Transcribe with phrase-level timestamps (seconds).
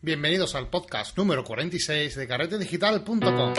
[0.00, 3.54] Bienvenidos al podcast número 46 de carretedigital.com.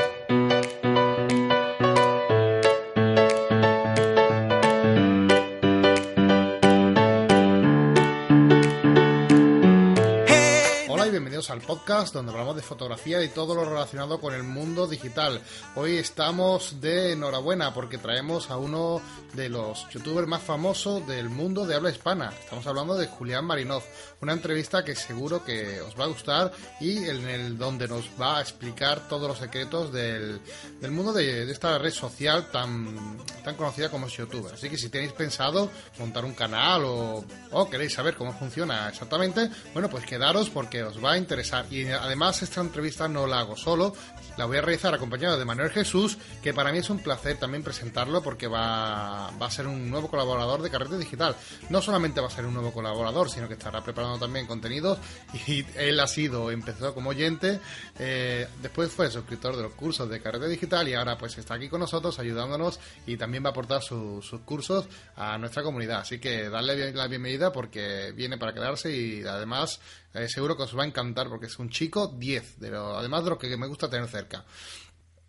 [11.59, 15.41] podcast donde hablamos de fotografía y todo lo relacionado con el mundo digital.
[15.75, 19.01] Hoy estamos de enhorabuena porque traemos a uno
[19.33, 22.33] de los youtubers más famosos del mundo de habla hispana.
[22.39, 23.83] Estamos hablando de Julián Marinov,
[24.21, 28.37] una entrevista que seguro que os va a gustar y en el donde nos va
[28.37, 30.39] a explicar todos los secretos del,
[30.79, 34.49] del mundo de, de esta red social tan, tan conocida como es YouTube.
[34.53, 39.49] Así que si tenéis pensado montar un canal o, o queréis saber cómo funciona exactamente,
[39.73, 41.48] bueno, pues quedaros porque os va a interesar.
[41.71, 43.93] Y además esta entrevista no la hago solo,
[44.37, 47.63] la voy a realizar acompañado de Manuel Jesús, que para mí es un placer también
[47.63, 51.35] presentarlo porque va, va a ser un nuevo colaborador de Carrete Digital.
[51.69, 54.99] No solamente va a ser un nuevo colaborador, sino que estará preparando también contenidos
[55.47, 57.59] y él ha sido, empezó como oyente,
[57.97, 61.67] eh, después fue suscriptor de los cursos de Carrete Digital y ahora pues está aquí
[61.69, 65.99] con nosotros ayudándonos y también va a aportar su- sus cursos a nuestra comunidad.
[66.01, 69.79] Así que darle la bienvenida porque viene para quedarse y además
[70.13, 73.23] eh, seguro que os va a encantar porque es un chico 10, de lo, además
[73.23, 74.45] de lo que me gusta tener cerca.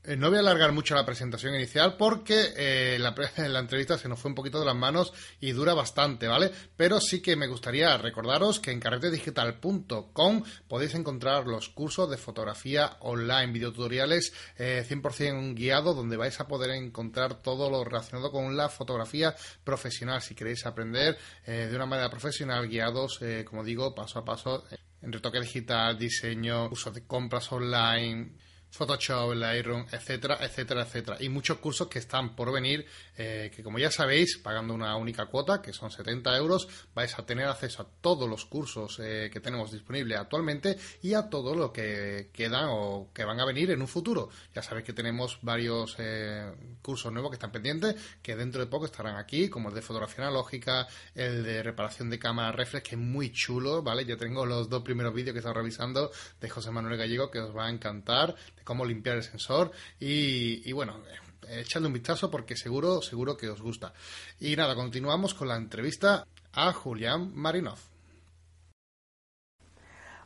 [0.02, 4.18] Eh, No voy a alargar mucho la presentación inicial porque eh, la, entrevista se nos
[4.18, 6.50] fue un poquito de las manos y dura bastante, ¿vale?
[6.74, 12.96] Pero sí que me gustaría recordaros que en carretedigital.com podéis encontrar los cursos de fotografía
[13.00, 18.70] online, videotutoriales eh, 100% guiados donde vais a poder encontrar todo lo relacionado con la
[18.70, 19.34] fotografía
[19.64, 20.22] profesional.
[20.22, 24.64] Si queréis aprender eh, de una manera profesional, guiados, como digo, paso a paso
[25.02, 28.32] en retoque digital, diseño, uso de compras online,
[28.70, 31.16] Photoshop, Lightroom, etcétera, etcétera, etcétera.
[31.20, 32.86] Y muchos cursos que están por venir,
[33.22, 37.26] eh, que como ya sabéis, pagando una única cuota, que son 70 euros, vais a
[37.26, 41.70] tener acceso a todos los cursos eh, que tenemos disponibles actualmente y a todo lo
[41.70, 44.30] que quedan o que van a venir en un futuro.
[44.54, 48.86] Ya sabéis que tenemos varios eh, cursos nuevos que están pendientes, que dentro de poco
[48.86, 53.00] estarán aquí, como el de fotografía analógica, el de reparación de cámara reflex, que es
[53.02, 54.06] muy chulo, ¿vale?
[54.06, 57.54] Yo tengo los dos primeros vídeos que estado revisando de José Manuel Gallego, que os
[57.54, 61.02] va a encantar, de cómo limpiar el sensor y, y bueno...
[61.48, 63.92] Echadle un vistazo porque seguro, seguro que os gusta.
[64.40, 67.78] Y nada, continuamos con la entrevista a Julián Marinov.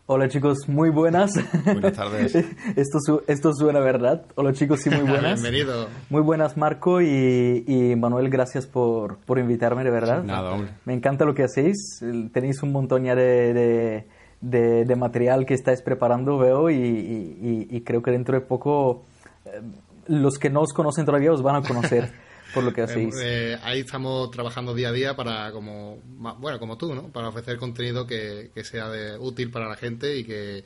[0.06, 1.32] Hola chicos, muy buenas.
[1.64, 2.34] Buenas tardes.
[2.76, 4.26] esto, su- esto suena verdad.
[4.34, 5.40] Hola chicos, sí, muy buenas.
[5.40, 5.88] Bienvenido.
[6.10, 10.22] Muy buenas Marco y, y Manuel, gracias por, por invitarme, de verdad.
[10.22, 10.72] Nada, hombre.
[10.84, 12.00] Me encanta lo que hacéis.
[12.34, 14.06] Tenéis un montón ya de, de,
[14.42, 18.44] de- de material que estáis preparando, veo, y, y- y- y creo que dentro de
[18.44, 19.06] poco
[19.46, 19.62] eh,
[20.08, 22.12] los que no os conocen todavía os van a conocer
[22.54, 23.14] por lo que hacéis.
[23.20, 25.98] Eh, ahí estamos trabajando día a día para, como,
[26.38, 27.08] bueno, como tú, ¿no?
[27.08, 30.64] Para ofrecer contenido que, que sea de, útil para la gente y que,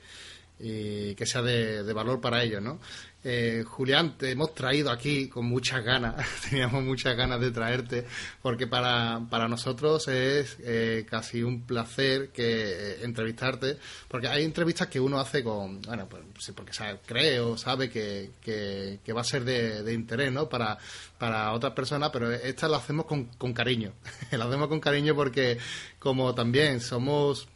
[0.60, 2.80] y que sea de, valor para ellos, ¿no?
[3.24, 6.14] Eh, Julián, te hemos traído aquí con muchas ganas,
[6.50, 8.06] teníamos muchas ganas de traerte,
[8.42, 13.76] porque para, para nosotros es eh, casi un placer que eh, entrevistarte,
[14.06, 17.90] porque hay entrevistas que uno hace con, bueno, pues sí, porque sabe, cree o sabe
[17.90, 20.48] que, que, va a ser de, de interés, ¿no?
[20.48, 20.78] Para,
[21.18, 23.92] para otras personas, pero esta la hacemos con, con cariño,
[24.30, 25.58] la hacemos con cariño porque
[25.98, 27.48] como también somos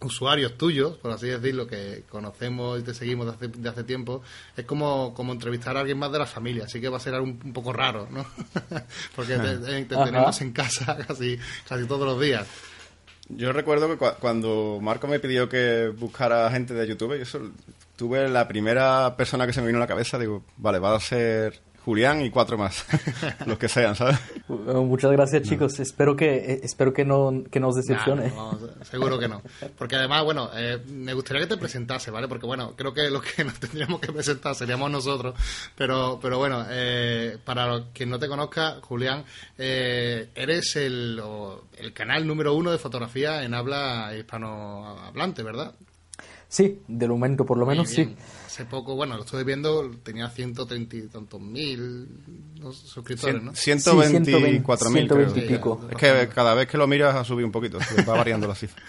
[0.00, 4.22] usuarios tuyos, por así decirlo, que conocemos y te seguimos de hace, de hace tiempo,
[4.56, 7.14] es como, como entrevistar a alguien más de la familia, así que va a ser
[7.14, 8.24] algo un, un poco raro, ¿no?
[9.16, 10.04] Porque te, te- te Ajá.
[10.04, 11.38] tenemos en casa casi,
[11.68, 12.46] casi todos los días.
[13.30, 17.40] Yo recuerdo que cua- cuando Marco me pidió que buscara gente de YouTube, yo eso,
[17.96, 21.00] tuve la primera persona que se me vino a la cabeza, digo, vale, va a
[21.00, 22.84] ser Julián y cuatro más,
[23.46, 24.18] los que sean, ¿sabes?
[24.46, 25.80] Muchas gracias chicos.
[25.80, 28.24] Espero que eh, espero que no que no os decepcione.
[28.24, 29.40] Nah, no, vamos, seguro que no.
[29.78, 32.28] Porque además, bueno, eh, me gustaría que te presentase, ¿vale?
[32.28, 35.34] Porque, bueno, creo que los que nos tendríamos que presentar seríamos nosotros.
[35.76, 39.24] Pero, pero bueno, eh, para quien no te conozca, Julián,
[39.56, 45.74] eh, eres el, o el canal número uno de fotografía en habla hispanohablante, ¿verdad?
[46.48, 48.10] Sí, de momento por lo menos bien.
[48.10, 48.16] sí.
[48.48, 52.08] Hace poco, bueno, lo estuve viendo, tenía 130 y tantos mil
[52.58, 52.72] ¿no?
[52.72, 53.52] suscriptores, ¿no?
[53.52, 54.90] 124.000 creo.
[54.90, 55.86] 120 y pico.
[55.90, 57.78] Es que cada vez que lo miras ha subido un poquito,
[58.08, 58.82] va variando la cifra.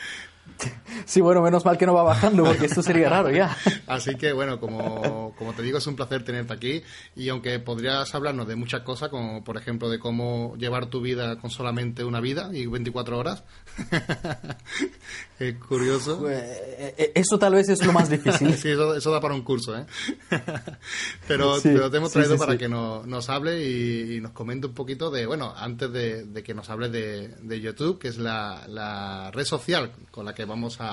[1.05, 3.55] Sí, bueno, menos mal que no va bajando porque esto sería raro ya.
[3.87, 6.83] Así que bueno, como, como te digo, es un placer tenerte aquí
[7.15, 11.37] y aunque podrías hablarnos de muchas cosas, como por ejemplo de cómo llevar tu vida
[11.39, 13.43] con solamente una vida y 24 horas,
[15.39, 16.29] es curioso.
[16.29, 18.49] Eh, eh, Eso tal vez es lo más difícil.
[18.59, 19.85] Sí, eso, eso da para un curso, ¿eh?
[21.27, 22.57] pero, Sí, pero te hemos traído sí, para sí.
[22.57, 26.43] que nos, nos hable y, y nos comente un poquito de, bueno, antes de, de
[26.43, 30.43] que nos hable de, de YouTube, que es la, la red social con la que
[30.45, 30.88] vamos a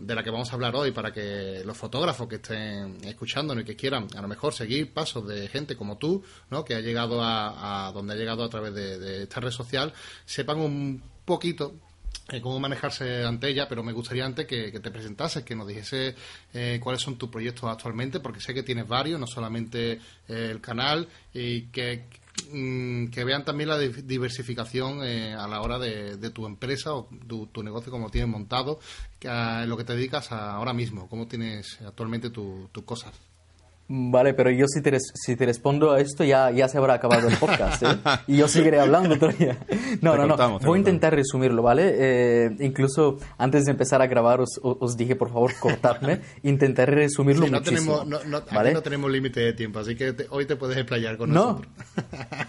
[0.00, 3.66] de la que vamos a hablar hoy para que los fotógrafos que estén escuchándonos y
[3.66, 6.64] que quieran a lo mejor seguir pasos de gente como tú, ¿no?
[6.64, 9.92] que ha llegado a, donde ha llegado a través de, esta red social,
[10.24, 11.74] sepan un poquito
[12.28, 16.14] eh, cómo manejarse ante ella, pero me gustaría antes que, te presentases, que nos dijese
[16.52, 19.92] eh, cuáles son tus proyectos actualmente, porque sé que tienes varios, no solamente
[20.28, 22.06] eh, el canal, y que
[22.52, 27.62] Mm, que vean también la diversificación eh, a la hora de, tu empresa o tu,
[27.62, 28.78] negocio, como tienes montado,
[29.18, 33.12] que en lo que te dedicas ahora mismo, cómo tienes actualmente tus cosas.
[33.88, 37.28] Vale, pero yo si te, si te respondo a esto ya, ya se habrá acabado
[37.28, 37.86] el podcast, ¿eh?
[38.26, 39.56] Y yo seguiré hablando todavía.
[40.02, 40.58] No, no, no.
[40.58, 41.94] Voy a intentar resumirlo, ¿vale?
[41.96, 46.20] Eh, incluso antes de empezar a grabar os, os dije, por favor, cortadme.
[46.42, 48.00] Intentaré resumirlo no muchísimo.
[48.00, 51.32] Tenemos, no, Aquí no tenemos límite de tiempo, así que hoy te puedes explayar con
[51.32, 51.72] nosotros.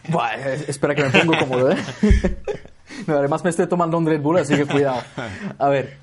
[0.10, 1.78] Bueno, espera que me pongo cómodo, ¿eh?
[3.08, 5.02] además me estoy tomando un Red Bull, así que cuidado.
[5.58, 5.98] A ver,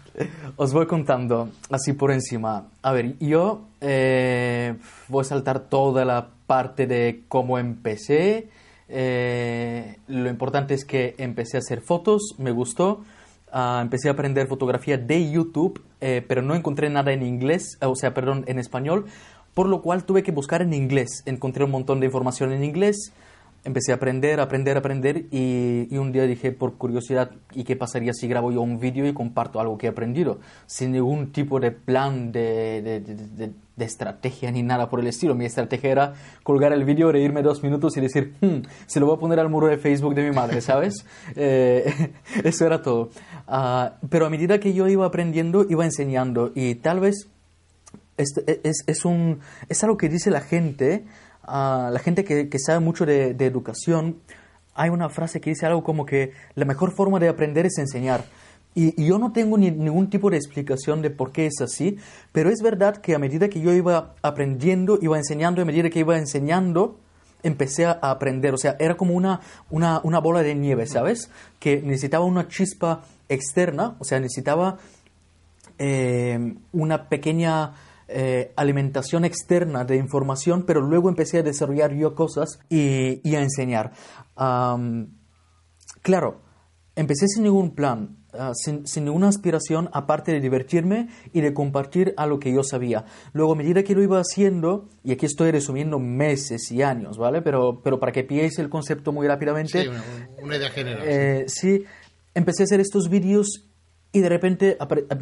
[0.57, 2.69] os voy contando así por encima.
[2.83, 4.77] A ver, yo eh,
[5.09, 8.49] voy a saltar toda la parte de cómo empecé.
[8.89, 13.03] Eh, lo importante es que empecé a hacer fotos, me gustó.
[13.51, 17.95] Ah, empecé a aprender fotografía de YouTube, eh, pero no encontré nada en inglés, o
[17.95, 19.07] sea, perdón, en español,
[19.55, 21.23] por lo cual tuve que buscar en inglés.
[21.25, 23.13] Encontré un montón de información en inglés
[23.65, 28.13] empecé a aprender, aprender, aprender y, y, un día dije por curiosidad, ¿y qué pasaría
[28.13, 30.39] si grabo yo un vídeo y comparto algo que he aprendido?
[30.67, 35.35] Sin ningún tipo de plan de, de, de, de estrategia ni nada por el estilo.
[35.35, 39.17] Mi estrategia era colgar el vídeo, reírme dos minutos y decir, hmm, se lo voy
[39.17, 41.05] a poner al muro de Facebook de mi madre, ¿sabes?
[41.37, 42.13] eh,
[42.45, 43.11] eso era todo.
[43.49, 47.29] Uh, pero a medida que yo iba aprendiendo, iba enseñando y tal vez
[48.17, 51.05] es, es, es, un, es algo que dice la gente
[51.47, 54.19] a la gente que, sabe mucho de, educación,
[54.75, 58.25] hay una frase que dice algo como que la mejor forma de aprender es enseñar.
[58.75, 61.99] Y, yo no tengo ningún tipo de explicación de por qué es así,
[62.33, 66.01] pero es verdad que a medida que yo iba aprendiendo, iba enseñando, a medida que
[66.01, 66.99] iba enseñando,
[67.43, 68.55] empecé a aprender.
[68.55, 69.41] O sea, era como una,
[69.71, 71.31] una, una bola de nieve, ¿sabes?
[71.61, 74.79] Que necesitaba una chispa externa, o sea, necesitaba
[75.79, 77.75] eh, una pequeña
[78.09, 83.93] eh, alimentación externa de información, pero luego empecé a desarrollar yo cosas y, a enseñar.
[86.03, 86.43] claro,
[86.97, 92.27] empecé sin ningún plan, ah, sin, ninguna aspiración aparte de divertirme y de compartir a
[92.27, 93.05] lo que yo sabía.
[93.33, 97.43] Luego, a medida que lo iba haciendo, y aquí estoy resumiendo meses y años, ¿vale?
[97.43, 99.83] Pero, pero para que pilléis el concepto muy rápidamente.
[99.83, 99.89] Sí,
[100.43, 101.03] una, idea general.
[101.07, 101.85] Eh, sí,
[102.35, 103.71] empecé a hacer estos vídeos
[104.15, 104.79] y de repente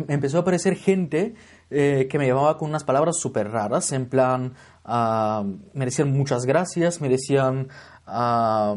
[0.08, 1.34] empezó a aparecer gente
[1.72, 4.54] eh, que me llamaba con unas palabras súper raras, en plan,
[4.84, 7.68] uh, me decían muchas gracias, me decían,
[8.06, 8.76] uh,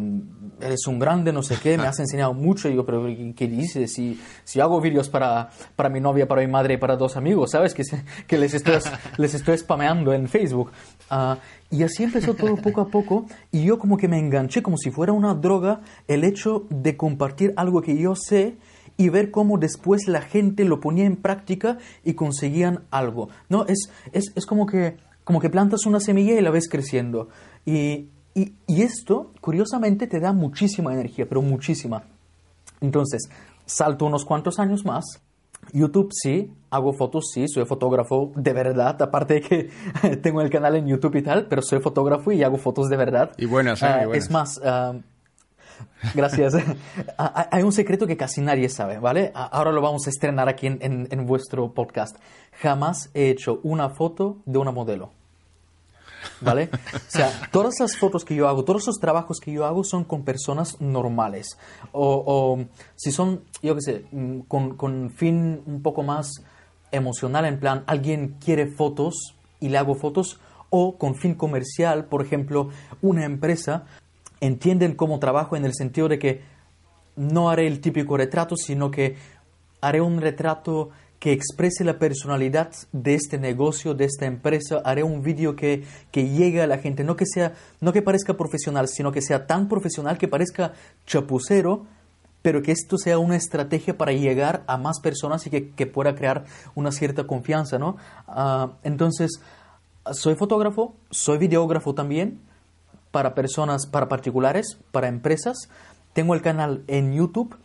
[0.62, 2.70] eres un grande, no sé qué, me has enseñado mucho.
[2.70, 3.06] Y yo, pero
[3.36, 3.94] ¿qué dices?
[3.94, 7.52] Si, si hago vídeos para, para mi novia, para mi madre y para dos amigos,
[7.52, 7.74] ¿sabes?
[7.74, 7.84] Que,
[8.28, 8.80] que les, estoy,
[9.18, 10.72] les estoy spameando en Facebook.
[11.12, 11.36] Uh,
[11.70, 14.92] y así empezó todo poco a poco y yo como que me enganché como si
[14.92, 18.58] fuera una droga el hecho de compartir algo que yo sé
[18.98, 23.30] y ver cómo después la gente lo ponía en práctica y conseguían algo.
[23.50, 23.66] ¿no?
[23.66, 27.30] Es, es, es como, que, como que plantas una semilla y la ves creciendo.
[27.66, 32.04] Y, y, y esto, curiosamente, te da muchísima energía, pero muchísima.
[32.82, 33.30] Entonces,
[33.66, 35.22] salto unos cuantos años más.
[35.74, 40.76] YouTube sí, hago fotos sí, soy fotógrafo de verdad, aparte de que tengo el canal
[40.76, 43.32] en YouTube y tal, pero soy fotógrafo y hago fotos de verdad.
[43.38, 43.88] Y buenas, ¿eh?
[43.88, 44.94] Ah, es más, ah,
[46.14, 46.56] Gracias.
[47.18, 49.32] Hay un secreto que casi nadie sabe, ¿vale?
[49.34, 52.18] Ahora lo vamos a estrenar aquí en, en, vuestro podcast.
[52.62, 55.12] Jamás he hecho una foto de una modelo.
[56.42, 56.70] ¿Vale?
[56.74, 60.04] O sea, todas las fotos que yo hago, todos los trabajos que yo hago son
[60.04, 61.58] con personas normales.
[61.92, 62.60] O,
[62.96, 66.44] si son, yo qué sé, mm, con, con fin un poco más
[66.92, 70.40] emocional, en plan, alguien quiere fotos y le hago fotos,
[70.70, 72.70] o con fin comercial, por ejemplo,
[73.02, 73.86] una empresa
[74.46, 76.42] entienden cómo trabajo en el sentido de que
[77.16, 79.16] no haré el típico retrato, sino que
[79.82, 85.22] haré un retrato que exprese la personalidad de este negocio, de esta empresa, haré un
[85.22, 89.12] vídeo que, que llegue a la gente, no que, sea, no que parezca profesional, sino
[89.12, 90.74] que sea tan profesional que parezca
[91.06, 91.86] chapucero,
[92.42, 96.46] pero que esto sea una estrategia para llegar a más personas y que, pueda crear
[96.76, 97.98] una cierta confianza, ¿no?
[98.28, 99.42] Ah, entonces,
[100.12, 102.40] soy fotógrafo, soy videógrafo también,
[103.16, 105.70] para personas, para particulares, para empresas.
[106.12, 107.56] Tengo el canal en YouTube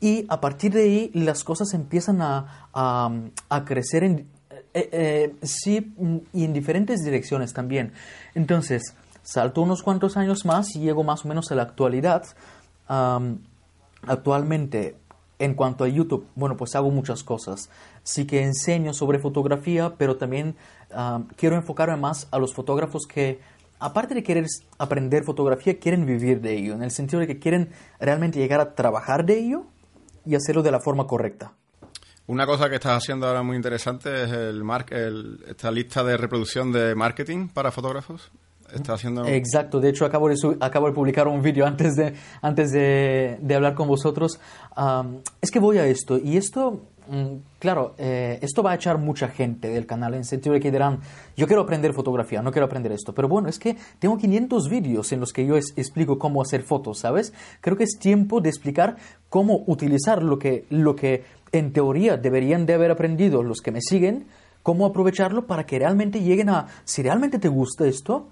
[0.00, 4.26] y a partir de ahí las cosas empiezan a, a, crecer en,
[4.74, 5.94] eh, eh, sí,
[6.32, 7.92] y en diferentes direcciones también.
[8.34, 12.24] Entonces, salto unos cuantos años más y llego más o menos a la actualidad.
[14.08, 14.96] actualmente
[15.38, 17.70] En cuanto a YouTube, bueno, pues hago muchas cosas.
[18.02, 20.56] Sí que enseño sobre fotografía, pero también
[21.36, 23.38] quiero enfocarme más a los fotógrafos que,
[23.78, 24.46] aparte de querer
[24.78, 28.74] aprender fotografía, quieren vivir de ello, en el sentido de que quieren realmente llegar a
[28.74, 29.66] trabajar de ello
[30.24, 31.52] y hacerlo de la forma correcta.
[32.28, 36.72] Una cosa que estás haciendo ahora muy interesante es el, el esta lista de reproducción
[36.72, 38.32] de marketing para fotógrafos.
[38.74, 39.24] Está haciendo...
[39.26, 43.74] Exacto, de hecho acabo de, acabo de publicar un vídeo antes de, antes de, hablar
[43.74, 44.40] con vosotros.
[45.40, 46.82] es que voy a esto y esto,
[47.58, 51.00] claro, eh, esto va a echar mucha gente del canal en sentido de que dirán,
[51.36, 53.14] yo quiero aprender fotografía, no quiero aprender esto.
[53.14, 56.98] Pero bueno, es que tengo 500 vídeos en los que yo explico cómo hacer fotos,
[56.98, 57.32] ¿sabes?
[57.60, 58.96] Creo que es tiempo de explicar
[59.28, 63.80] cómo utilizar lo que, lo que en teoría deberían de haber aprendido los que me
[63.80, 64.26] siguen,
[64.62, 68.28] cómo aprovecharlo para que realmente lleguen a, si realmente te gusta esto,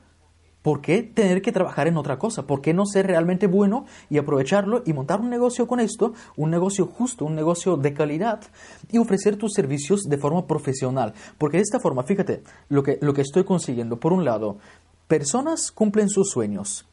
[0.64, 2.46] ¿Por qué tener que trabajar en otra cosa?
[2.46, 6.50] ¿Por qué no ser realmente bueno y aprovecharlo y montar un negocio con esto, un
[6.50, 8.40] negocio justo, un negocio de calidad
[8.90, 11.12] y ofrecer tus servicios de forma profesional?
[11.36, 14.56] Porque de esta forma, fíjate, lo que, lo que estoy consiguiendo, por un lado,
[15.06, 16.86] personas cumplen sus sueños,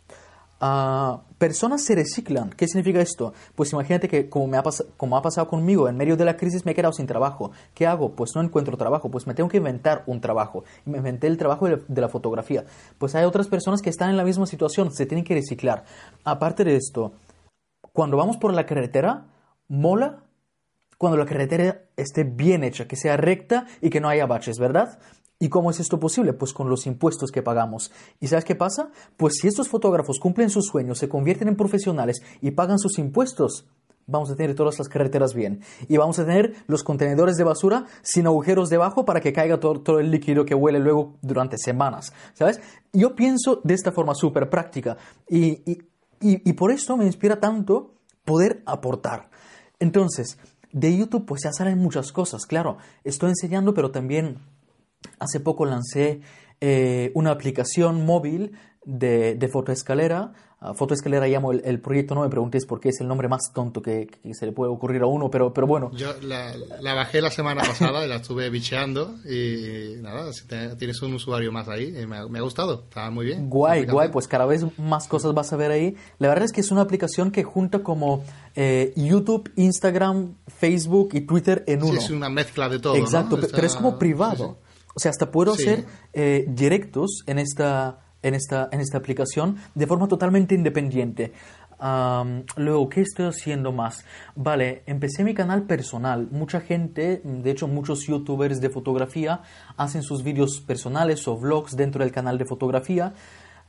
[1.39, 2.51] Personas se reciclan.
[2.51, 3.33] ¿Qué significa esto?
[3.55, 4.63] Pues imagínate que como, me ha
[4.95, 7.51] como ha pasado conmigo, en medio de la crisis me he quedado sin trabajo.
[7.73, 8.11] ¿Qué hago?
[8.11, 10.63] Pues no encuentro trabajo, pues me tengo que inventar un trabajo.
[10.85, 12.65] Me inventé el trabajo de la fotografía.
[12.99, 15.83] Pues hay otras personas que están en la misma situación, se tienen que reciclar.
[16.23, 17.13] Aparte de esto,
[17.91, 19.25] cuando vamos por la carretera,
[19.67, 20.23] mola
[21.01, 24.99] cuando la carretera esté bien hecha, que sea recta y que no haya baches, ¿verdad?
[25.41, 26.33] ¿Y cómo es esto posible?
[26.33, 27.91] Pues con los impuestos que pagamos.
[28.19, 28.91] ¿Y sabes qué pasa?
[29.17, 33.65] Pues si estos fotógrafos cumplen sus sueños, se convierten en profesionales y pagan sus impuestos,
[34.05, 35.61] vamos a tener todas las carreteras bien.
[35.87, 39.99] Y vamos a tener los contenedores de basura sin agujeros debajo para que caiga todo,
[39.99, 42.13] el líquido que huele luego durante semanas.
[42.35, 42.61] ¿Sabes?
[42.93, 44.97] Yo pienso de esta forma súper práctica.
[45.27, 45.81] Y, y,
[46.19, 47.95] y por esto me inspira tanto
[48.25, 49.31] poder aportar.
[49.79, 50.37] Entonces,
[50.71, 52.77] de YouTube pues ya salen muchas cosas, claro.
[53.03, 54.37] Estoy enseñando, pero también
[55.19, 56.21] Hace poco lancé
[56.59, 58.53] eh, una aplicación móvil
[58.85, 60.33] de, de fotoescalera.
[60.63, 63.81] Uh, fotoescalera llamo el, proyecto, no me preguntéis por qué es el nombre más tonto
[63.81, 65.89] que, se le puede ocurrir a uno, pero, pero bueno.
[65.93, 66.53] Yo la,
[66.93, 70.45] bajé la semana pasada y la estuve bicheando y nada, si
[70.77, 73.49] tienes un usuario más ahí, eh, me, ha, gustado, está muy bien.
[73.49, 75.95] Guay, guay, pues cada vez más cosas vas a ver ahí.
[76.19, 81.21] La verdad es que es una aplicación que junta como eh, YouTube, Instagram, Facebook y
[81.21, 81.93] Twitter en uno.
[81.93, 82.95] Sí, es una mezcla de todo.
[82.95, 84.59] Exacto, pero es como privado.
[84.95, 89.87] O sea, hasta puedo hacer eh, directos en esta, en, esta, en esta aplicación de
[89.87, 91.33] forma totalmente independiente.
[92.57, 94.05] luego, ¿qué estoy haciendo más?
[94.35, 96.27] Vale, empecé mi canal personal.
[96.31, 99.41] Mucha gente, de hecho muchos youtubers de fotografía,
[99.77, 103.13] hacen sus vídeos personales o vlogs dentro del canal de fotografía.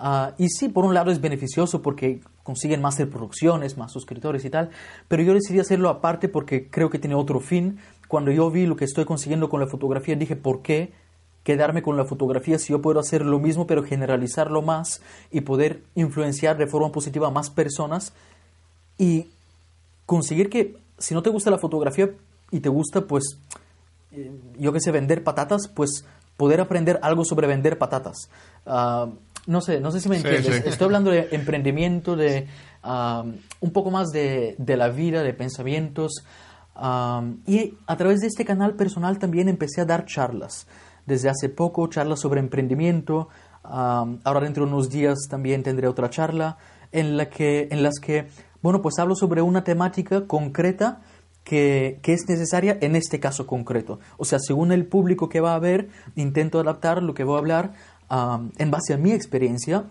[0.04, 4.50] Ah, y sí, por un lado es beneficioso porque consiguen más reproducciones, más suscriptores y
[4.50, 4.70] tal,
[5.06, 7.78] pero yo decidí hacerlo aparte porque creo que tiene otro fin.
[8.08, 10.92] Cuando yo vi lo que estoy consiguiendo con la fotografía, dije, ¿por qué
[11.44, 15.82] quedarme con la fotografía si yo puedo hacer lo mismo pero generalizarlo más y poder
[15.94, 18.12] influenciar de forma positiva a más personas
[18.98, 19.26] y
[20.06, 22.10] conseguir que si no te gusta la fotografía
[22.50, 23.38] y te gusta pues
[24.12, 26.04] eh, yo que sé vender patatas pues
[26.36, 28.28] poder aprender algo sobre vender patatas.
[28.66, 29.08] Ah,
[29.46, 30.64] no sé no sé si me entiendes.
[30.64, 32.46] estoy hablando de emprendimiento de
[32.82, 33.24] ah,
[33.60, 36.24] un poco más de, de, la vida de pensamientos
[36.76, 40.68] ah, y a través de este canal personal también empecé a dar charlas
[41.06, 43.28] desde hace poco, charlas sobre emprendimiento.
[43.62, 46.58] ahora dentro de unos días también tendré otra charla
[46.90, 48.26] en, la que, en las que,
[48.62, 51.00] bueno, pues hablo sobre una temática concreta
[51.44, 53.98] que, que, es necesaria en este caso concreto.
[54.16, 57.38] O sea, según el público que va a ver, intento adaptar lo que voy a
[57.38, 57.72] hablar
[58.58, 59.84] en base a mi experiencia.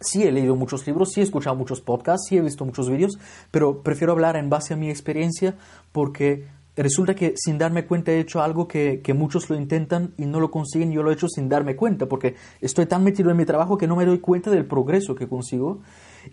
[0.00, 3.18] Sí he leído muchos libros, sí he escuchado muchos podcasts, sí he visto muchos vídeos,
[3.50, 5.54] pero prefiero hablar en base a mi experiencia
[5.92, 6.46] porque
[6.82, 10.50] resulta que sin darme cuenta he hecho algo que, muchos lo intentan y no lo
[10.50, 13.78] consiguen, yo lo he hecho sin darme cuenta, porque estoy tan metido en mi trabajo
[13.78, 15.80] que no me doy cuenta del progreso que consigo.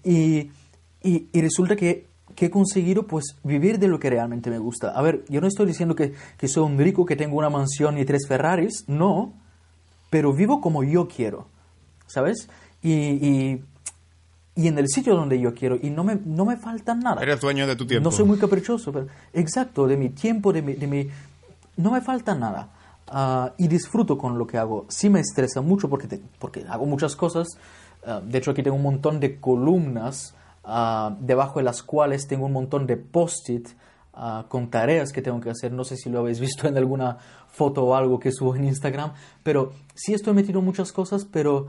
[0.04, 0.52] Y,
[1.34, 4.90] resulta que, he conseguido pues vivir de lo que realmente me gusta.
[4.90, 7.98] A ver, yo no estoy diciendo que, que soy un rico, que tengo una mansión
[7.98, 9.34] y tres Ferraris, no,
[10.10, 11.48] pero vivo como yo quiero,
[12.08, 12.50] ¿sabes?
[12.82, 13.62] y y
[14.56, 17.22] en el sitio donde yo quiero y no me, no me falta nada.
[17.22, 18.04] Eres dueño de tu tiempo.
[18.04, 20.74] No soy muy caprichoso, pero exacto, de mi tiempo, de mi...
[20.74, 21.10] De mi
[21.76, 22.70] no me falta nada.
[23.08, 24.86] Ah, y disfruto con lo que hago.
[24.90, 27.48] Sí me estresa mucho porque, porque hago muchas cosas.
[28.06, 32.46] Ah, de hecho, aquí tengo un montón de columnas ah, debajo de las cuales tengo
[32.46, 33.70] un montón de post-it
[34.48, 35.72] con tareas que tengo que hacer.
[35.72, 37.18] No sé si lo habéis visto en alguna
[37.48, 39.14] foto o algo que subo en Instagram.
[39.42, 41.68] Pero sí estoy metido en muchas cosas, pero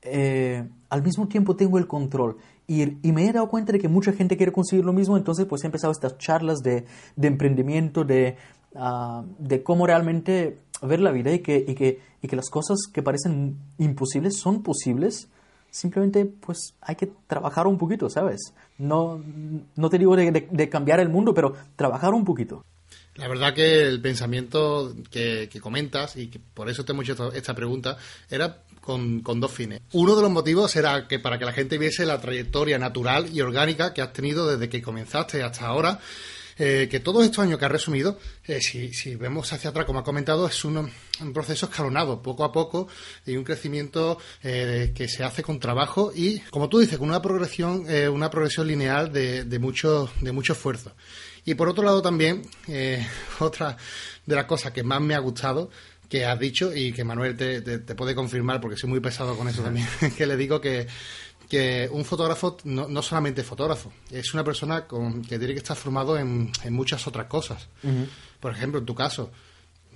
[0.00, 2.36] eh, al mismo tiempo tengo el control
[2.68, 5.64] Y, me he dado cuenta de que mucha gente quiere conseguir lo mismo, entonces pues
[5.64, 6.86] he empezado estas charlas de,
[7.20, 8.36] emprendimiento, de,
[8.76, 14.62] ah, de cómo realmente ver la vida y que las cosas que parecen imposibles son
[14.62, 15.28] posibles.
[15.70, 18.54] Simplemente pues hay que trabajar un poquito, ¿sabes?
[18.78, 19.20] No,
[19.74, 22.64] no te digo de, de cambiar el mundo, pero trabajar un poquito.
[23.16, 27.54] La verdad que el pensamiento que, comentas, y que por eso te hemos hecho esta
[27.54, 27.96] pregunta,
[28.28, 29.82] era con, dos fines.
[29.92, 33.40] Uno de los motivos era que para que la gente viese la trayectoria natural y
[33.40, 36.00] orgánica que has tenido desde que comenzaste hasta ahora,
[36.58, 40.00] eh, que todos estos años que has resumido, eh, si, si, vemos hacia atrás, como
[40.00, 40.90] has comentado, es un,
[41.32, 42.88] proceso escalonado, poco a poco,
[43.26, 47.22] y un crecimiento eh, que se hace con trabajo y, como tú dices, con una
[47.22, 50.92] progresión, una progresión lineal de, de, mucho, de mucho esfuerzo.
[51.44, 53.06] Y por otro lado también, eh,
[53.40, 53.76] otra
[54.24, 55.70] de las cosas que más me ha gustado
[56.08, 59.62] que has dicho y que Manuel te, puede confirmar porque soy muy pesado con eso
[59.62, 59.86] también,
[60.16, 60.86] que le digo que,
[61.48, 65.76] que un fotógrafo no, no, solamente fotógrafo, es una persona con, que tiene que estar
[65.76, 67.68] formado en, muchas otras cosas.
[68.38, 69.30] Por ejemplo, en tu caso,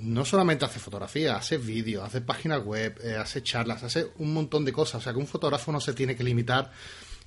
[0.00, 4.64] no solamente hace fotografía, hace vídeos, hace páginas web, eh, hace charlas, hace un montón
[4.64, 5.00] de cosas.
[5.00, 6.72] O sea que un fotógrafo no se tiene que limitar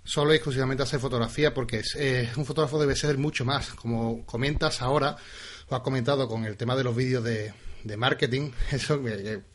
[0.03, 3.69] solo y exclusivamente hacer fotografía porque eh, un fotógrafo debe ser mucho más.
[3.71, 5.15] Como comentas ahora,
[5.69, 7.53] o has comentado con el tema de los vídeos de,
[7.97, 9.01] marketing, eso,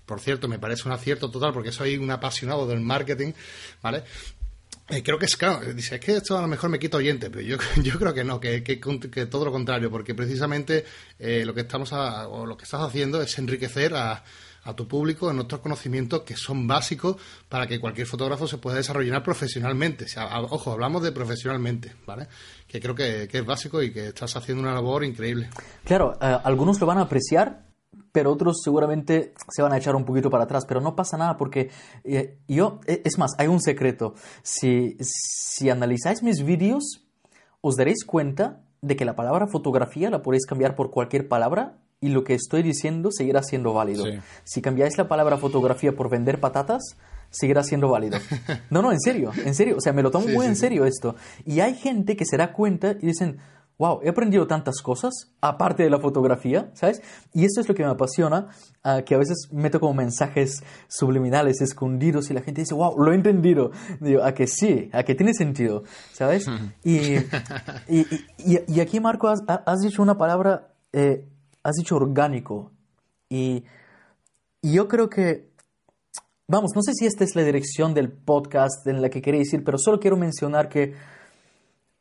[0.05, 3.33] por cierto, me parece un acierto total porque soy un apasionado del marketing,
[3.83, 4.05] ¿vale?
[4.89, 7.29] Eh, creo que es claro, dice, es que esto a lo mejor me quita oyente,
[7.29, 7.43] pero
[7.83, 10.85] yo, creo que no, que, que, todo lo contrario, porque precisamente
[11.19, 14.23] eh, lo que estamos o lo que estás haciendo es enriquecer a,
[14.67, 17.17] a tu público en otros conocimientos que son básicos
[17.49, 20.07] para que cualquier fotógrafo se pueda desarrollar profesionalmente.
[20.51, 22.27] ojo, hablamos de profesionalmente, ¿vale?
[22.67, 25.49] Que creo que, es básico y que estás haciendo una labor increíble.
[25.85, 27.67] Claro, eh, algunos lo van a apreciar,
[28.13, 31.37] pero otros seguramente se van a echar un poquito para atrás, pero no pasa nada
[31.37, 31.71] porque
[32.03, 34.15] eh, yo, e, es más, hay un secreto.
[34.43, 37.05] Si, si analizáis mis vídeos,
[37.61, 42.09] os daréis cuenta de que la palabra fotografía la podéis cambiar por cualquier palabra y
[42.09, 44.05] lo que estoy diciendo seguirá siendo válido.
[44.45, 46.97] Si cambiáis la palabra fotografía por vender patatas,
[47.31, 48.19] seguirá siendo válido.
[48.71, 49.77] No, no, en serio, en serio.
[49.79, 51.15] O sea, me lo tomo muy en serio esto.
[51.45, 53.39] Y hay gente que se da cuenta y dicen,
[53.79, 57.03] wow, he aprendido tantas cosas, aparte de la fotografía, ¿sabes?
[57.33, 58.49] Y esto es lo que me apasiona,
[58.83, 63.13] ah, que a veces meto como mensajes subliminales, escondidos, y la gente dice, wow, lo
[63.13, 63.71] he entendido.
[64.01, 66.47] Digo, a que sí, a que tiene sentido, ¿sabes?
[66.85, 67.17] y,
[68.39, 70.69] y, aquí, Marco, has, has dicho una palabra...
[70.93, 71.27] Eh,
[71.67, 72.71] has dicho orgánico.
[73.29, 73.65] Y,
[74.63, 75.51] yo creo que,
[76.49, 79.63] vamos, no sé si esta es la dirección del podcast en la que queréis ir,
[79.63, 80.95] pero solo quiero mencionar que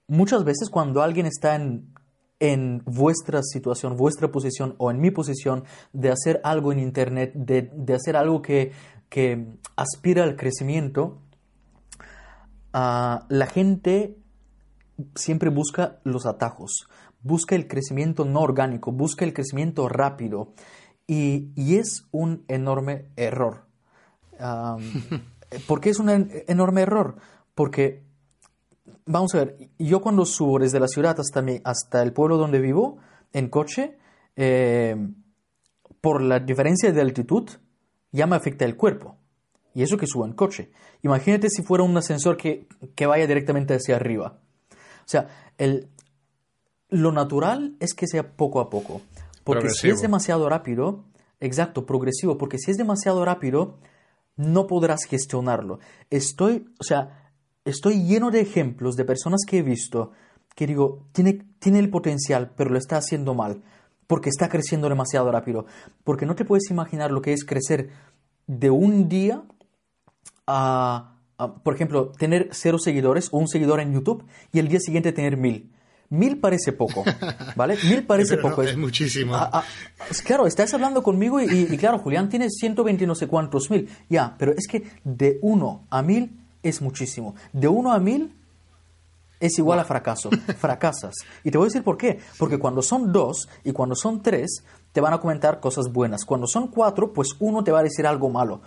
[0.07, 1.93] muchas veces cuando alguien está en,
[2.39, 7.69] en vuestra situación, vuestra posición o en mi posición de hacer algo en Internet, de,
[7.71, 8.71] de hacer algo que,
[9.09, 11.19] que, aspira al crecimiento,
[12.73, 14.17] uh, la gente
[15.13, 16.87] siempre busca los atajos
[17.25, 20.53] busca el crecimiento no orgánico, busca el crecimiento rápido
[21.07, 23.65] y, es un enorme error.
[25.67, 27.15] ¿Por qué es un enorme error?
[27.55, 28.03] Porque,
[29.07, 32.99] vamos a ver, yo cuando subo desde la ciudad hasta, hasta el pueblo donde vivo,
[33.33, 33.97] en coche,
[34.35, 34.95] eh,
[36.01, 37.49] por la diferencia de altitud,
[38.11, 39.17] ya me afecta el cuerpo.
[39.73, 40.71] Y eso que subo en coche.
[41.01, 44.39] Imagínate si fuera un ascensor que, que vaya directamente hacia arriba.
[44.71, 45.89] O sea, el,
[46.95, 49.01] lo natural es que sea poco a poco.
[49.43, 51.03] Porque si es demasiado rápido,
[51.39, 53.77] exacto, progresivo, porque si es demasiado rápido,
[54.37, 55.79] no podrás gestionarlo.
[56.09, 57.31] Estoy, o sea,
[57.63, 60.11] estoy lleno de ejemplos de personas que he visto
[60.55, 63.61] que digo, tiene, tiene el potencial, pero lo está haciendo mal,
[64.07, 65.65] porque está creciendo demasiado rápido.
[66.05, 67.89] Porque no te puedes imaginar lo que es crecer
[68.47, 69.43] de un día
[70.47, 74.79] a, a por ejemplo, tener cero seguidores o un seguidor en YouTube y el día
[74.79, 75.74] siguiente tener mil.
[76.09, 77.03] Mil parece poco,
[77.55, 77.77] ¿vale?
[77.83, 78.61] Mil parece poco.
[78.61, 79.35] es, muchísimo.
[79.35, 79.63] Ah, ah,
[80.23, 83.89] claro, estás hablando conmigo y, claro, Julián tiene 120 no sé cuántos mil.
[84.09, 87.35] Ya, pero es que de uno a mil es muchísimo.
[87.53, 88.33] De uno a mil
[89.39, 90.29] es igual a fracaso.
[90.57, 91.15] Fracasas.
[91.43, 92.19] Y te voy a decir por qué.
[92.37, 96.23] Porque cuando son dos y cuando son tres, te van a comentar cosas buenas.
[96.23, 98.61] Cuando son cuatro, pues uno te va a decir algo malo.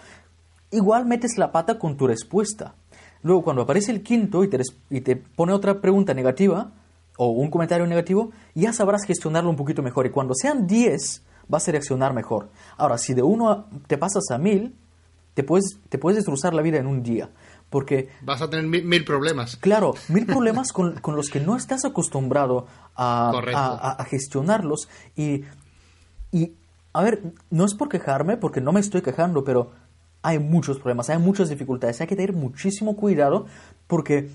[0.71, 2.75] Igual metes la pata con tu respuesta.
[3.23, 6.73] Luego, cuando aparece el quinto y te, y te pone otra pregunta negativa,
[7.19, 10.07] o un comentario negativo, ya sabrás gestionarlo un poquito mejor.
[10.07, 12.49] Y cuando sean 10, vas a reaccionar mejor.
[12.77, 14.77] Ahora, si de uno te pasas a mil,
[15.35, 17.29] te puedes, te puedes destrozar la vida en un día.
[17.71, 18.09] Porque...
[18.23, 19.57] Vas a tener mil, problemas.
[19.57, 24.89] Claro, mil problemas con, con, los que no estás acostumbrado a, a, a, gestionarlos.
[25.17, 25.43] Y,
[26.31, 26.53] y,
[26.93, 29.73] a ver, no es por quejarme, porque no me estoy quejando, pero
[30.23, 32.01] hay muchos problemas, hay muchas dificultades.
[32.01, 33.47] Hay que tener muchísimo cuidado
[33.89, 34.31] porque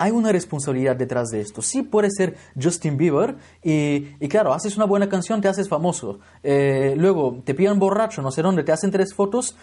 [0.00, 1.62] hay una responsabilidad detrás de esto.
[1.62, 6.18] Sí puede ser Justin Bieber y, y claro, haces una buena canción, te haces famoso.
[6.42, 9.54] Eh, luego te pillan borracho, no sé dónde, te hacen tres fotos.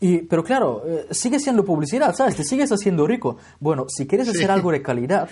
[0.00, 2.34] Y, pero claro, eh, sigue siendo publicidad, ¿sabes?
[2.36, 3.36] Te sigues haciendo rico.
[3.60, 5.28] Bueno, si quieres hacer algo de calidad,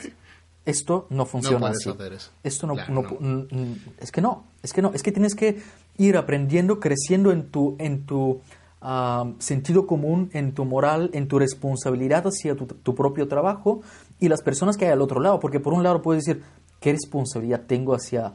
[0.64, 1.90] esto no funciona puedes así.
[1.90, 2.30] hacer eso.
[2.44, 3.08] Esto no, Claro, no no.
[3.08, 5.60] pu- es que no, es que no, es que tienes que
[5.98, 8.40] ir aprendiendo, creciendo en tu, en tu
[8.80, 13.82] ah, sentido común, en tu moral, en tu responsabilidad hacia tu, tu propio trabajo
[14.22, 16.44] y las personas que hay al otro lado, porque por un lado puedes decir,
[16.78, 18.34] ¿qué responsabilidad tengo hacia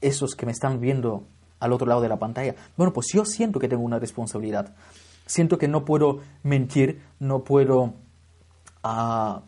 [0.00, 1.24] esos que me están viendo
[1.60, 2.54] al otro lado de la pantalla?
[2.78, 4.74] Bueno, pues yo siento que tengo una responsabilidad.
[5.26, 7.92] Siento que no puedo mentir, no puedo
[8.82, 9.42] a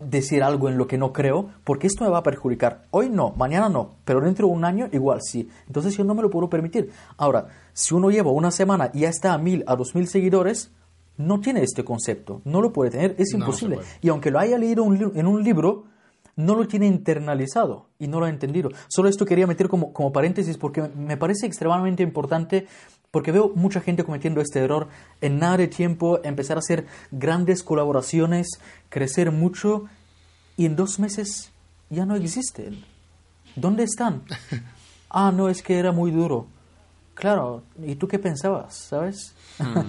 [0.00, 2.86] decir algo en lo que no creo, porque esto me va a perjudicar.
[2.90, 5.46] Hoy no, mañana no, pero dentro de un año igual sí.
[5.66, 6.90] Entonces yo no me lo puedo permitir.
[7.18, 10.72] Ahora, si uno lleva una semana y ya está a mil, a dos mil seguidores,
[11.18, 13.78] no tiene este concepto, no lo puede tener, es imposible.
[14.00, 15.84] y aunque lo haya leído un en un libro,
[16.36, 18.70] no lo tiene internalizado y no lo ha entendido.
[18.88, 22.66] Solo esto quería meter como, como paréntesis porque me- parece extremadamente importante
[23.10, 24.86] porque veo mucha gente cometiendo este error
[25.20, 28.46] en nada de tiempo, empezar a hacer grandes colaboraciones,
[28.88, 29.86] crecer mucho
[30.56, 31.50] y en dos meses
[31.90, 32.84] ya no existen.
[33.56, 34.22] ¿Dónde están?
[35.10, 36.46] Ah, no, es que era muy duro.
[37.14, 39.34] Claro, ¿y tú qué pensabas, sabes?
[39.58, 39.86] No,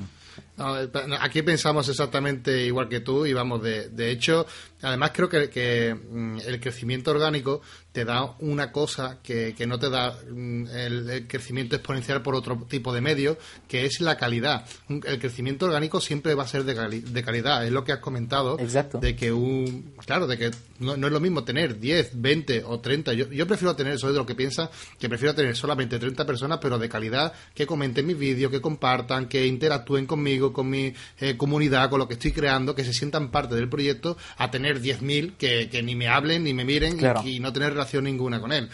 [1.19, 4.45] aquí pensamos exactamente igual que tú y vamos, de, de hecho,
[4.81, 9.79] además creo que, que, mm, el crecimiento orgánico te da una cosa que, que no
[9.79, 14.15] te da mm, el, el crecimiento exponencial por otro tipo de medio, que es la
[14.17, 14.65] calidad.
[14.89, 17.99] El crecimiento orgánico siempre va a ser de, cali- de calidad, es lo que has
[17.99, 18.59] comentado.
[18.59, 18.99] Exacto.
[18.99, 22.79] De que un, claro, de que no, no es lo mismo tener 10, 20 o
[22.79, 23.13] 30.
[23.13, 24.69] Yo, yo prefiero tener, soy de lo que piensa,
[24.99, 29.27] que prefiero tener solamente 30 personas, pero de calidad, que comenten mis vídeos, que compartan,
[29.27, 33.31] que interactúen conmigo, con mi eh, comunidad, con lo que estoy creando, que se sientan
[33.31, 36.99] parte del proyecto, a tener 10.000 que, que ni me hablen, ni me miren y-
[36.99, 37.21] Claro.
[37.25, 38.69] y, no tener relación ninguna con él.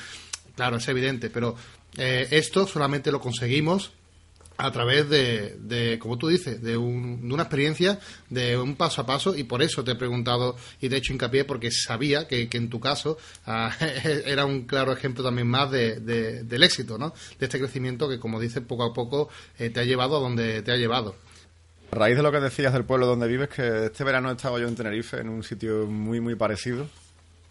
[0.56, 1.56] Claro, es evidente, pero
[1.98, 3.92] eh, esto solamente lo conseguimos
[4.58, 9.02] a través de, de, como tú dices, de, un- de una experiencia, de un paso
[9.02, 12.26] a paso, y por eso te he preguntado y te he hecho hincapié, porque sabía
[12.26, 13.76] que, que en tu caso ah,
[14.26, 17.14] era un claro ejemplo también más de, de- del éxito, ¿no?
[17.38, 19.28] De este crecimiento que, como dices, poco a poco
[19.60, 21.18] eh, te ha llevado a donde te ha llevado.
[21.92, 24.60] A raíz de lo que decías del pueblo donde vives, que este verano he estado
[24.60, 26.88] yo en Tenerife, en un sitio muy, muy parecido,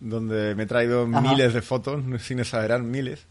[0.00, 1.20] donde me he traído Ajá.
[1.20, 3.24] miles de fotos, sin exagerar, miles.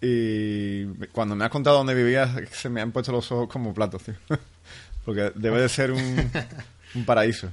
[0.00, 4.02] Y cuando me has contado dónde vivías, se me han puesto los ojos como platos,
[4.04, 4.14] tío.
[5.04, 6.30] Porque debe de ser un,
[6.94, 7.48] un paraíso.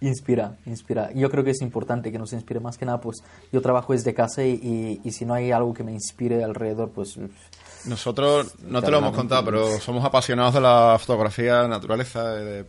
[0.00, 1.10] Inspira, inspira.
[1.14, 3.16] Yo creo que es importante que nos inspire más que nada, pues
[3.50, 6.90] yo trabajo desde casa y, y- y si no hay algo que me inspire alrededor,
[6.90, 7.16] pues
[7.86, 12.66] Nosotros, no te lo hemos contado, pero somos apasionados de la fotografía naturaleza, de, de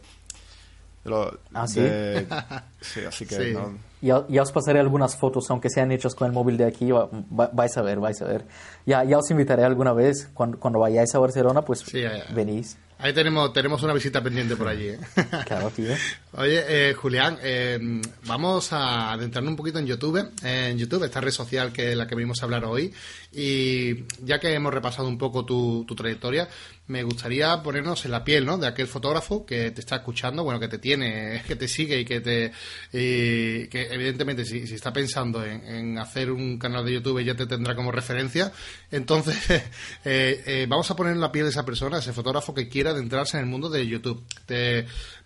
[1.06, 1.82] lo- ¿Ah, sí?
[1.82, 2.28] de-
[2.82, 3.54] sí, así que Sí.
[3.54, 6.92] no- ya, ya os pasaré algunas fotos, aunque sean hechas con el móvil de aquí,
[6.92, 8.46] va- va- vais a ver, vais a ver.
[8.86, 12.26] Ya, ya os invitaré alguna vez, cuando, cuando vayáis a Barcelona, pues Sí, ya, ya.
[12.34, 12.78] venís.
[13.00, 14.88] Ahí tenemos, tenemos una visita pendiente por allí.
[14.88, 15.00] ¿eh?
[15.46, 15.94] Claro, tío.
[16.34, 21.32] Oye, eh, Julián, eh, vamos a adentrarnos un poquito en YouTube, en YouTube, esta red
[21.32, 22.92] social que es la que venimos a hablar hoy.
[23.32, 26.48] Y ya que hemos repasado un poco tu, tu trayectoria,
[26.88, 28.58] me gustaría ponernos en la piel, ¿no?
[28.58, 32.06] De aquel fotógrafo que te está escuchando, bueno, que te tiene, que te sigue y
[32.06, 32.52] que te,
[32.94, 37.36] y que evidentemente si, si está pensando en, en hacer un canal de YouTube ya
[37.36, 38.52] te tendrá como referencia.
[38.90, 39.38] Entonces,
[40.06, 42.98] eh, eh, vamos a poner en la piel de esa persona, ese fotógrafo que quiera
[42.98, 44.24] adentrarse en el mundo de YouTube.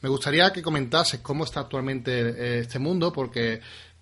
[0.02, 3.62] Me gustaría que comentases cómo está actualmente eh, este mundo, porque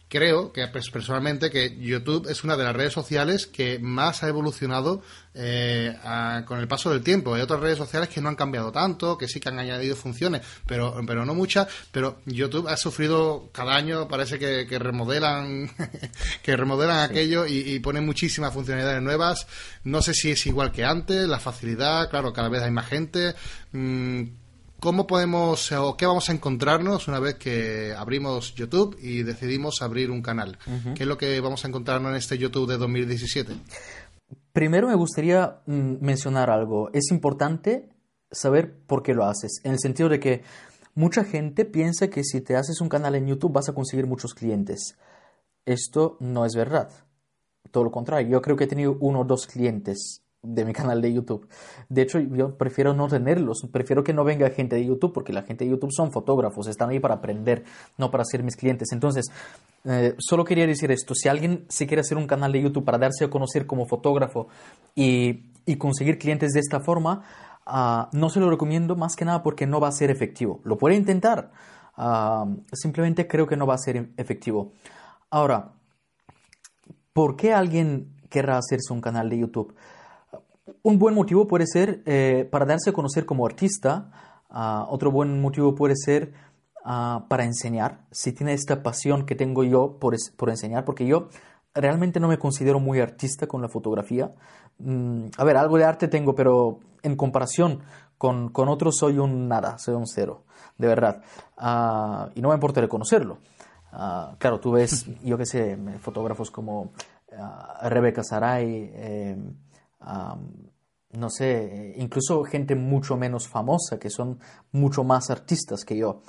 [0.09, 5.01] creo que personalmente que YouTube es una de las redes sociales que más ha evolucionado
[5.35, 7.35] eh, a- con el paso del tiempo.
[7.35, 10.41] Hay otras redes sociales que no han cambiado tanto, que sí que han añadido funciones,
[10.65, 11.67] pero, pero no muchas.
[11.91, 15.69] Pero YouTube ha sufrido cada año, parece que, que remodelan,
[16.43, 19.47] que remodelan aquello y, y ponen muchísimas funcionalidades nuevas.
[19.83, 23.35] No sé si es igual que antes, la facilidad, claro, cada vez hay más gente.
[23.71, 24.23] Mm,
[24.79, 30.09] ¿Cómo podemos o qué vamos a encontrarnos una vez que abrimos YouTube y decidimos abrir
[30.09, 30.57] un canal?
[30.95, 33.57] ¿Qué es lo que vamos a encontrarnos en este YouTube de 2017?
[34.53, 36.89] Primero me gustaría mm, mencionar algo.
[36.93, 37.89] Es importante
[38.31, 40.43] saber por qué lo haces, en el sentido de que
[40.95, 44.33] mucha gente piensa que si te haces un canal en YouTube vas a conseguir muchos
[44.33, 44.97] clientes.
[45.65, 46.89] Esto no es verdad.
[47.71, 51.01] Todo lo contrario, yo creo que he tenido uno o dos clientes de mi canal
[51.01, 51.47] de YouTube.
[51.89, 55.43] De hecho, yo prefiero no tenerlos, prefiero que no venga gente de YouTube, porque la
[55.43, 57.63] gente de YouTube son fotógrafos, están ahí para aprender,
[57.97, 58.89] no para ser mis clientes.
[58.91, 59.25] Entonces,
[59.85, 62.97] eh, solo quería decir esto, si alguien se quiere hacer un canal de YouTube para
[62.97, 64.47] darse a conocer como fotógrafo
[64.95, 67.23] y, y conseguir clientes de esta forma,
[67.65, 70.61] ah, no se lo recomiendo más que nada porque no va a ser efectivo.
[70.63, 71.51] Lo puede intentar,
[72.01, 74.71] Ah, simplemente creo que no va a ser efectivo.
[75.29, 75.73] Ahora,
[77.11, 79.75] ¿por qué alguien querrá hacerse un canal de YouTube?
[80.83, 84.11] Un buen motivo puede ser eh, para darse a conocer como artista.
[84.49, 86.33] Ah, otro buen motivo puede ser
[86.83, 88.05] ah, para enseñar.
[88.11, 91.29] Si tiene esta pasión que tengo yo por, por enseñar, porque yo
[91.73, 94.33] realmente no me considero muy artista con la fotografía.
[94.79, 97.81] Mm, a ver, algo de arte tengo, pero en comparación
[98.17, 100.43] con, con otros soy un nada, soy un cero
[100.79, 101.21] de verdad.
[101.57, 103.37] Ah, y no me importa reconocerlo.
[103.91, 106.91] Claro, tú ves, yo qué sé, fotógrafos como
[107.83, 109.37] Rebeca Saray, eh,
[109.99, 114.39] no sé, incluso gente mucho menos famosa, que son
[114.71, 116.21] mucho más artistas que yo.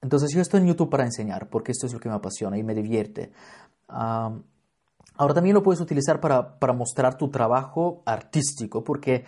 [0.00, 2.62] entonces yo estoy en YouTube para enseñar, porque esto es lo que me apasiona y
[2.62, 3.32] me divierte.
[3.88, 9.24] ahora también lo puedes utilizar para, para mostrar tu trabajo artístico, porque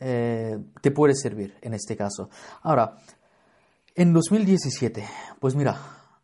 [0.00, 2.30] eh, te puede servir en este caso.
[2.62, 2.96] Ahora,
[3.94, 5.04] en 2017,
[5.40, 5.76] pues mira,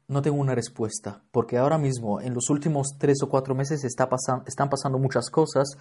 [0.07, 4.09] no tengo una respuesta, porque ahora mismo, en los últimos tres o cuatro meses, está
[4.47, 5.79] están pasando muchas cosas.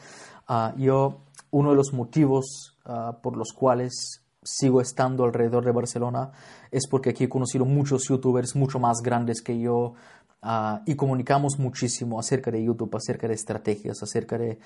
[0.47, 6.31] Ah, yo, uno de los motivos ah, por los cuales sigo estando alrededor de Barcelona
[6.71, 9.93] es porque aquí he conocido muchos youtubers mucho más grandes que yo
[10.41, 14.59] ah, y comunicamos muchísimo acerca de YouTube, acerca de estrategias, acerca de,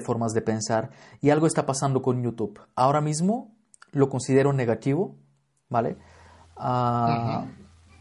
[0.00, 0.90] formas de pensar.
[1.20, 2.60] Y algo está pasando con YouTube.
[2.76, 3.54] Ahora mismo
[3.92, 5.16] lo considero negativo,
[5.68, 5.96] ¿vale?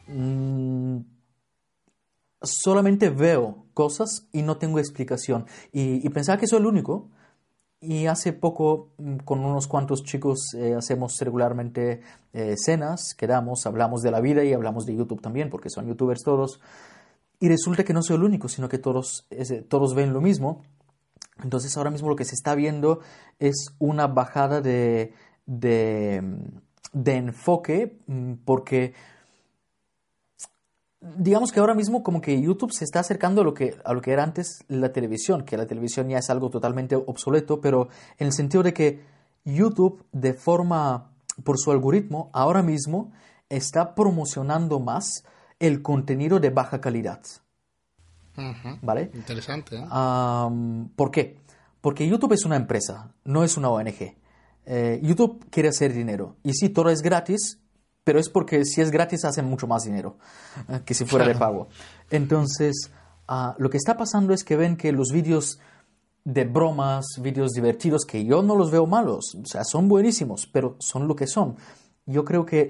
[0.10, 1.00] Mm,
[2.42, 5.46] solamente veo cosas y no tengo explicación.
[5.72, 7.10] Y, pensaba que soy el único.
[7.82, 12.02] Y hace poco, mm, con unos cuantos chicos, eh, hacemos regularmente
[12.34, 16.24] eh, cenas, quedamos, hablamos de la vida y hablamos de YouTube también, porque son youtubers
[16.24, 16.60] todos.
[17.40, 19.28] Y resulta que no soy el único, sino que todos,
[19.70, 20.64] todos ven lo mismo.
[21.42, 23.00] Entonces ahora mismo lo que se está viendo
[23.40, 25.14] es una bajada de,
[25.46, 26.22] de
[26.94, 28.94] de enfoque mm, porque
[31.02, 34.02] digamos que ahora mismo como que YouTube se está acercando a lo que, a lo
[34.02, 38.28] que era antes la televisión, que la televisión ya es algo totalmente obsoleto, pero en
[38.28, 39.04] el sentido de que
[39.46, 41.12] YouTube de forma,
[41.44, 43.12] por su algoritmo, ahora mismo
[43.48, 45.24] está promocionando más
[45.60, 47.22] el contenido de baja calidad.
[48.82, 49.12] ¿Vale?
[49.14, 49.76] Interesante.
[49.76, 49.86] ¿eh?
[50.96, 51.38] ¿Por qué?
[51.82, 54.16] Porque YouTube es una empresa, no es una ONG.
[54.66, 56.36] Eh, YouTube quiere hacer dinero.
[56.44, 57.60] Y sí, todo es gratis,
[58.10, 60.18] pero es porque si es gratis hacen mucho más dinero
[60.68, 61.68] eh, que si fuera de pago.
[62.10, 62.90] Entonces,
[63.28, 65.60] ah, lo que está pasando es que ven que los vídeos
[66.24, 70.76] de bromas, vídeos divertidos, que yo no los veo malos, o sea, son buenísimos, pero
[70.80, 71.58] son lo que son.
[72.08, 72.68] Yo creo que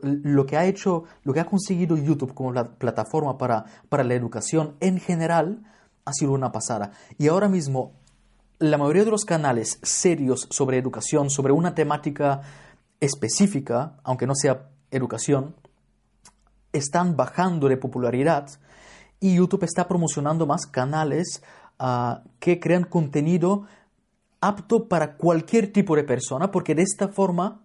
[0.00, 4.14] lo que ha hecho, lo que ha conseguido YouTube como la plataforma para, para la
[4.14, 5.66] educación en general,
[6.06, 6.92] ha sido una pasada.
[7.18, 7.92] Y ahora mismo
[8.58, 12.40] la mayoría de los canales serios sobre educación, sobre una temática
[13.00, 15.54] específica, aunque no sea educación,
[16.72, 18.48] están bajando de popularidad
[19.20, 21.42] y YouTube está promocionando más canales
[21.78, 23.66] ah, que crean contenido
[24.40, 27.62] apto para cualquier tipo de persona, porque de esta forma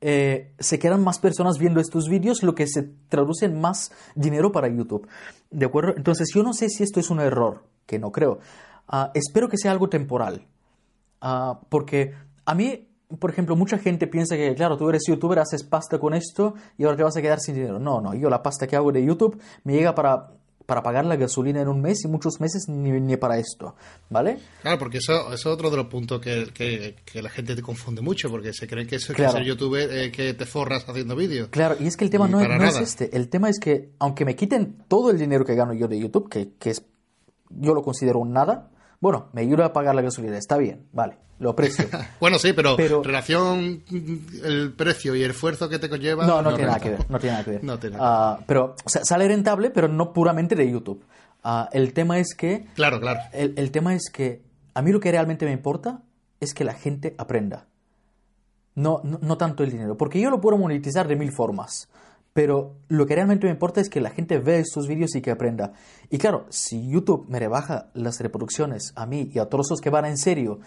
[0.00, 4.52] eh, se quedan más personas viendo estos vídeos, lo que se traduce en más dinero
[4.52, 5.08] para YouTube.
[5.50, 5.94] ¿De acuerdo?
[5.96, 8.38] Entonces yo no sé si esto es un error, que no creo.
[8.86, 10.46] Ah, espero que sea algo temporal.
[11.20, 12.87] Ah, porque a mí,
[13.18, 16.84] por ejemplo, mucha gente piensa que, claro, tú eres youtuber, haces pasta con esto y
[16.84, 17.78] ahora te vas a quedar sin dinero.
[17.78, 20.32] No, no, yo la pasta que hago de YouTube me llega para,
[20.66, 23.74] para pagar la gasolina en un mes y muchos meses ni, ni para esto,
[24.10, 24.38] ¿vale?
[24.60, 28.28] Claro, porque eso, es otro de los puntos que, que, la gente te confunde mucho,
[28.28, 31.48] porque se cree que eso es ser youtuber eh, que te forras haciendo vídeos.
[31.48, 33.16] Claro, y es que el tema no, es, este.
[33.16, 36.28] El tema es que, aunque me quiten todo el dinero que gano yo de YouTube,
[36.28, 36.82] que, que es,
[37.48, 38.68] yo lo considero un nada,
[39.00, 41.86] bueno, me ayuda a pagar la gasolina, está bien, vale, lo aprecio.
[42.20, 43.82] bueno, sí, pero, relación
[44.44, 46.26] el precio y el esfuerzo que te conlleva.
[46.26, 47.64] No, no, tiene nada que ver, no tiene nada que ver.
[47.64, 48.38] No tiene nada.
[48.38, 51.04] Uh, pero, o sea, sale rentable, pero no puramente de YouTube.
[51.44, 52.66] Uh, el tema es que.
[52.74, 53.20] Claro, claro.
[53.32, 54.42] El, el tema es que
[54.74, 56.02] a mí lo que realmente me importa
[56.40, 57.66] es que la gente aprenda.
[58.74, 61.88] No, no, no, tanto el dinero, porque yo lo puedo monetizar de mil formas.
[62.32, 65.30] Pero lo que realmente me importa es que la gente vea estos vídeos y que
[65.30, 65.72] aprenda.
[66.10, 69.90] Y claro, si YouTube me rebaja las reproducciones a mí y a todos los que
[69.90, 70.60] van en serio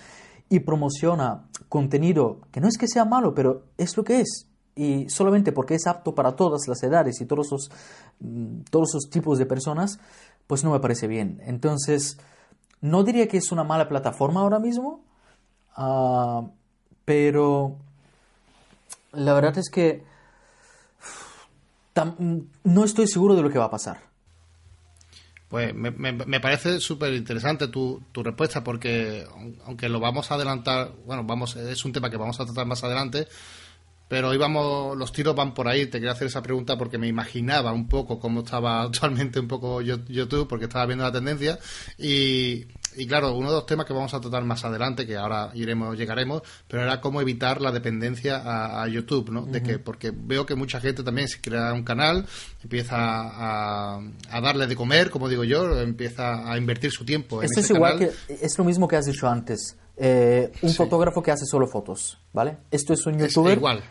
[0.50, 4.48] y promociona contenido que no es que sea malo, pero es lo que es.
[4.76, 7.72] Y solamente porque es apto para todas las edades y todos esos,
[8.20, 10.00] mm, todos esos tipos de personas,
[10.48, 11.42] pues no me parece bien.
[11.46, 12.18] Entonces,
[12.82, 15.06] no diría que es una mala plataforma ahora mismo,
[15.76, 16.48] ah,
[17.06, 17.78] pero
[19.14, 20.04] la verdad es que
[22.64, 24.12] no estoy seguro de lo que va a pasar.
[25.50, 29.28] Pues me, parece súper interesante tu, tu, respuesta porque
[29.66, 32.82] aunque lo vamos a adelantar, bueno, vamos es un tema que vamos a tratar más
[32.86, 33.28] adelante,
[34.12, 35.86] pero íbamos, los tiros van por ahí.
[35.86, 39.80] Te quería hacer esa pregunta porque me imaginaba un poco cómo estaba actualmente un poco
[39.82, 41.58] YouTube, porque estaba viendo la tendencia.
[41.98, 45.52] Y, y claro, uno de los temas que vamos a tratar más adelante, que ahora
[45.54, 49.46] iremos, llegaremos, pero era cómo evitar la dependencia a, YouTube, ¿no?
[49.46, 52.26] De que, porque veo que mucha gente también se crea un canal,
[52.64, 57.42] empieza a, a darle de comer, como digo yo, empieza a invertir su tiempo.
[57.42, 59.78] Esto es igual que, es lo mismo que has dicho antes.
[59.98, 62.58] Eh, un fotógrafo que hace solo fotos, ¿vale?
[62.72, 63.58] Esto es un youtuber.
[63.58, 63.84] igual.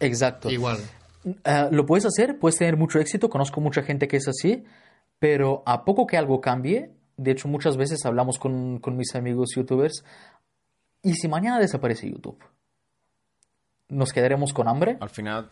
[0.00, 0.50] Exacto.
[0.50, 0.78] Igual.
[1.44, 4.64] Eh, lo puedes hacer, puedes tener mucho éxito, conozco mucha gente que es así,
[5.18, 10.04] pero a poco que algo cambie, de hecho, muchas veces hablamos con, mis amigos youtubers.
[11.02, 12.38] ¿Y si mañana desaparece YouTube?
[13.88, 14.98] ¿Nos quedaremos con hambre?
[15.00, 15.48] Al final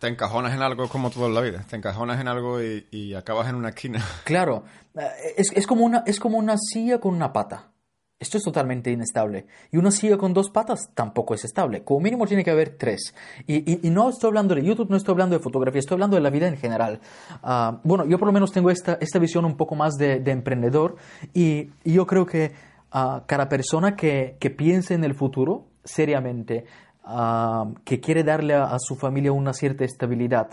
[0.00, 1.64] te, encajonas en algo como todo en la vida.
[1.70, 4.04] Te encajonas en algo y, acabas en una esquina.
[4.24, 4.64] Claro.
[4.96, 7.70] Eh, es, es, como una, es como una silla con una pata.
[8.18, 9.46] Esto es totalmente inestable.
[9.70, 11.84] Y una silla con dos patas tampoco es estable.
[11.84, 13.14] Como mínimo tiene que haber tres.
[13.46, 16.30] Y, no estoy hablando de YouTube, no estoy hablando de fotografía, estoy hablando de la
[16.30, 17.00] vida en general.
[17.42, 20.96] Ah, bueno, yo por lo menos tengo esta, esta visión un poco más de, emprendedor
[21.34, 22.52] y, yo creo que
[22.94, 26.64] uh, cada persona que, que, piense en el futuro seriamente,
[27.04, 30.48] ah, que quiere darle a, su familia una cierta estabilidad,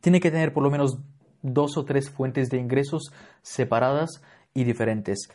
[0.00, 0.98] tiene que tener por lo menos
[1.42, 3.10] dos o tres fuentes de ingresos
[3.42, 4.22] separadas
[4.54, 5.28] y diferentes.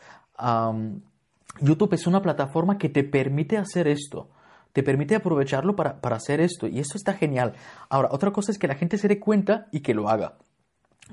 [1.60, 4.28] YouTube es una plataforma que te permite hacer esto,
[4.72, 7.54] te permite aprovecharlo para, hacer esto y eso está genial.
[7.88, 10.38] Ahora, otra cosa es que la gente se dé cuenta y que lo haga.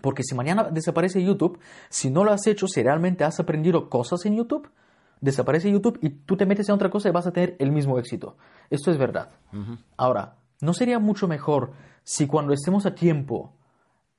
[0.01, 4.25] Porque si mañana desaparece YouTube, si no lo has hecho, si realmente has aprendido cosas
[4.25, 4.69] en YouTube,
[5.19, 7.99] desaparece YouTube y tú te metes en otra cosa y vas a tener el mismo
[7.99, 8.37] éxito.
[8.69, 9.29] Esto es verdad.
[9.97, 13.53] Ahora, ¿no sería mucho mejor si cuando estemos a tiempo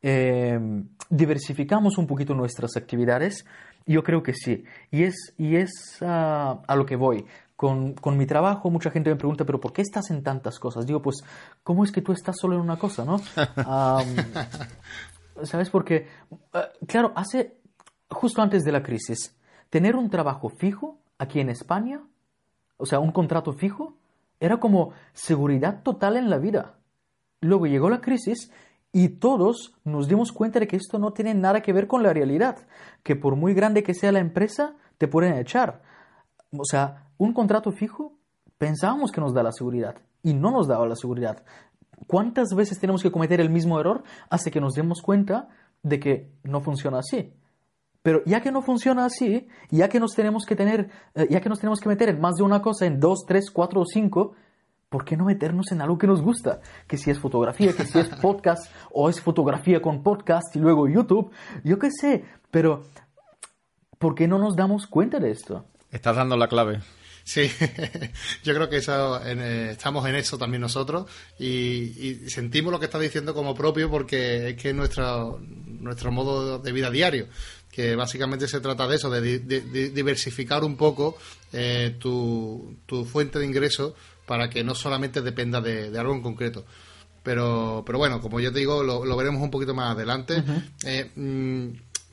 [0.03, 3.47] em, diversificamos un poquito nuestras actividades?
[3.87, 4.65] Yo creo que sí.
[4.91, 7.25] Y es, y es ah, a lo que voy.
[7.57, 10.87] Con, con, mi trabajo mucha gente me pregunta, pero ¿por qué estás en tantas cosas?
[10.87, 11.23] Digo, pues,
[11.63, 13.19] ¿cómo es que tú estás solo en una cosa, no?
[15.43, 15.69] ¿Sabes?
[15.69, 16.09] Porque,
[16.55, 17.59] ah, claro, hace,
[18.09, 19.37] justo antes de la crisis,
[19.69, 22.01] tener un trabajo fijo aquí en España,
[22.79, 23.99] o sea, un contrato fijo,
[24.41, 26.75] era como seguridad total en la vida.
[27.41, 28.51] Luego llegó la crisis
[28.93, 32.13] y todos nos dimos cuenta de que esto no tiene nada que ver con la
[32.13, 32.67] realidad,
[33.03, 35.83] que por muy grande que sea la empresa, te pueden echar.
[36.57, 38.19] O sea, un contrato fijo
[38.59, 41.45] pensábamos que nos da la seguridad y no nos daba la seguridad.
[42.07, 45.49] ¿Cuántas veces tenemos que cometer el mismo error hasta que nos demos cuenta
[45.83, 47.33] de que no funciona así?
[48.03, 51.49] Pero ya que no funciona así, ya que nos tenemos que tener, eh, ya que
[51.49, 54.33] nos tenemos que meter en más de una cosa, en dos, tres, cuatro o cinco,
[54.91, 56.61] ¿por qué no meternos en algo que nos gusta?
[56.87, 60.89] Que si es fotografía, que si es podcast, o es fotografía con podcast y luego
[60.89, 61.31] YouTube,
[61.65, 62.83] yo qué sé, pero
[63.99, 65.65] ¿por qué no nos damos cuenta de esto?
[65.91, 66.81] Estás dando la clave.
[67.23, 67.49] Sí,
[68.43, 73.01] yo creo que eso, eh, estamos en eso también nosotros y, sentimos lo que estás
[73.01, 77.29] diciendo como propio porque es que es nuestro, nuestro modo de vida diario
[77.71, 81.17] que básicamente se trata de eso, de, diversificar un poco
[81.53, 83.95] eh, tu, tu, fuente de ingresos
[84.31, 86.65] para que no solamente dependa de, algo en concreto.
[87.25, 90.45] Pero, pero bueno, como yo te digo, lo, veremos un poquito más adelante.
[90.85, 91.11] Eh,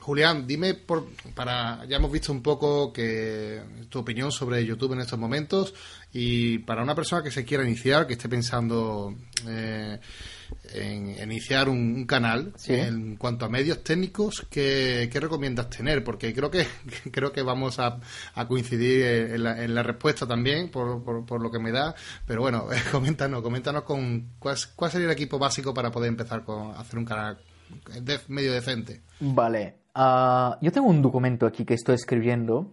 [0.08, 5.00] Julián, dime, por, para ya hemos visto un poco que tu opinión sobre YouTube en
[5.00, 5.74] estos momentos
[6.14, 9.14] y para una persona que se quiera iniciar, que esté pensando
[9.46, 10.00] eh,
[10.72, 16.66] en, iniciar un, canal en cuanto a medios técnicos ¿qué, recomiendas tener porque creo que
[17.12, 18.00] creo que vamos a,
[18.48, 21.94] coincidir en la, respuesta también por, por, lo que me da.
[22.26, 26.98] Pero bueno coméntanos coméntanos con cuál, sería el equipo básico para poder empezar con hacer
[26.98, 27.38] un canal
[28.00, 32.72] de, medio decente vale ah, yo tengo un documento aquí que estoy escribiendo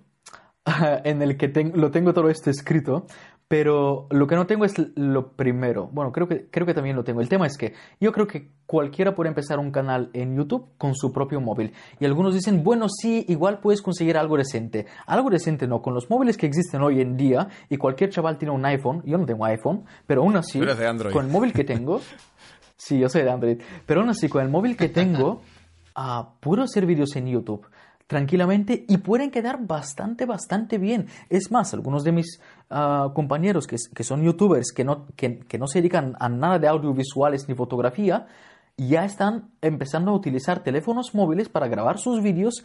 [1.03, 3.07] en el que lo tengo todo esto escrito
[3.47, 5.87] pero lo que no tengo es lo primero.
[5.91, 7.21] Bueno, creo que, creo que también lo tengo.
[7.21, 10.95] El tema es que yo creo que cualquiera puede empezar un canal en YouTube con
[10.95, 11.71] su propio móvil.
[11.99, 14.87] Y algunos dicen, bueno, sí, igual puedes conseguir algo decente.
[15.05, 15.81] Algo decente no.
[15.83, 19.17] Con los móviles que existen hoy en día, y cualquier chaval tiene un iPhone, yo
[19.17, 20.59] no tengo iPhone, pero aún así,
[21.13, 22.01] con el móvil que tengo,
[22.77, 25.41] sí, yo soy de Android, pero aún así, con el móvil que tengo,
[25.97, 27.67] uh, puedo hacer vídeos en YouTube
[28.07, 31.07] tranquilamente y pueden quedar bastante, bastante bien.
[31.29, 35.57] Es más, algunos de mis ah, compañeros que, que, son youtubers, que no, que, que
[35.57, 38.27] no se dedican a nada de audiovisuales ni fotografía,
[38.77, 42.63] ya están empezando a utilizar teléfonos móviles para grabar sus vídeos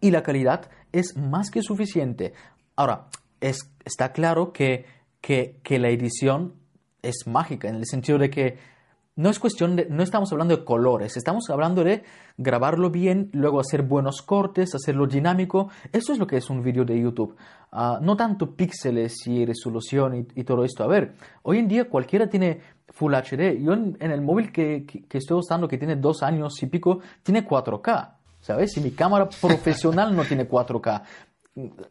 [0.00, 2.34] y la calidad es más que suficiente.
[2.76, 3.06] Ahora,
[3.40, 4.86] es, está claro que,
[5.20, 6.54] que, que la edición
[7.02, 8.75] es mágica en el sentido de que
[9.16, 12.04] no es cuestión de, no estamos hablando de colores, estamos hablando de
[12.36, 15.70] grabarlo bien, luego hacer buenos cortes, hacerlo dinámico.
[15.90, 17.34] Eso es lo que es un vídeo de YouTube.
[17.72, 20.84] Ah, no tanto píxeles y resolución y, todo esto.
[20.84, 23.58] A ver, hoy en día cualquiera tiene Full HD.
[23.58, 27.46] Yo en, el móvil que, que, estoy usando, que tiene dos años y pico, tiene
[27.46, 28.12] 4K.
[28.40, 28.76] ¿Sabes?
[28.76, 31.02] Y mi cámara profesional no tiene 4K.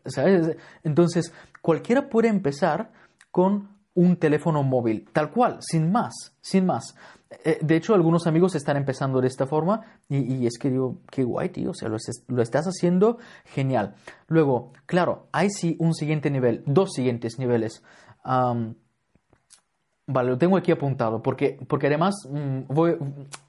[0.05, 0.55] ¿Sabes?
[0.83, 2.91] Entonces, cualquiera puede empezar
[3.31, 6.95] con un teléfono móvil, tal cual, sin más, sin más.
[7.43, 11.23] Eh, de hecho, algunos amigos están empezando de esta forma y, es que digo, qué
[11.23, 13.95] guay, tío, o sea, lo, estás haciendo genial.
[14.27, 17.83] Luego, claro, hay sí un siguiente nivel, dos siguientes niveles.
[18.23, 18.75] vale,
[20.29, 22.95] lo tengo aquí apuntado porque, porque además mm, voy,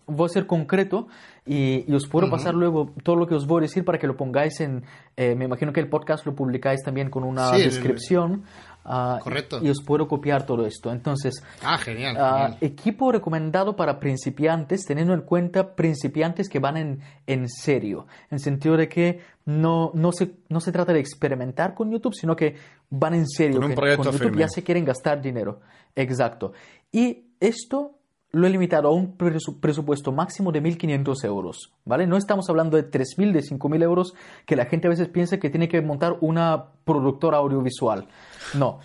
[0.07, 1.09] voy, a ser concreto
[1.45, 4.17] y, os puedo pasar luego todo lo que os voy a decir para que lo
[4.17, 4.85] pongáis en,
[5.17, 8.45] eh, me imagino que el podcast lo publicáis también con una descripción.
[8.89, 9.59] Ah, Correcto.
[9.63, 10.93] Y os puedo copiar todo esto.
[10.93, 17.01] Entonces, ah, genial, ah, equipo recomendado para principiantes, teniendo en cuenta principiantes que van en,
[17.27, 21.91] en serio, en sentido de que no, no, se, no se trata de experimentar con
[21.91, 22.55] YouTube, sino que
[22.89, 23.61] van en serio.
[23.61, 25.61] Con, un con YouTube ya se quieren gastar dinero.
[25.97, 26.53] Exacto.
[26.93, 27.96] Y esto
[28.37, 32.07] lo he limitado a un presupuesto máximo de 1.500 euros, ¿vale?
[32.07, 34.15] No estamos hablando de 3.000, de 5.000 euros,
[34.45, 38.07] que la gente a veces piensa que tiene que montar una productora audiovisual.
[38.55, 38.81] No.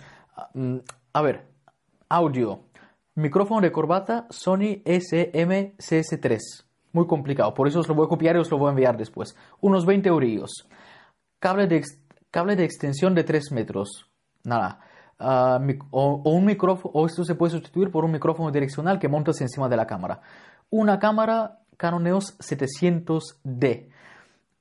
[0.54, 0.78] Mm,
[1.12, 1.44] a ver,
[2.08, 2.60] audio.
[3.14, 6.38] Micrófono de corbata Sony SM-CS3.
[6.92, 8.96] Muy complicado, por eso os lo voy a copiar y os lo voy a enviar
[8.96, 9.36] después.
[9.60, 10.66] Unos 20 eurillos.
[11.38, 11.82] Cable de,
[12.30, 14.08] cable de extensión de 3 metros.
[14.44, 14.80] Nada
[15.18, 19.76] O, un micrófono, esto se puede sustituir por un micrófono direccional que montas encima de
[19.76, 20.20] la cámara.
[20.70, 23.88] Una cámara Canon EOS 700D,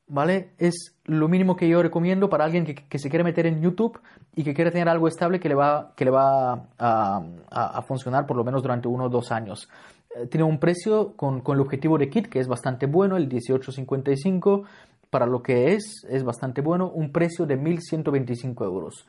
[0.07, 0.51] ¿vale?
[0.57, 3.99] Es lo mínimo que yo recomiendo para alguien que, se quiere meter en YouTube
[4.35, 8.37] y que quiere tener algo estable que le va, que le va a, funcionar por
[8.37, 9.69] lo menos durante uno o dos años.
[10.15, 13.27] Eh, tiene un precio con, con el objetivo de kit que es bastante bueno, el
[13.27, 14.63] 1855
[15.09, 19.07] para lo que es, es bastante bueno, un precio de 1.125 euros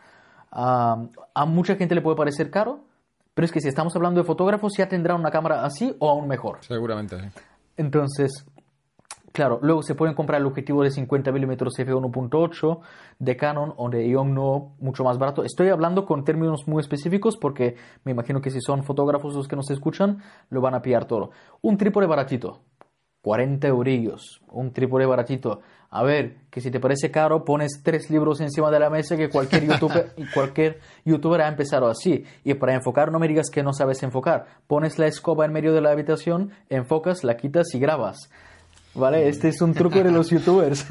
[0.53, 2.85] a mucha gente le puede parecer caro,
[3.35, 6.29] pero es que si estamos hablando de fotógrafos ya tendrá una cámara así o aún
[6.29, 6.59] mejor.
[6.61, 7.17] Seguramente,
[7.77, 8.45] Entonces,
[9.33, 12.81] claro, luego se pueden comprar el objetivo de 50 mm f1.8
[13.19, 15.45] de Canon o de no mucho más barato.
[15.45, 19.57] Estoy hablando con términos muy específicos porque me imagino que si son fotógrafos los que
[19.57, 20.19] nos escuchan,
[20.51, 21.31] lo van a pillar todo.
[21.63, 22.61] Un trípode baratito,
[23.23, 25.61] 40 eurillos, un trípode baratito.
[25.91, 29.29] A ver, que si te parece caro, pones tres libros encima de la mesa que
[29.29, 32.25] cualquier youtuber, cualquier youtuber ha empezado así.
[32.45, 34.47] Y para enfocar, no me digas que no sabes enfocar.
[34.67, 38.31] Pones la escoba en medio de la habitación, enfocas, la quitas y grabas.
[38.95, 39.29] ¿Vale?
[39.29, 40.87] Este es un truco de los youtubers.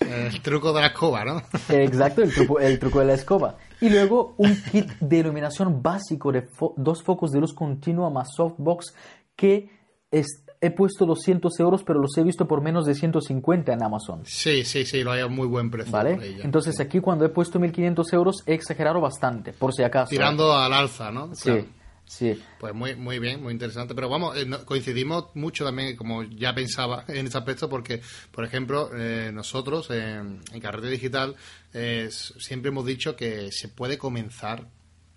[0.00, 1.42] el truco de la escoba, ¿no?
[1.68, 3.56] Exacto, el truco, el truco de la escoba.
[3.80, 8.94] Y luego un kit de iluminación básico de dos focos de luz continua más softbox
[9.36, 9.70] que
[10.10, 14.22] es, he puesto 200 euros, pero los he visto por menos de 150 en Amazon.
[14.24, 15.92] Sí, sí, sí, lo hay a muy buen precio.
[15.92, 16.38] ¿Vale?
[16.42, 20.10] Entonces aquí cuando he puesto 1.500 euros he exagerado bastante, por si acaso.
[20.10, 21.34] Tirando al alza, ¿no?
[21.34, 21.66] Sí.
[22.04, 22.40] Sí.
[22.60, 23.94] Pues muy, muy bien, muy interesante.
[23.94, 28.00] Pero vamos, eh, coincidimos mucho también, como ya pensaba en ese aspecto, porque,
[28.30, 31.34] por ejemplo, eh, nosotros en, Carrete Digital
[31.72, 34.68] eh, siempre hemos dicho que se puede comenzar,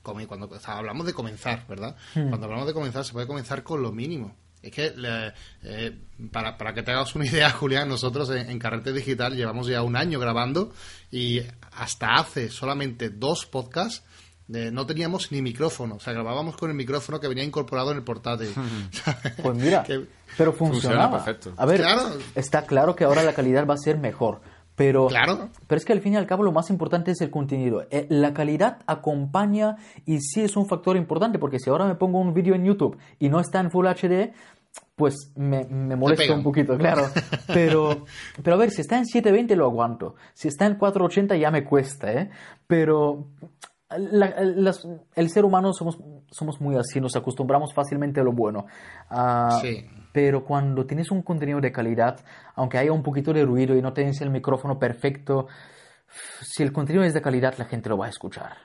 [0.01, 1.95] cuando hablamos de comenzar, ¿verdad?
[2.15, 2.29] Hmm.
[2.29, 4.35] Cuando hablamos de comenzar, se puede comenzar con lo mínimo.
[4.65, 4.93] Es que,
[5.63, 5.95] eh,
[6.31, 9.95] para, para, que te hagas una idea, Julián, nosotros en, Carrete Digital llevamos ya un
[9.95, 10.73] año grabando
[11.11, 11.41] y
[11.71, 14.03] hasta hace solamente dos podcasts
[14.47, 15.95] no teníamos ni micrófono.
[15.95, 18.49] O sea, grabábamos con el micrófono que venía incorporado en el portátil.
[19.43, 19.83] pues mira,
[20.37, 21.23] pero funcionaba.
[21.23, 21.53] perfecto.
[21.57, 21.83] A ver,
[22.33, 24.41] está claro que ahora la calidad va a ser mejor.
[24.75, 25.49] Pero, claro.
[25.67, 27.85] pero es que al fin y al cabo lo más importante es el contenido.
[27.91, 32.19] Eh, la calidad acompaña y sí es un factor importante porque si ahora me pongo
[32.19, 34.33] un vídeo en YouTube y no está en Full HD,
[34.95, 37.07] pues me, me molesta un poquito, claro.
[37.47, 38.05] Pero,
[38.41, 40.15] pero a ver, si está en 720 lo aguanto.
[40.33, 42.29] Si está en 480 ya me cuesta, ¿eh?
[42.67, 43.27] Pero
[43.89, 45.97] el ser humano somos,
[46.31, 48.65] somos muy así, nos acostumbramos fácilmente a lo bueno.
[49.09, 49.85] Ah, sí.
[50.11, 52.19] Pero cuando tienes un contenido de calidad,
[52.55, 55.47] aunque haya un poquito de ruido y no tienes el micrófono perfecto,
[56.41, 58.57] si el contenido es de calidad, la gente lo va a escuchar.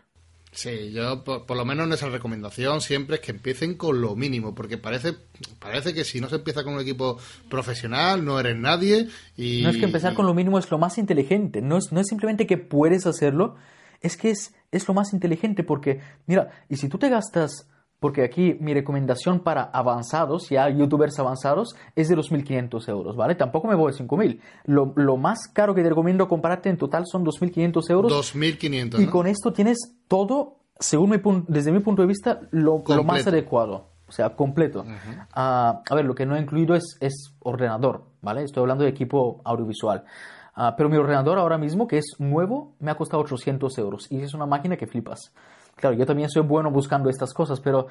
[0.52, 4.78] Sí, yo por, lo menos nuestra recomendación siempre es que empiecen con lo mínimo, porque
[4.78, 5.14] parece,
[5.60, 9.08] parece que si no se empieza con un equipo profesional, no eres nadie.
[9.36, 12.00] Y, no es que empezar con lo mínimo es lo más inteligente, no es, no
[12.00, 13.56] es simplemente que puedes hacerlo,
[14.00, 17.68] es que es, es lo más inteligente, porque, mira, y si tú te gastas
[18.00, 23.34] porque aquí mi recomendación para avanzados, ya youtubers avanzados, es de 2.500 euros, ¿vale?
[23.34, 24.40] Tampoco me voy a 5.000.
[24.64, 28.34] Lo, lo más caro que te recomiendo comprarte en total son 2.500 euros.
[28.34, 29.00] 2.500.
[29.00, 29.78] Y con esto tienes
[30.08, 33.90] todo, según mi desde mi punto de vista, lo, lo más adecuado.
[34.08, 34.84] O sea, completo.
[35.32, 38.42] Ah, a ver, lo que no he incluido es, es ordenador, ¿vale?
[38.42, 40.04] Estoy hablando de equipo audiovisual.
[40.56, 44.10] Uh, pero mi ordenador ahora mismo, que es nuevo, me ha costado 800 euros.
[44.10, 45.32] Y es una máquina que flipas.
[45.80, 47.86] Claro, yo también soy bueno buscando estas cosas, pero,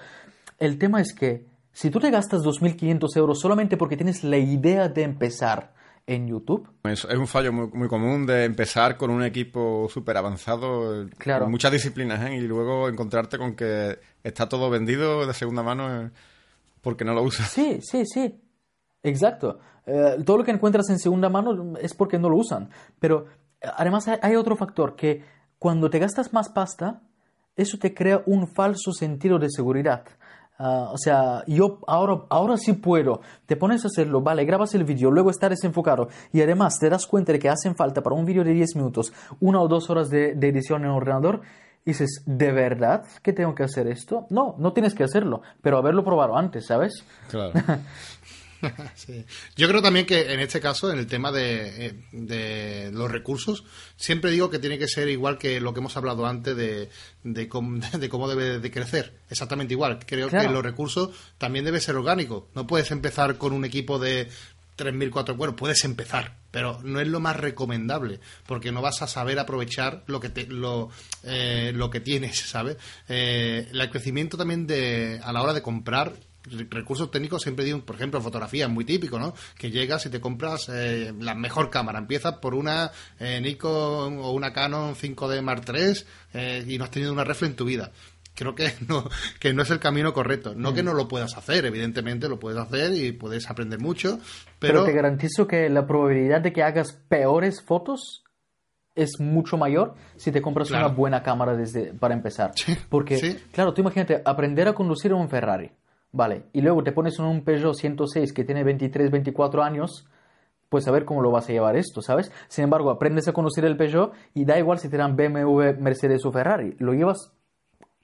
[0.59, 4.89] El tema es que si tú te gastas 2.500 euros solamente porque tienes la idea
[4.89, 5.73] de empezar
[6.05, 6.67] en YouTube.
[6.83, 11.45] Es, es un fallo muy, muy, común de empezar con un equipo súper avanzado, Claro.
[11.45, 12.35] con muchas disciplinas, ¿eh?
[12.35, 16.11] y luego encontrarte con que está todo vendido de segunda mano eh,
[16.81, 17.49] porque no lo usas.
[17.49, 18.39] Sí, sí, sí.
[19.03, 19.59] Exacto.
[19.85, 22.69] Eh, todo lo que encuentras en segunda mano es porque no lo usan.
[22.99, 23.25] Pero
[23.61, 25.23] además hay otro factor que
[25.59, 27.01] cuando te gastas más pasta,
[27.61, 30.03] eso te crea un falso sentido de seguridad.
[30.57, 33.21] Ah, o sea, yo ahora, ahora sí puedo.
[33.45, 37.07] Te pones a hacerlo, vale, grabas el vídeo, luego está desenfocado y además te das
[37.07, 40.09] cuenta de que hacen falta para un vídeo de 10 minutos una o dos horas
[40.09, 41.41] de, de edición en ordenador.
[41.85, 44.27] Y dices, ¿de verdad que tengo que hacer esto?
[44.29, 47.05] No, no tienes que hacerlo, pero haberlo probado antes, ¿sabes?
[47.29, 47.53] Claro.
[48.95, 49.25] Sí.
[49.55, 53.63] Yo creo también que en este caso, en el tema de, eh, de los recursos,
[53.95, 56.89] siempre digo que tiene que ser igual que lo que hemos hablado antes de,
[57.23, 59.13] de, cómo, de cómo debe de crecer.
[59.29, 59.99] Exactamente igual.
[60.05, 60.47] Creo Claro.
[60.47, 62.49] que los recursos también debe ser orgánico.
[62.55, 64.27] No puedes empezar con un equipo de
[64.77, 65.35] 3.000, 4.000.
[65.37, 70.03] Bueno, puedes empezar, pero no es lo más recomendable, porque no vas a saber aprovechar
[70.07, 70.89] lo que te, lo,
[71.23, 72.77] eh, lo que tienes, ¿sabes?
[73.09, 76.13] Eh, el crecimiento también de a la hora de comprar
[76.69, 79.33] recursos técnicos siempre digo, por ejemplo, fotografía es muy típico, ¿no?
[79.57, 81.99] Que llegas y te compras eh, la mejor cámara.
[81.99, 85.93] Empiezas por una eh, Nikon o una Canon 5D Mark III
[86.33, 87.91] eh, y no has tenido una reflex en tu vida.
[88.35, 90.53] Creo que no, que no es el camino correcto.
[90.55, 94.19] No que no lo puedas hacer, evidentemente lo puedes hacer y puedes aprender mucho,
[94.59, 98.23] Pero, pero, te garantizo que la probabilidad de que hagas peores fotos
[98.95, 100.87] es mucho mayor si te compras Claro.
[100.87, 102.51] una buena cámara desde para empezar.
[102.55, 103.37] Sí, Porque, sí.
[103.51, 105.71] claro, tú imagínate aprender a conducir un Ferrari,
[106.11, 106.43] ¿vale?
[106.53, 110.07] Y luego te pones en un Peugeot 106 que tiene 23, 24 años,
[110.69, 112.31] pues a ver cómo lo vas a llevar esto, ¿sabes?
[112.47, 116.25] Sin embargo, aprendes a conducir el Peugeot y da igual si te dan BMW, Mercedes
[116.25, 116.75] o Ferrari.
[116.79, 117.31] Lo llevas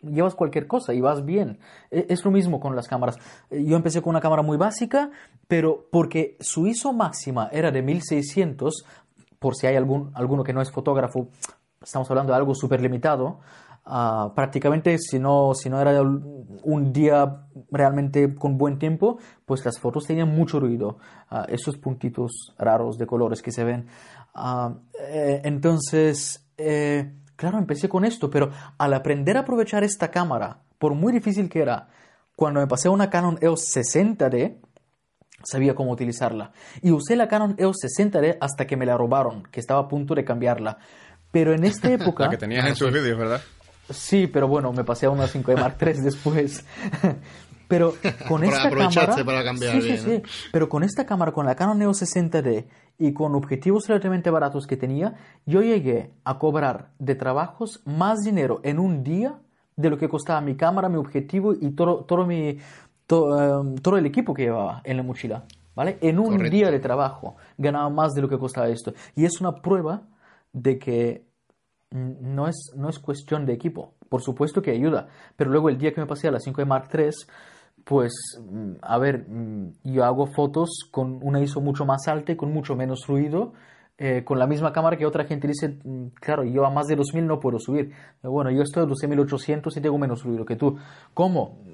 [0.01, 1.57] llevas cualquier cosa y vas bien.
[1.89, 3.17] E- Es lo mismo con las cámaras.
[3.49, 5.09] Eh, Yo empecé con una cámara muy básica,
[5.47, 8.85] pero porque su ISO máxima era de 1600,
[9.39, 11.27] por si hay algún, alguno que no es fotógrafo,
[11.81, 13.39] estamos hablando de algo súper limitado.
[13.85, 19.79] Ah, prácticamente, si no, si no era un día realmente con buen tiempo, pues las
[19.79, 20.97] fotos tenían mucho ruido.
[21.29, 23.87] Ah, esos puntitos raros de colores que se ven.
[24.33, 30.59] Ah, eh, entonces, eh, claro, empecé con esto, pero al aprender a aprovechar esta cámara,
[30.77, 31.89] por muy difícil que era,
[32.35, 34.57] cuando me pasé a una Canon EOS 60D,
[35.43, 36.51] sabía cómo utilizarla.
[36.81, 40.15] Y usé la Canon EOS 60D hasta que me la robaron, que estaba a punto
[40.15, 40.77] de cambiarla.
[41.31, 42.25] Pero en esta época...
[42.25, 43.41] La que tenías en tus vídeos, ¿verdad?
[43.89, 46.65] Sí, pero bueno, me pasé a una 5D Mark III después.
[47.67, 47.93] pero
[48.27, 49.25] con Para esta aprovechaste cámara...
[49.25, 50.17] para cambiar sí, bien, sí, sí.
[50.23, 50.49] ¿no?
[50.51, 52.65] Pero con esta cámara, con la Canon EOS 60D
[52.99, 55.15] y con objetivos relativamente baratos que tenía,
[55.45, 59.39] yo llegué a cobrar de trabajos más dinero en un día
[59.75, 62.57] de lo que costaba mi cámara, mi objetivo y todo, todo, mi,
[63.07, 65.43] to- em, todo el equipo que llevaba en la mochila.
[65.75, 65.97] ¿Vale?
[65.99, 66.51] En un Correcto.
[66.55, 68.93] día de trabajo ganaba más de lo que costaba esto.
[69.13, 70.03] Y es una prueba
[70.53, 71.25] de que
[71.91, 73.93] no es, no es cuestión de equipo.
[74.09, 75.07] Por supuesto que ayuda.
[75.35, 77.09] Pero luego el día que me pasé a la 5 de Mark III,
[77.83, 82.35] pues, mm, a ver, mm, yo hago fotos con una ISO mucho más alta y
[82.35, 83.53] con mucho menos ruido.
[83.97, 86.97] eh, con la misma cámara que otra gente dice, mm, claro, yo a más de
[86.97, 87.93] 2000 no puedo subir.
[88.21, 90.77] Bueno, yo estoy a 12800 y tengo menos ruido que tú.
[91.13, 91.64] ¿Cómo?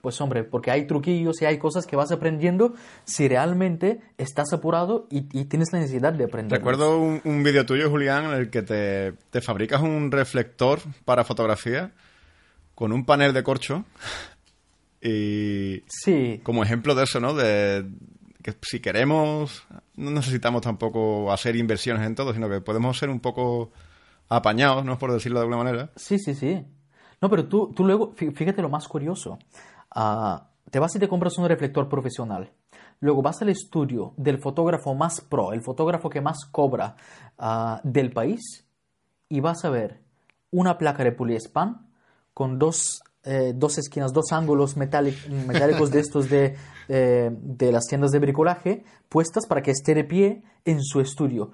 [0.00, 5.06] Pues hombre, porque hay truquillos y hay cosas que vas aprendiendo si realmente estás apurado
[5.10, 6.58] y, y tienes la necesidad de aprender.
[6.58, 11.24] Recuerdo un, un vídeo tuyo, Julián, en el que te, te fabricas un reflector para
[11.24, 11.92] fotografía
[12.74, 13.84] con un panel de corcho
[15.02, 17.34] y Sí, como ejemplo de eso, ¿no?
[17.34, 17.86] De
[18.42, 19.64] que si queremos,
[19.96, 23.70] no necesitamos tampoco hacer inversiones en todo, sino que podemos ser un poco
[24.28, 24.98] apañados, ¿no?
[24.98, 25.90] Por decirlo de alguna manera.
[25.96, 26.64] Sí, sí, sí.
[27.20, 29.38] No, pero tú, tú luego, fí- fíjate lo más curioso.
[29.94, 32.50] Ah, te vas y te compras un reflector profesional.
[33.00, 36.96] Luego vas al estudio del fotógrafo más pro, el fotógrafo que más cobra
[37.38, 38.66] ah, del país,
[39.28, 40.00] y vas a ver
[40.50, 41.86] una placa de poliespan
[42.34, 46.56] con dos, eh, dos esquinas, dos ángulos metálic- metálicos de estos de,
[46.88, 51.52] eh, de las tiendas de bricolaje puestas para que esté de pie en su estudio.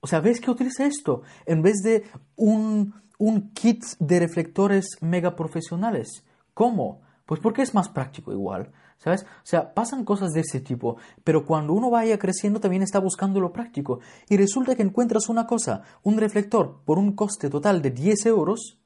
[0.00, 1.22] O sea, ¿ves que utiliza esto?
[1.46, 2.04] En vez de
[2.36, 2.92] un,
[3.22, 6.24] un kit de reflectores mega profesionales.
[6.54, 7.02] ¿Cómo?
[7.24, 8.72] Pues porque es más práctico igual.
[8.98, 9.22] ¿Sabes?
[9.22, 13.38] O sea, pasan cosas de ese tipo, pero cuando uno vaya creciendo también está buscando
[13.38, 14.00] lo práctico.
[14.28, 18.80] Y resulta que encuentras una cosa, un reflector por un coste total de 10 euros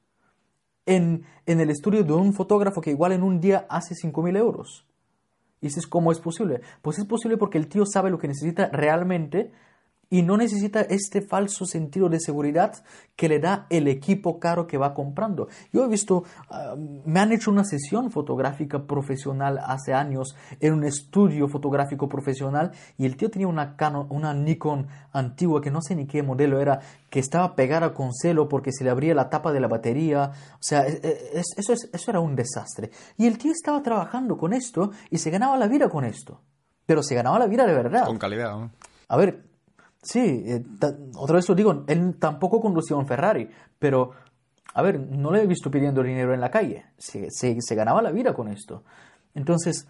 [0.85, 4.85] en, en el estudio de un fotógrafo que igual en un día hace 5.000 euros.
[5.61, 6.61] Y dices, ¿cómo es posible?
[6.83, 9.51] Pues es posible porque el tío sabe lo que necesita realmente
[10.09, 12.83] y no necesita este falso sentido de seguridad
[13.15, 15.47] que le da el equipo caro que va comprando.
[15.73, 20.83] Yo he visto, ah, me han hecho una sesión fotográfica profesional hace años en un
[20.83, 25.95] estudio fotográfico profesional y el tío tenía una, Canon, una Nikon antigua que no sé
[25.95, 26.79] ni qué modelo era,
[27.09, 30.31] que estaba pegada con celo porque se le abría la tapa de la batería.
[30.53, 32.91] O sea, e, e, eso, eso era un desastre.
[33.17, 36.41] Y el tío estaba trabajando con esto y se ganaba la vida con esto.
[36.85, 38.05] Pero se ganaba la vida de verdad.
[38.05, 38.57] Con calidad.
[38.57, 38.71] ¿no?
[39.09, 39.43] A ver,
[40.07, 40.63] Sí, eh,
[41.15, 44.11] otra vez lo digo, él tampoco conducía un Ferrari, pero,
[44.73, 48.11] a ver, no le he visto pidiendo dinero en la calle, se, se, ganaba la
[48.11, 48.83] vida con esto.
[49.35, 49.85] Entonces,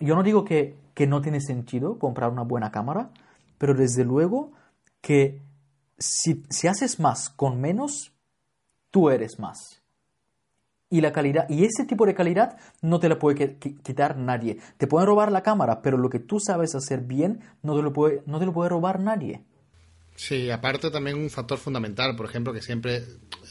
[0.00, 3.08] yo no digo que, que no tiene sentido comprar una buena cámara,
[3.56, 4.52] pero desde luego
[5.00, 5.40] que
[5.98, 8.12] si, si haces más con menos,
[8.90, 9.80] tú eres más.
[10.90, 14.58] Y la calidad, y ese tipo de calidad no te la puede quitar nadie.
[14.76, 17.94] Te pueden robar la cámara, pero lo que tú sabes hacer bien no te lo
[17.94, 19.42] puede, no te lo puede robar nadie.
[20.16, 23.04] Sí, aparte también un factor fundamental, por ejemplo, que siempre,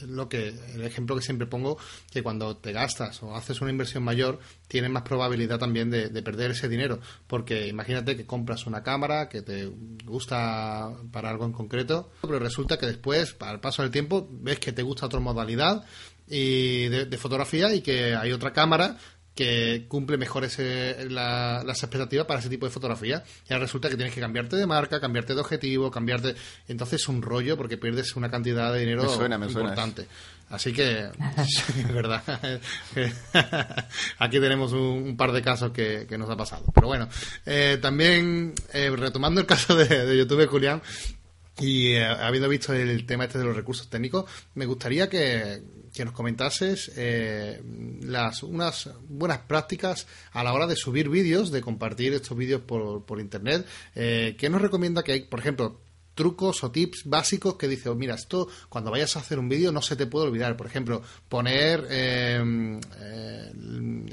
[0.06, 1.76] lo que, el ejemplo que siempre pongo,
[2.10, 6.52] que cuando te gastas o haces una inversión mayor, tienes más probabilidad también de, perder
[6.52, 9.66] ese dinero, porque imagínate que compras una cámara que te
[10.06, 14.72] gusta para algo en concreto, pero resulta que después, al paso del tiempo, ves que
[14.72, 15.84] te gusta otra modalidad
[16.26, 18.96] y de, fotografía y que hay otra cámara
[19.34, 23.24] que cumple mejor ese, las expectativas para ese tipo de fotografía.
[23.48, 26.34] Y ahora resulta que tienes que cambiarte de marca, cambiarte de objetivo, cambiarte.
[26.68, 30.06] Entonces es un rollo porque pierdes una cantidad de dinero importante.
[30.50, 31.08] Así que,
[31.38, 32.22] es verdad.
[34.18, 36.64] Aquí tenemos un, par de casos que, nos ha pasado.
[36.72, 37.08] Pero bueno,
[37.44, 40.80] eh, también eh, retomando el caso de, de YouTube, Julián,
[41.60, 44.24] y eh, habiendo visto el tema este de los recursos técnicos,
[44.54, 47.62] me gustaría que, que nos comentases eh,
[48.02, 53.04] las, unas buenas prácticas a la hora de subir vídeos, de compartir estos vídeos por,
[53.04, 53.66] por Internet.
[53.94, 55.80] Eh, ¿Qué nos recomienda que hay, por ejemplo,
[56.14, 59.72] trucos o tips básicos que dice, oh, mira, esto cuando vayas a hacer un vídeo
[59.72, 60.56] no se te puede olvidar.
[60.56, 63.52] Por ejemplo, poner em, eh,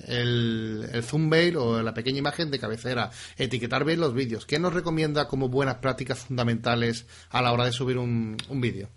[0.08, 4.45] el, el thumbnail o la pequeña imagen de cabecera, etiquetar bien los vídeos.
[4.45, 8.89] ¿Qué nos recomienda como buenas prácticas fundamentales a la hora de subir un, un vídeo?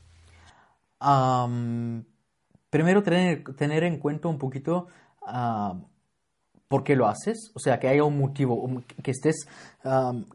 [2.70, 4.88] primero tener, tener en cuenta un poquito
[5.20, 5.78] uh,
[6.68, 9.46] por qué lo haces, o sea, que haya un motivo, que estés,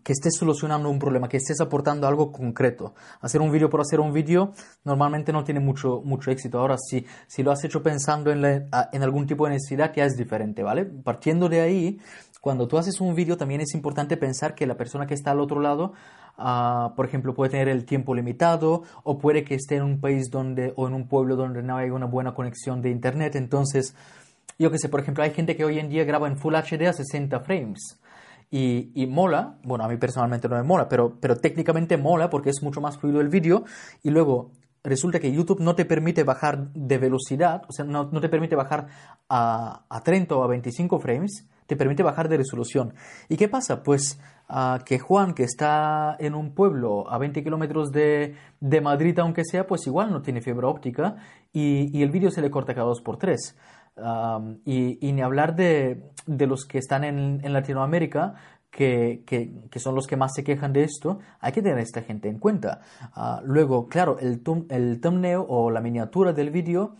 [0.03, 2.93] que estés solucionando un problema, que estés aportando algo concreto.
[3.19, 4.53] Hacer un vídeo por hacer un vídeo
[4.84, 6.59] normalmente no tiene mucho, mucho éxito.
[6.59, 10.15] Ahora, si, si lo has hecho pensando en, en algún tipo de necesidad, ya es
[10.15, 10.86] diferente, ¿vale?
[10.86, 11.99] Partiendo de ahí,
[12.41, 15.41] cuando tú haces un vídeo también es importante pensar que la persona que está al
[15.41, 15.93] otro lado,
[16.38, 20.30] uh, por ejemplo, puede tener el tiempo limitado o puede que esté en un país
[20.30, 23.36] donde o en un pueblo donde no hay una buena conexión de internet.
[23.36, 23.93] Entonces,
[24.58, 26.88] yo que sé, por ejemplo, hay gente que hoy en día graba en Full HD
[26.88, 28.00] a 60 frames.
[28.52, 32.50] Y, y, mola, bueno, a mí personalmente no me mola, pero, pero técnicamente mola porque
[32.50, 33.64] es mucho más fluido el vídeo
[34.02, 34.52] y luego
[34.84, 38.56] resulta que YouTube no te permite bajar de velocidad, o sea, no, no te permite
[38.56, 38.88] bajar
[39.28, 42.93] a, a, 30 o a 25 frames, te permite bajar de resolución.
[43.28, 43.84] ¿Y qué pasa?
[43.84, 44.20] Pues
[44.50, 49.43] uh, que Juan, que está en un pueblo a 20 kilómetros de, de, Madrid, aunque
[49.45, 51.18] sea, pues igual no tiene fibra óptica
[51.54, 53.56] y, y el vídeo se le corta cada 2x3.
[54.02, 58.36] Um, y, y, ni hablar de, de los que están en, en Latinoamérica,
[58.70, 61.82] que, que, que, son los que más se quejan de esto, hay que tener a
[61.82, 62.82] esta gente en cuenta.
[63.16, 66.95] Uh, luego, claro, el, el thumbnail o la miniatura del vídeo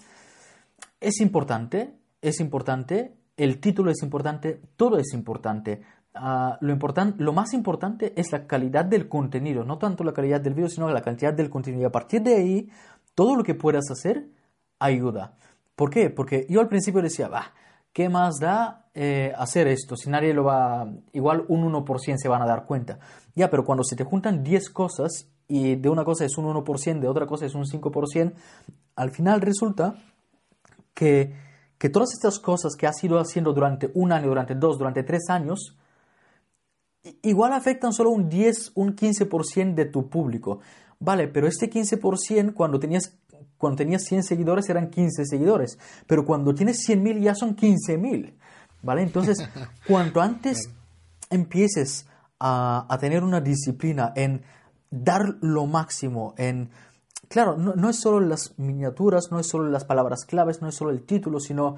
[1.00, 5.82] es importante, es importante, el título es importante, todo es importante.
[6.16, 10.42] Uh, lo, importan, lo más importante es la calidad del contenido, no tanto la calidad
[10.42, 11.84] del vídeo, sino la cantidad del contenido.
[11.84, 12.70] Y a partir de ahí,
[13.16, 14.28] todo lo que puedas hacer
[14.80, 15.38] ayuda.
[15.80, 16.10] ¿Por qué?
[16.10, 17.54] Porque yo al principio decía, va,
[17.94, 19.96] ¿qué más da eh, hacer esto?
[19.96, 23.00] Si nadie lo va, igual un 1% se van a dar cuenta.
[23.34, 27.00] Ya, pero cuando se te juntan 10 cosas y de una cosa es un 1%,
[27.00, 28.34] de otra cosa es un 5%,
[28.98, 29.96] al final resulta
[30.94, 31.34] que
[31.80, 35.30] que todas estas cosas que has ido haciendo durante un año, durante dos, durante tres
[35.30, 35.78] años,
[37.22, 40.60] igual afectan solo un 10, un 15% de tu público.
[41.00, 43.18] Vale, pero este 15% cuando tenías,
[43.60, 48.34] cuando tenías 100 seguidores eran 15 seguidores, pero cuando tienes 100.000 ya son 15.000.
[48.82, 49.04] ¿Vale?
[49.04, 49.38] Entonces,
[49.88, 50.72] cuanto antes
[51.30, 52.08] empieces
[52.40, 54.42] a, a tener una disciplina en
[54.90, 56.72] dar lo máximo, en
[57.30, 60.92] claro, no, es solo las miniaturas, no es solo las palabras claves, no es solo
[60.92, 61.76] el título, sino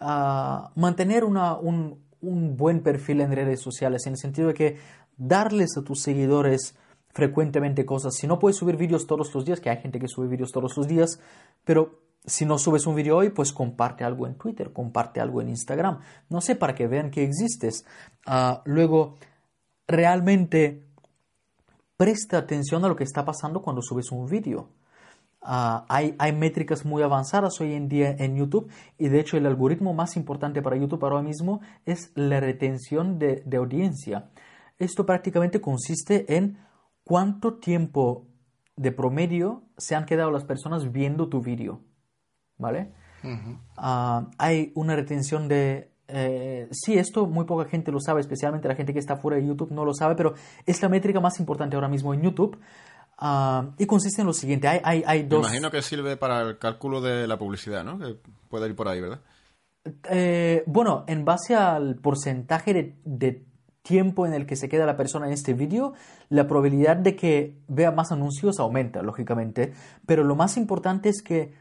[0.00, 4.78] ah, mantener un, buen perfil en redes sociales, en el sentido de que
[5.16, 6.74] darles a tus seguidores
[7.12, 8.14] frecuentemente cosas.
[8.14, 10.76] Si no puedes subir vídeos todos los días, que hay gente que sube vídeos todos
[10.76, 11.20] los días,
[11.64, 15.48] pero si no subes un vídeo hoy, pues comparte algo en Twitter, comparte algo en
[15.48, 16.00] Instagram.
[16.28, 17.84] No sé, para que vean que existes.
[18.26, 19.16] Ah, luego,
[19.88, 20.84] realmente
[21.96, 24.68] presta atención a lo que está pasando cuando subes un vídeo.
[25.42, 29.46] Ah, hay, hay, métricas muy avanzadas hoy en día en YouTube y de hecho el
[29.46, 34.28] algoritmo más importante para YouTube ahora mismo es la retención de, de audiencia.
[34.78, 36.58] Esto prácticamente consiste en
[37.10, 38.28] cuánto tiempo
[38.76, 41.80] de promedio se han quedado las personas viendo tu vídeo.
[42.56, 42.92] ¿Vale?
[43.76, 45.90] Ah, hay una retención de...
[46.06, 49.44] Eh, sí, esto muy poca gente lo sabe, especialmente la gente que está fuera de
[49.44, 50.34] YouTube no lo sabe, pero
[50.64, 52.60] es la métrica más importante ahora mismo en YouTube.
[53.18, 55.40] Ah, y consiste en lo siguiente, hay, hay, hay dos...
[55.40, 57.98] Me imagino que sirve para el cálculo de la publicidad, ¿no?
[57.98, 59.20] Que puede ir por ahí, ¿verdad?
[60.10, 63.49] Eh, bueno, en base al porcentaje de, de,
[63.82, 65.94] tiempo en el que se queda la persona en este vídeo,
[66.28, 69.72] la probabilidad de que vea más anuncios aumenta, lógicamente.
[70.06, 71.54] Pero lo más importante es que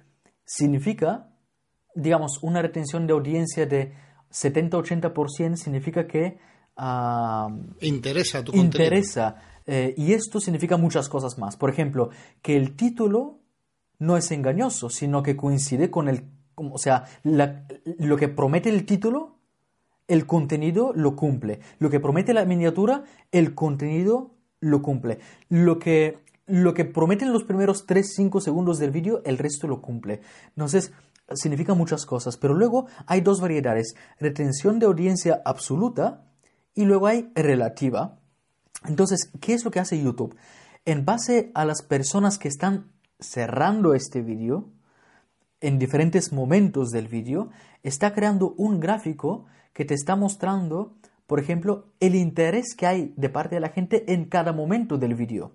[0.45, 1.29] significa
[1.95, 3.93] digamos, una retención de audiencia de
[4.31, 6.39] 70-80% significa que...
[7.81, 9.35] interesa tu Interesa.
[9.65, 11.57] Eh, y esto significa muchas cosas más.
[11.57, 12.09] Por ejemplo,
[12.41, 13.39] que el título
[13.99, 16.23] no es engañoso, sino que coincide con el...
[16.55, 19.38] O sea, lo que promete el título,
[20.09, 21.61] el contenido lo cumple.
[21.77, 25.19] Lo que promete la miniatura, el contenido lo cumple.
[25.47, 30.21] Lo que, lo que prometen los primeros 3-5 segundos del vídeo, el resto lo cumple.
[30.49, 30.91] Entonces,
[31.35, 36.25] significa muchas cosas, pero luego hay dos variedades, retención de audiencia absoluta
[36.73, 38.19] y luego hay relativa.
[38.87, 40.35] Entonces, ¿qué es lo que hace YouTube?
[40.85, 44.71] En base a las personas que están cerrando este vídeo,
[45.61, 47.49] en diferentes momentos del vídeo,
[47.83, 50.93] está creando un gráfico que te está mostrando,
[51.27, 55.15] por ejemplo, el interés que hay de parte de la gente en cada momento del
[55.15, 55.51] vídeo.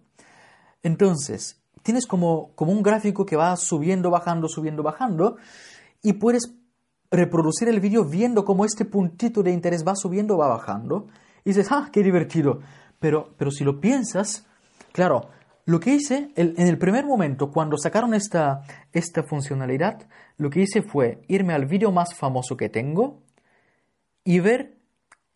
[0.83, 5.37] Entonces, tienes como, como un gráfico que va subiendo, bajando, subiendo, bajando,
[6.03, 6.55] y puedes
[7.11, 11.07] reproducir el vídeo viendo cómo este puntito de interés va subiendo va bajando.
[11.45, 12.61] Y dices, ah, qué divertido.
[12.99, 14.47] Pero, pero si lo piensas,
[14.93, 15.29] claro,
[15.67, 18.63] lo que hice en el primer momento, cuando sacaron esta,
[18.93, 20.07] esta funcionalidad,
[20.37, 23.23] lo que hice fue irme al vídeo más famoso que tengo
[24.25, 24.79] y ver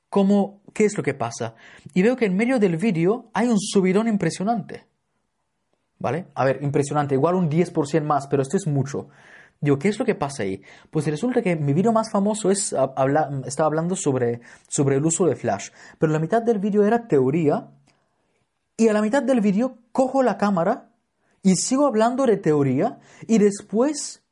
[0.09, 1.55] cómo, qué es lo que pasa.
[1.95, 4.87] Y veo que en medio del vídeo hay un subidón impresionante.
[5.99, 6.27] ¿Vale?
[6.35, 9.09] A ver, impresionante, igual un 10% más, pero esto es mucho.
[9.61, 10.63] Digo, ¿qué es lo que pasa ahí?
[10.91, 12.73] Pues resulta que mi vídeo más famoso es,
[13.45, 17.69] estaba hablando sobre, sobre el uso de Flash, pero la mitad del vídeo era teoría
[18.77, 20.91] y a la mitad del vídeo cojo la cámara
[21.43, 24.23] y sigo hablando de teoría y después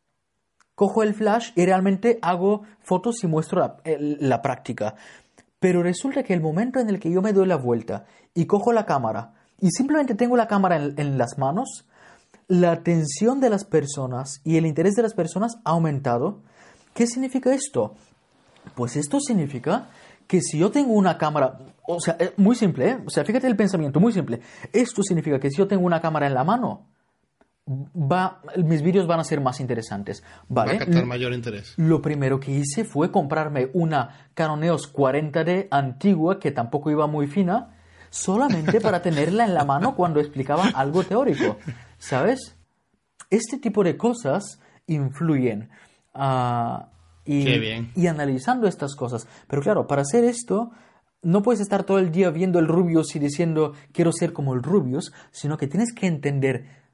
[0.77, 3.77] cojo el Flash y realmente hago fotos y muestro la,
[4.21, 4.95] la práctica.
[5.59, 8.05] Pero resulta que el momento en el que yo me doy la vuelta
[8.35, 11.87] y cojo la cámara y simplemente tengo la cámara en, las manos,
[12.47, 16.41] la atención de las personas y el interés de las personas ha aumentado.
[16.95, 17.95] ¿Qué significa esto?
[18.75, 19.89] Pues esto significa
[20.27, 22.99] que si yo tengo una cámara, o sea, muy simple, ¿eh?
[23.07, 24.41] o sea, fíjate el pensamiento, muy simple.
[24.73, 26.87] Esto significa que si yo tengo una cámara en la mano,
[27.69, 30.23] va, mis vídeos van a ser más interesantes.
[30.49, 30.73] ¿vale?
[30.73, 31.75] Va a captar mayor interés.
[31.77, 37.27] Lo primero que hice fue comprarme una Canon EOS 40D antigua que tampoco iba muy
[37.27, 37.73] fina
[38.11, 41.59] solamente para tenerla en la mano cuando explicaba algo teórico,
[41.99, 42.57] ¿sabes?
[43.31, 45.69] Este tipo de cosas influyen.
[46.15, 46.89] Ah,
[47.25, 47.45] y,
[47.97, 49.27] y analizando estas cosas.
[49.49, 50.71] Pero claro, para hacer esto,
[51.23, 54.63] no puedes estar todo el día viendo el Rubius y diciendo quiero ser como el
[54.63, 56.86] Rubius, sino que tienes que entender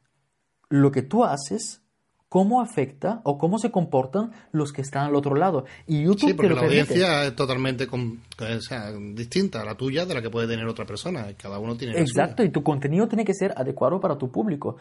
[0.72, 1.82] lo que tú haces
[2.30, 5.66] cómo afecta o cómo se comportan los que están al otro lado.
[5.86, 7.86] Y YouTube sí, porque la audiencia es totalmente
[9.12, 11.26] distinta a la tuya de la que puede tener otra persona.
[11.36, 14.78] Cada uno tiene Exacto, y tu contenido tiene que ser adecuado para tu público.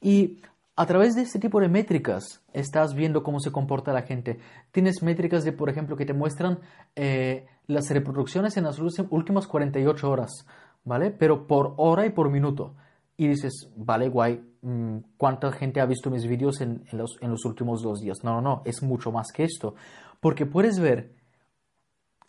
[0.00, 0.38] Y
[0.76, 4.38] a través de este tipo de métricas estás viendo cómo se comporta la gente.
[4.70, 6.60] Tienes métricas de, por ejemplo, que te muestran
[6.94, 10.30] eh, las reproducciones en las últimas 48 horas,
[10.84, 11.10] ¿vale?
[11.10, 12.76] Pero por hora y por minuto.
[13.16, 17.44] Y dices, vale, guay, Mm, cuánta gente ha visto mis vídeos en, los, en, los,
[17.44, 18.24] últimos dos días.
[18.24, 19.74] No, no, no, es mucho más que esto.
[20.20, 21.14] Porque puedes ver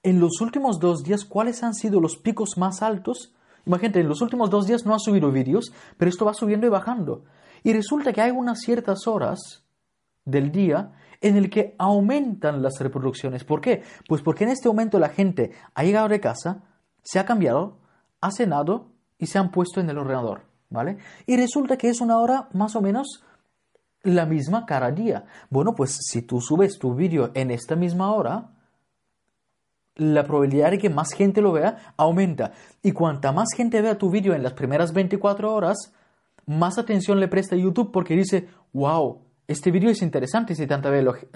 [0.03, 3.33] en los últimos dos días cuáles han sido los picos más altos.
[3.65, 6.69] Imagínate, en los últimos dos días no ha subido vídeos, pero esto va subiendo y
[6.69, 7.23] bajando.
[7.63, 9.63] Y resulta que hay unas ciertas horas
[10.25, 13.45] del día en el que aumentan las reproducciones.
[13.45, 13.83] ¿Por qué?
[14.09, 16.65] Pues porque en este momento la gente ha llegado de casa,
[17.01, 17.79] se ha cambiado,
[18.19, 20.54] ha cenado y se han puesto en el ordenador.
[20.69, 20.97] ¿Vale?
[21.25, 23.23] Y resulta que es una hora más o menos
[24.03, 25.25] la misma cada día.
[25.49, 28.51] Bueno, pues si tú subes tu vídeo en esta misma hora,
[29.95, 32.51] la probabilidad de que más gente lo vea aumenta.
[32.83, 35.93] Y cuanta más gente vea tu vídeo en las primeras 24 horas,
[36.45, 40.91] más atención le presta YouTube porque dice, wow, este vídeo es interesante si tanta,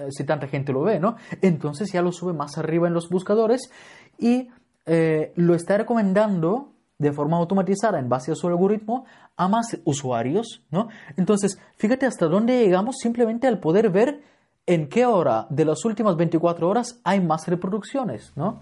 [0.09, 1.15] si tanta, gente lo ve, ¿no?
[1.41, 3.71] Entonces ya lo sube más arriba en los buscadores
[4.17, 4.49] y
[4.85, 9.05] eh, lo está recomendando de forma automatizada en base a su algoritmo
[9.37, 10.89] a más usuarios, ¿no?
[11.17, 14.21] Entonces, fíjate hasta dónde llegamos simplemente al poder ver
[14.67, 18.61] en qué hora de las últimas 24 horas hay más reproducciones, ¿no?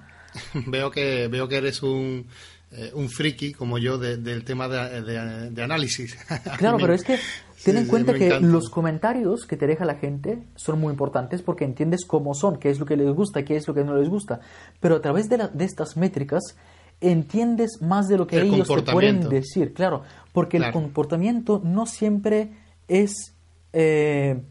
[0.68, 2.28] veo que veo que eres un
[2.70, 6.18] eh, un friki como yo del tema de, análisis.
[6.58, 7.18] Claro, pero es que
[7.64, 11.64] ten en cuenta que los comentarios que te deja la gente son muy importantes porque
[11.64, 14.10] entiendes cómo son, qué es lo que les gusta, qué es lo que no les
[14.10, 14.42] gusta.
[14.82, 16.58] Pero a través de, de estas métricas
[17.02, 22.52] entiendes más de lo que ellos te pueden decir, claro, porque el comportamiento no siempre
[22.88, 23.34] es,
[23.74, 24.42] eh,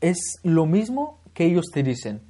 [0.00, 2.22] es lo mismo que ellos te dicen,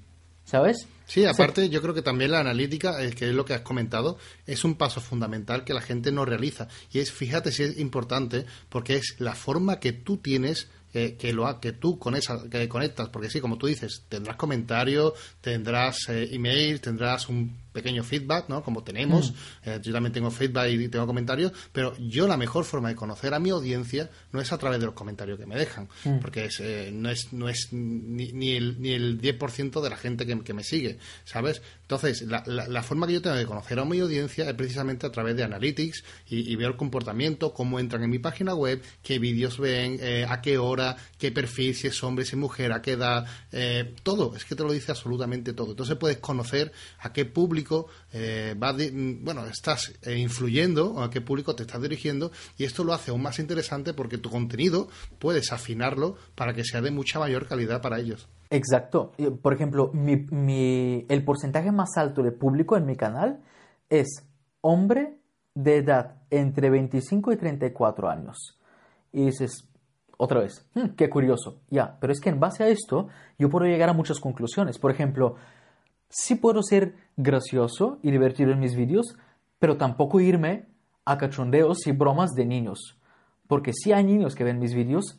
[0.45, 0.87] ¿sabes?
[1.07, 4.19] Sí, aparte yo creo que también la analítica, es que es lo que has comentado,
[4.45, 6.67] es un paso fundamental que la gente no realiza.
[6.91, 10.69] Y es, fíjate si es importante, porque es la forma que tú tienes
[11.19, 15.13] que, lo que tú con esa, que conectas, porque sí, como tú dices, tendrás comentarios,
[15.41, 18.63] tendrás eh, email, tendrás un pequeño feedback, ¿no?
[18.63, 19.35] Como tenemos, mm.
[19.69, 23.35] eh, yo también tengo feedback y tengo comentarios, pero yo la mejor forma de conocer
[23.35, 26.21] a mi audiencia no es a través de los comentarios que me dejan, mm.
[26.21, 30.55] porque eh, no es, no es ni, el, ni el 10% de la gente que,
[30.55, 31.61] me sigue, ¿sabes?
[31.83, 35.13] Entonces, la, la, forma que yo tengo de conocer a mi audiencia es precisamente a
[35.13, 39.19] través de analytics y, y veo el comportamiento, cómo entran en mi página web, qué
[39.19, 42.81] vídeos ven, eh, a qué hora, qué perfil, si es hombre, si es mujer, a
[42.81, 43.27] qué edad,
[44.03, 45.73] todo, es que te lo dice absolutamente todo.
[45.73, 47.66] Entonces puedes conocer a qué público
[48.13, 53.11] eh, bueno, estás eh, influyendo a qué público te estás dirigiendo y esto lo hace
[53.11, 54.89] aún más interesante porque tu contenido
[55.19, 58.29] puedes afinarlo para que sea de mucha mayor calidad para ellos.
[58.51, 59.13] Exacto.
[59.43, 63.41] Por ejemplo, el porcentaje más alto de público en mi canal
[63.91, 64.25] es
[64.61, 65.19] hombre
[65.55, 68.59] de edad entre 25 y 34 años.
[69.13, 69.69] Y dices,
[70.19, 71.61] otra vez, hmm, qué curioso.
[71.71, 73.09] Ya, pero es que en base a esto
[73.39, 74.79] yo puedo llegar a muchas conclusiones.
[74.79, 75.37] Por ejemplo,
[76.09, 79.17] sí puedo ser gracioso y divertido en mis vídeos,
[79.59, 80.67] pero tampoco irme
[81.05, 82.99] a cachondeos y bromas de niños.
[83.47, 85.17] Porque sí hay niños que ven mis vídeos,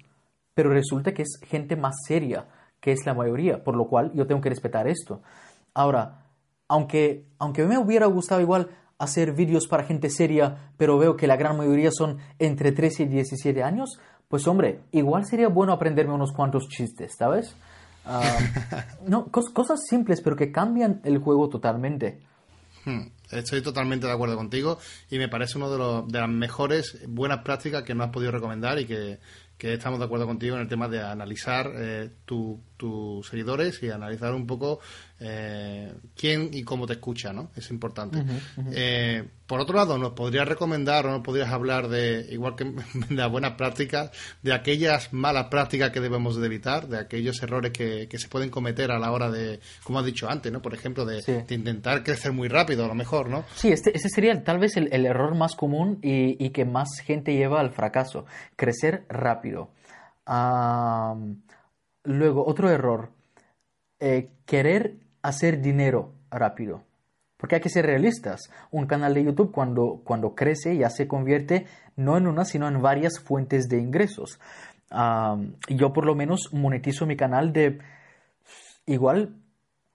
[0.53, 2.47] pero resulta que es gente más seria,
[2.79, 5.21] que es la mayoría, por lo cual yo tengo que respetar esto.
[5.73, 6.25] Ahora,
[6.67, 8.69] aunque, aunque me hubiera gustado igual
[8.99, 13.05] hacer vídeos para gente seria, pero veo que la gran mayoría son entre 13 y
[13.07, 17.55] 17 años, pues hombre, igual sería bueno aprenderme unos cuantos chistes, ¿sabes?
[18.09, 18.39] Ah,
[19.05, 22.19] no, cosas simples, pero que cambian el juego totalmente.
[22.85, 23.01] Hmm,
[23.31, 24.77] estoy totalmente de acuerdo contigo
[25.09, 28.79] y me parece una de, de las mejores buenas prácticas que me has podido recomendar
[28.79, 29.19] y que,
[29.57, 32.11] que estamos de acuerdo contigo en el tema de analizar eh,
[32.77, 34.79] tus seguidores y analizar un poco
[35.19, 37.49] eh, quién y cómo te escucha, ¿no?
[37.55, 38.23] Es importante.
[38.71, 42.65] Eh, por otro lado, ¿nos podrías recomendar o nos podrías hablar de, igual que
[43.09, 44.11] de las buenas prácticas,
[44.43, 48.91] de aquellas malas prácticas que debemos de evitar, de aquellos errores que, se pueden cometer
[48.91, 50.61] a la hora de, como has dicho antes, ¿no?
[50.61, 53.43] Por ejemplo, de, intentar crecer muy rápido, a lo mejor, ¿no?
[53.55, 57.33] Sí, este, ese sería tal vez el, error más común y, y, que más gente
[57.33, 58.25] lleva al fracaso,
[58.55, 59.71] crecer rápido.
[62.07, 63.11] Luego, otro error,
[63.99, 66.83] eh, querer hacer dinero rápido.
[67.37, 68.49] Porque hay que ser realistas.
[68.71, 72.81] Un canal de YouTube cuando, cuando crece ya se convierte no en una, sino en
[72.81, 74.39] varias fuentes de ingresos.
[75.69, 77.79] yo por lo menos monetizo mi canal de
[78.85, 79.35] igual,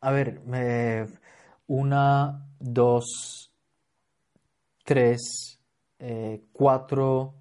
[0.01, 0.41] a ver,
[1.67, 3.51] una, dos,
[4.85, 5.59] tres,
[5.99, 7.35] eh, cuatro,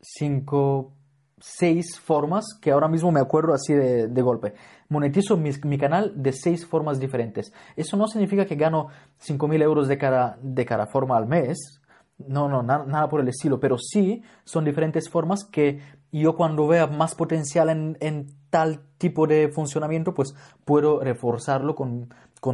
[0.00, 0.92] cinco,
[1.40, 4.54] seis formas que ahora mismo me acuerdo así de, de golpe
[4.90, 7.52] monetizo mi, canal de seis formas diferentes.
[7.76, 8.88] Eso no significa que gano
[9.24, 11.80] 5.000 euros de cada, de cada forma al mes.
[12.18, 15.80] No, no, nada por el estilo, pero sí son diferentes formas que
[16.12, 20.34] yo cuando vea más potencial en, tal tipo de funcionamiento, pues
[20.64, 22.08] puedo reforzarlo con,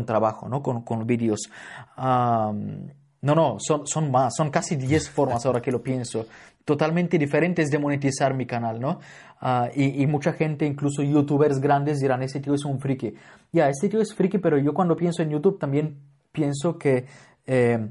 [0.04, 0.62] trabajo, ¿no?
[0.62, 1.50] Con, con vídeos.
[1.96, 6.26] no, no, son, son más, son casi 10 formas ahora que lo pienso
[6.66, 8.98] totalmente diferentes de monetizar mi canal, ¿no?
[9.40, 13.14] Ah, y, mucha gente, incluso youtubers grandes, dirán, ese tío es un friki.
[13.52, 15.96] Ya, ese tío es friki, pero yo cuando pienso en YouTube también
[16.32, 17.06] pienso que...
[17.46, 17.88] Eh,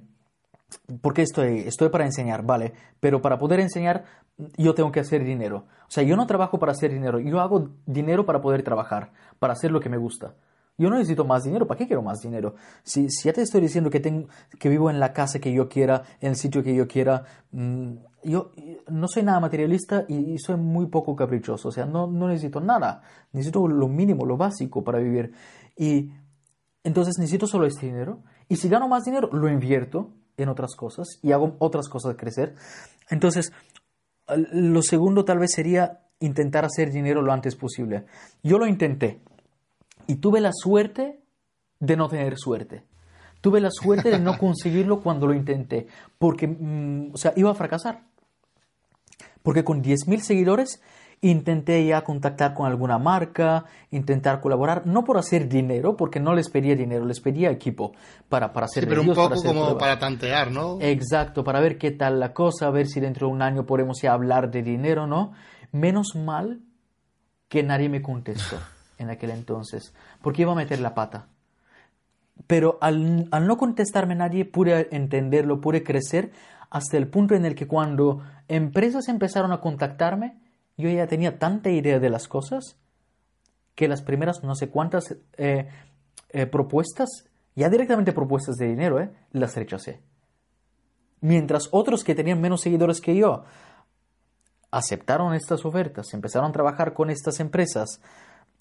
[1.02, 4.04] porque estoy, estoy para enseñar, vale, pero para poder enseñar
[4.58, 5.68] yo tengo que hacer dinero.
[5.88, 9.54] O sea, yo no trabajo para hacer dinero, yo hago dinero para poder trabajar, para
[9.54, 10.34] hacer lo que me gusta.
[10.78, 12.56] Yo no necesito más dinero, ¿para qué quiero más dinero?
[12.84, 14.28] Si, si ya te estoy diciendo que, tengo,
[14.60, 17.94] que vivo en la casa que yo quiera, en el sitio que yo quiera, mm,
[18.30, 18.52] yo
[18.90, 23.02] no soy nada materialista y, soy muy poco caprichoso, o sea, no, no, necesito nada,
[23.32, 25.34] necesito lo mínimo, lo básico para vivir.
[25.78, 26.12] Y
[26.84, 31.20] entonces necesito solo este dinero, y si gano más dinero, lo invierto en otras cosas
[31.22, 32.56] y hago otras cosas crecer.
[33.10, 33.54] Entonces,
[34.28, 38.06] lo segundo tal vez sería intentar hacer dinero lo antes posible.
[38.44, 39.22] Yo lo intenté,
[40.08, 41.20] y tuve la suerte
[41.80, 42.84] de no tener suerte.
[43.42, 47.56] Tuve la suerte de no conseguirlo cuando lo intenté, porque, mm, o sea, iba a
[47.56, 48.04] fracasar.
[49.46, 50.82] Porque con 10.000 seguidores
[51.22, 56.50] intenté ya contactar con alguna marca, intentar colaborar, no por hacer dinero, porque no les
[56.50, 57.94] pedía dinero, les pedía equipo
[58.28, 60.80] para, para hacer sí, pero un poco como para tantear, ¿no?
[60.82, 64.14] Exacto, para ver qué tal la cosa, ver si dentro de un año podemos ya
[64.14, 65.34] hablar de dinero, ¿no?
[65.72, 66.62] Menos mal
[67.48, 68.58] que nadie me contestó
[68.98, 69.94] en aquel entonces,
[70.24, 71.28] porque iba a meter la pata.
[72.48, 76.32] Pero al, al no contestarme nadie, pude entenderlo, pude crecer
[76.76, 80.38] hasta el punto en el que cuando empresas empezaron a contactarme,
[80.76, 82.78] yo ya tenía tanta idea de las cosas
[83.76, 85.70] que las primeras no sé cuántas eh,
[86.32, 90.02] eh, propuestas, ya directamente propuestas de dinero, eh, las rechacé.
[91.22, 93.46] Mientras otros que tenían menos seguidores que yo
[94.70, 98.02] aceptaron estas ofertas, empezaron a trabajar con estas empresas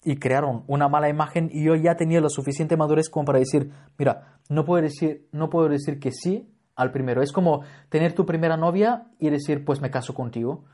[0.05, 3.73] y crearon una mala imagen y yo ya tenía la suficiente madurez como para decir,
[3.97, 7.21] mira, no puedo decir, no puedo decir que sí al primero.
[7.21, 10.65] Es como tener tu primera novia y decir, pues me caso contigo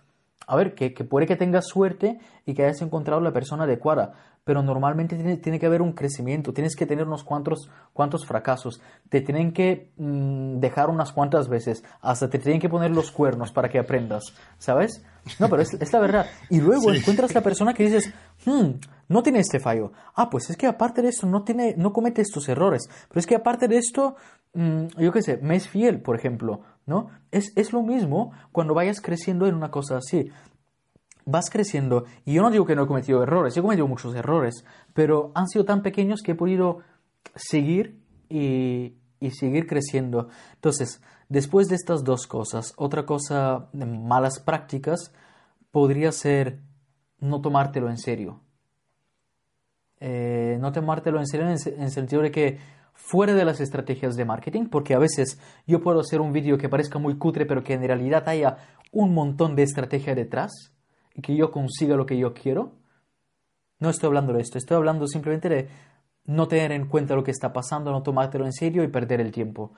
[0.47, 4.63] a ver, que, puede que tengas suerte y que hayas encontrado la persona adecuada, pero
[4.63, 9.53] normalmente tiene, que haber un crecimiento, tienes que tener unos cuantos, cuantos fracasos, te tienen
[9.53, 13.79] que mm, dejar unas cuantas veces, hasta te tienen que poner los cuernos para que
[13.79, 15.05] aprendas, ¿sabes?
[15.39, 16.25] No, pero es, la verdad.
[16.49, 18.13] Y luego encuentras la persona que dices,
[18.45, 18.71] hmm,
[19.07, 19.91] no tiene este fallo.
[20.15, 23.27] Ah, pues es que aparte de esto no, tiene, no comete estos errores, pero es
[23.27, 24.15] que aparte de esto,
[24.53, 26.61] mm, yo qué sé, me es fiel, por ejemplo.
[26.85, 27.09] ¿no?
[27.31, 30.29] Es, es lo mismo cuando vayas creciendo en una cosa así.
[31.25, 34.65] Vas creciendo, y yo no digo que no he cometido errores, he cometido muchos errores,
[34.93, 36.79] pero han sido tan pequeños que he podido
[37.35, 40.29] seguir y, y seguir creciendo.
[40.55, 40.99] Entonces,
[41.31, 45.13] después de estas dos cosas, otra cosa de malas prácticas
[45.71, 46.59] podría ser
[47.19, 48.41] no tomártelo en serio.
[50.01, 52.59] Eh, no tomártelo en serio en el sentido de que
[52.93, 56.67] fuera de las estrategias de marketing, porque a veces yo puedo hacer un vídeo que
[56.67, 58.57] parezca muy cutre, pero que en realidad haya
[58.91, 60.51] un montón de estrategia detrás
[61.15, 62.73] y que yo consiga lo que yo quiero.
[63.79, 65.69] No estoy hablando de esto, estoy hablando simplemente de
[66.25, 69.31] no tener en cuenta lo que está pasando, no tomártelo en serio y perder el
[69.31, 69.71] tiempo.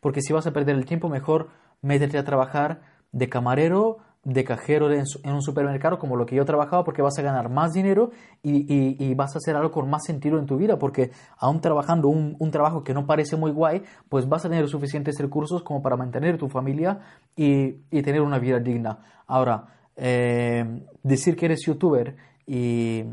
[0.00, 1.48] Porque si vas a perder el tiempo, mejor
[1.82, 2.82] métete a trabajar
[3.12, 7.22] de camarero, de cajero en un supermercado como lo que yo trabajaba porque vas a
[7.22, 8.10] ganar más dinero
[8.42, 12.50] y, vas a hacer algo con más sentido en tu vida porque aún trabajando un,
[12.50, 16.38] trabajo que no parece muy guay pues vas a tener suficientes recursos como para mantener
[16.38, 17.00] tu familia
[17.36, 17.72] y,
[18.02, 18.98] tener una vida digna.
[19.26, 19.66] Ahora
[19.96, 22.16] eh, decir que eres youtuber
[22.46, 23.04] y,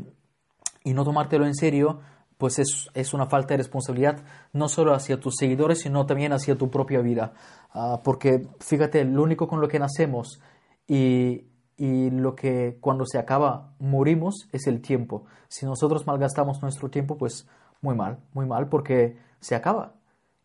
[0.84, 2.00] no tomártelo en serio
[2.42, 4.18] pues es, una falta de responsabilidad
[4.52, 7.34] no solo hacia tus seguidores sino también hacia tu propia vida
[7.72, 10.40] ah, porque fíjate lo único con lo que nacemos
[10.88, 11.46] y,
[11.78, 15.24] lo que cuando se acaba morimos es el tiempo.
[15.48, 17.48] Si nosotros malgastamos nuestro tiempo, pues
[17.80, 19.94] muy mal, muy mal, porque se acaba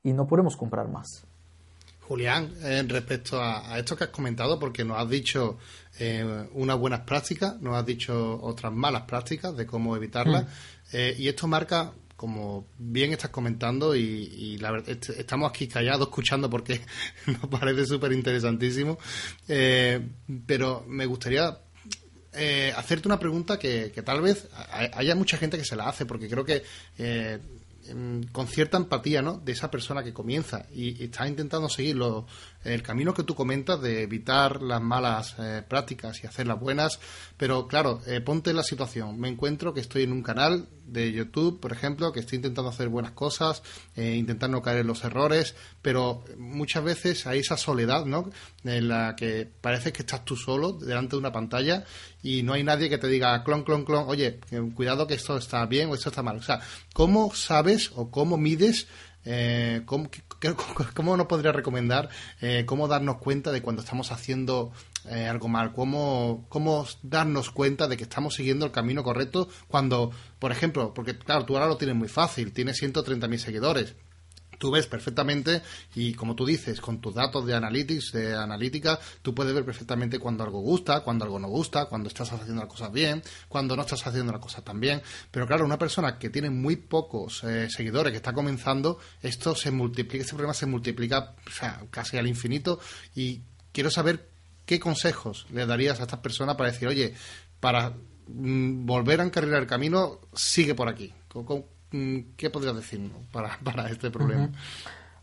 [0.01, 1.27] y no podemos comprar más.
[2.07, 5.57] Julián, eh, respecto a, esto que has comentado, porque nos has dicho
[5.99, 10.47] eh, unas buenas prácticas, nos has dicho otras malas prácticas de cómo evitarlas, mm.
[10.93, 16.49] eh, y esto marca como bien estás comentando y, la verdad estamos aquí callados escuchando
[16.49, 16.81] porque
[17.27, 18.97] nos parece súper interesantísimo
[19.47, 20.01] eh,
[20.47, 21.59] pero me gustaría
[22.33, 24.47] eh, hacerte una pregunta que, tal vez
[24.93, 26.63] haya mucha gente que se la hace porque creo que
[26.97, 27.39] eh,
[28.31, 29.37] con cierta empatía ¿no?
[29.37, 31.95] de esa persona que comienza y, está intentando seguir
[32.67, 36.99] el camino que tú comentas de evitar las malas eh, prácticas y hacer las buenas,
[37.37, 39.19] pero claro, eh, ponte en la situación.
[39.19, 42.89] Me encuentro que estoy en un canal de YouTube, por ejemplo, que estoy intentando hacer
[42.89, 43.61] buenas cosas,
[43.95, 48.29] eh, intentar no caer en los errores, pero muchas veces hay esa soledad, ¿no?
[48.63, 51.85] En la que parece que estás tú solo delante de una pantalla
[52.23, 54.39] y no hay nadie que te diga clon, clon, clon, oye,
[54.75, 56.37] cuidado que esto está bien o esto está mal.
[56.37, 56.59] O sea,
[56.93, 58.87] ¿cómo sabes o cómo mides
[59.29, 60.09] eh, ¿cómo,
[60.95, 62.07] ¿cómo, nos podría recomendar
[62.39, 64.71] eh, cómo darnos cuenta de cuando estamos haciendo
[65.09, 65.73] eh, algo mal?
[65.73, 71.17] ¿Cómo, ¿Cómo darnos cuenta de que estamos siguiendo el camino correcto cuando, por ejemplo, porque
[71.17, 73.95] claro, tú ahora lo tienes muy fácil, tienes 130.000 seguidores
[74.57, 75.61] tú ves perfectamente
[75.95, 80.19] y como tú dices, con tus datos de analytics, de analítica, tú puedes ver perfectamente
[80.19, 83.81] cuando algo gusta, cuando algo no gusta, cuando estás haciendo las cosas bien, cuando no
[83.83, 85.01] estás haciendo las cosas tan bien.
[85.31, 89.71] Pero claro, una persona que tiene muy pocos eh, seguidores, que está comenzando, esto se
[89.71, 91.35] multiplica, este problema se multiplica
[91.89, 92.79] casi al infinito
[93.15, 93.41] y
[93.71, 94.29] quiero saber
[94.65, 97.13] qué consejos le darías a estas personas para decir, oye,
[97.59, 97.93] para
[98.27, 101.13] mm, volver a encarrilar el camino, sigue por aquí.
[101.89, 104.49] ¿Qué podrías decir para, para, este problema?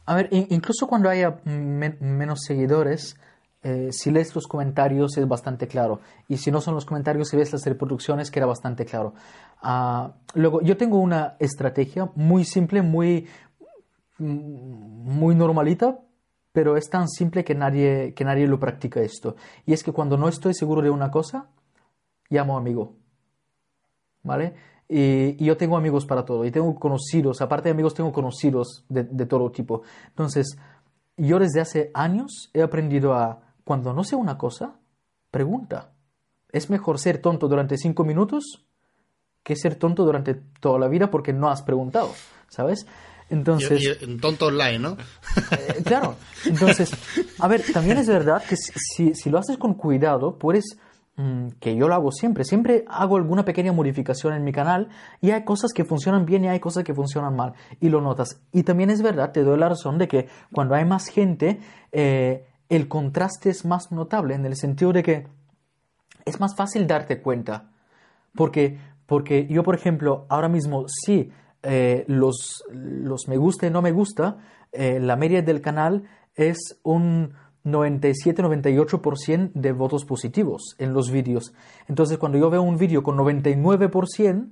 [0.06, 3.16] A ver, incluso cuando haya menos seguidores,
[3.62, 6.00] eh, si lees los comentarios es bastante claro.
[6.28, 9.14] Y si no son los comentarios, si ves las reproducciones, queda bastante claro.
[9.62, 13.26] Ah, luego, yo tengo una estrategia muy simple, muy
[14.18, 15.98] muy normalita,
[16.52, 19.36] pero es tan simple que nadie, que nadie lo practica esto.
[19.66, 21.48] Y es que cuando no estoy seguro de una cosa,
[22.30, 22.96] llamo amigo.
[24.22, 24.54] ¿Vale?
[24.88, 26.44] Y, yo tengo amigos para todo.
[26.44, 29.82] Y tengo conocidos, aparte de amigos, tengo conocidos de, de todo tipo.
[30.08, 30.56] Entonces,
[31.16, 34.78] yo desde hace años he aprendido a, cuando no sé una cosa,
[35.30, 35.92] pregunta.
[36.50, 38.64] Es mejor ser tonto durante cinco minutos
[39.44, 42.12] que ser tonto durante toda la vida porque no has preguntado,
[42.48, 42.86] ¿sabes?
[43.30, 44.96] Entonces, y, tonto online, ¿no?
[45.50, 46.16] Eh, claro.
[46.44, 46.90] Entonces,
[47.38, 50.78] a ver, también es verdad que si, si lo haces con cuidado, puedes,
[51.60, 54.88] que yo lo hago siempre, siempre hago alguna pequeña modificación en mi canal
[55.20, 58.40] y hay cosas que funcionan bien y hay cosas que funcionan mal y lo notas.
[58.50, 61.60] Y también es verdad, te doy la razón de que cuando hay más gente,
[61.92, 65.26] eh, el contraste es más notable en el sentido de que
[66.24, 67.70] es más fácil darte cuenta.
[68.34, 71.30] Porque, porque yo, por ejemplo, ahora mismo sí
[71.62, 74.38] eh, los, los, me gusta y no me gusta,
[74.72, 76.02] eh, la media del canal
[76.34, 77.34] es un
[77.64, 81.54] 97-98% de votos positivos en los vídeos.
[81.88, 84.50] Entonces, cuando yo veo un vídeo con 99%,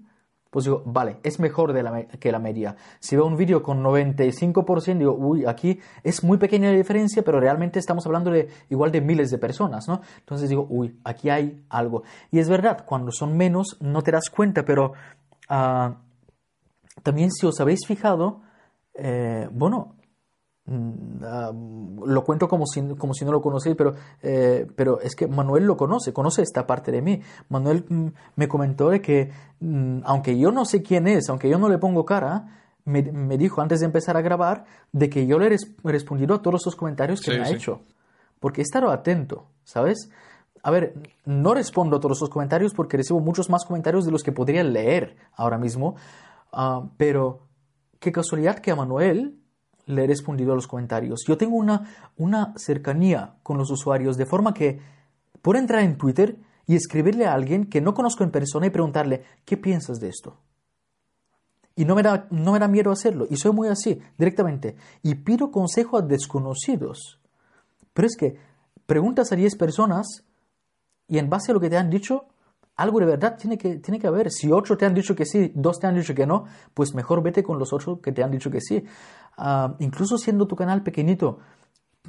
[0.52, 2.76] pues digo, vale, es mejor de la, que la media.
[3.00, 7.40] Si veo un vídeo con 95%, digo, uy, aquí es muy pequeña la diferencia, pero
[7.40, 10.02] realmente estamos hablando de igual de miles de personas, ¿no?
[10.18, 12.02] Entonces digo, uy, aquí hay algo.
[12.30, 14.92] Y es verdad, cuando son menos no te das cuenta, pero
[15.48, 15.94] uh,
[17.02, 18.42] también si os habéis fijado,
[18.92, 19.94] eh, bueno,
[20.66, 25.14] mm, ah, lo cuento como si, como si no lo conocéis, pero, eh, pero es
[25.14, 27.20] que Manuel lo conoce, conoce esta parte de mí.
[27.48, 28.06] Manuel mm,
[28.36, 31.78] me comentó de que, mm, aunque yo no sé quién es, aunque yo no le
[31.78, 33.02] pongo cara, me,
[33.38, 36.74] dijo antes de empezar a grabar de que yo le he respondido a todos los
[36.74, 37.80] comentarios que me ha hecho.
[38.40, 40.10] Porque he estado atento, ¿sabes?
[40.64, 40.94] A ver,
[41.24, 44.64] no respondo a todos los comentarios porque recibo muchos más comentarios de los que podría
[44.64, 45.94] leer ahora mismo,
[46.52, 47.48] Ah, pero
[47.98, 49.38] qué casualidad que a Manuel
[49.86, 51.24] le he respondido a los comentarios.
[51.26, 54.80] Yo tengo una, una cercanía con los usuarios de forma que
[55.40, 59.24] puedo entrar en Twitter y escribirle a alguien que no conozco en persona y preguntarle,
[59.44, 60.38] ¿qué piensas de esto?
[61.74, 63.26] Y no me, da, no me da miedo hacerlo.
[63.30, 64.76] Y soy muy así, directamente.
[65.02, 67.18] Y pido consejo a desconocidos.
[67.94, 68.36] Pero es que
[68.86, 70.24] preguntas a 10 personas
[71.08, 72.26] y en base a lo que te han dicho,
[72.82, 74.30] algo de verdad tiene que, tiene que haber.
[74.30, 77.22] Si ocho te han dicho que sí, dos te han dicho que no, pues mejor
[77.22, 78.84] vete con los ocho que te han dicho que sí.
[79.36, 81.38] Ah, incluso siendo tu canal pequeñito,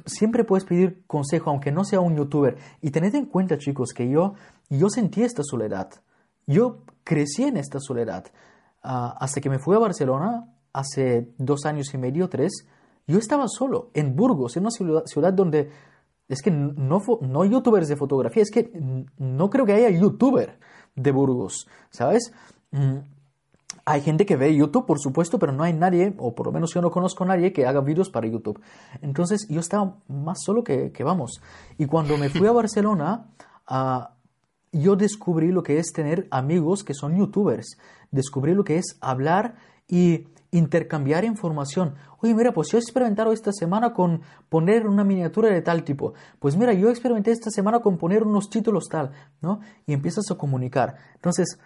[0.04, 2.56] siempre puedes pedir consejo, aunque no sea un youtuber.
[2.80, 4.34] Y tened en cuenta, chicos, que yo,
[4.68, 5.90] yo sentí esta soledad.
[6.46, 8.26] Yo crecí en esta soledad.
[8.82, 12.66] Ah, hasta que me fui a Barcelona, hace dos años y medio, tres,
[13.06, 15.70] yo estaba solo, en Burgos, en una ciudad donde
[16.28, 18.72] es que no, no youtubers de fotografía, es que
[19.18, 20.58] no creo que haya youtuber
[20.94, 22.32] de Burgos, ¿sabes?
[22.70, 22.98] Mm,
[23.86, 26.72] hay gente que ve YouTube, por supuesto, pero no hay nadie, o por lo menos
[26.72, 28.60] yo no conozco a nadie que haga vídeos para YouTube.
[29.02, 31.42] Entonces yo estaba más solo que, vamos.
[31.76, 33.26] Y cuando me fui a Barcelona,
[34.72, 37.76] yo descubrí lo que es tener amigos que son youtubers.
[38.10, 39.56] Descubrí lo que es hablar
[39.86, 41.94] y intercambiar información.
[42.24, 46.14] Oye, mira, pues yo he experimentado esta semana con poner una miniatura de tal tipo.
[46.38, 49.10] Pues mira, yo experimenté esta semana con poner unos títulos tal,
[49.42, 49.60] ¿no?
[49.84, 50.94] Y empiezas a comunicar.
[51.16, 51.58] Entonces,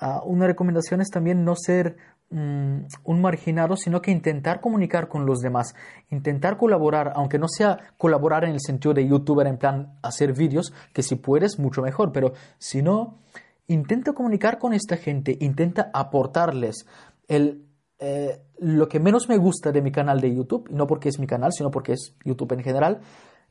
[0.00, 1.98] ah, una recomendación es también no ser
[2.30, 5.74] mm, un marginado, sino que intentar comunicar con los demás,
[6.08, 10.72] intentar colaborar, aunque no sea colaborar en el sentido de youtuber, en plan hacer vídeos,
[10.94, 13.18] que si puedes, mucho mejor, pero si no,
[13.66, 16.86] intenta comunicar con esta gente, intenta aportarles.
[17.28, 17.67] El,
[17.98, 21.18] eh, lo que menos me gusta de mi canal de YouTube, y no porque es
[21.18, 23.00] mi canal, sino porque es YouTube en general,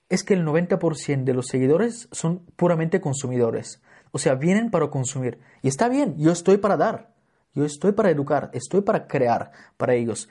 [0.10, 3.82] es que el 90% de los seguidores son puramente consumidores.
[4.12, 5.40] O sea, vienen para consumir.
[5.62, 7.14] Y está bien, yo estoy para dar,
[7.54, 10.30] yo estoy para educar, estoy para crear para ellos.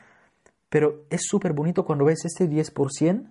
[0.70, 3.30] Pero es súper bonito cuando ves este 10%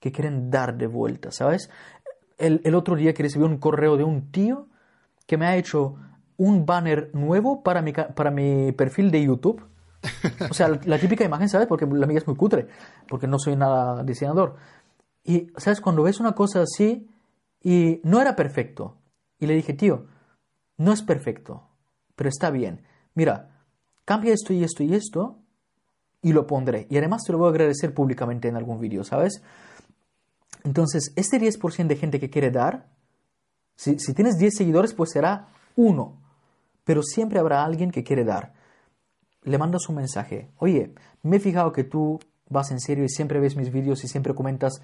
[0.00, 1.70] que quieren dar de vuelta, ¿sabes?
[2.38, 4.68] El, el otro día que recibí un correo de un tío
[5.26, 5.96] que me ha hecho
[6.36, 9.62] un banner nuevo para mi, para mi perfil de YouTube.
[10.50, 11.66] O sea, la, típica imagen, ¿sabes?
[11.66, 12.68] Porque la mía es muy cutre,
[13.08, 14.56] porque no soy nada diseñador.
[15.24, 15.80] Y, ¿sabes?
[15.80, 17.08] Cuando ves una cosa así
[17.62, 18.96] y no era perfecto,
[19.38, 20.06] y le dije, tío,
[20.76, 21.68] no es perfecto,
[22.14, 22.82] pero está bien.
[23.14, 23.64] Mira,
[24.04, 25.38] cambia esto y esto y esto
[26.22, 26.86] y lo pondré.
[26.90, 29.42] Y además te lo voy a agradecer públicamente en algún vídeo, ¿sabes?
[30.64, 32.88] Entonces, este 10% de gente que quiere dar,
[33.76, 36.25] si, si tienes 10 seguidores, pues será uno
[36.86, 38.54] pero siempre habrá alguien que quiere dar.
[39.42, 43.40] Le mandas un mensaje, oye, me he fijado que tú vas en serio y siempre
[43.40, 44.80] ves mis vídeos y siempre comentas,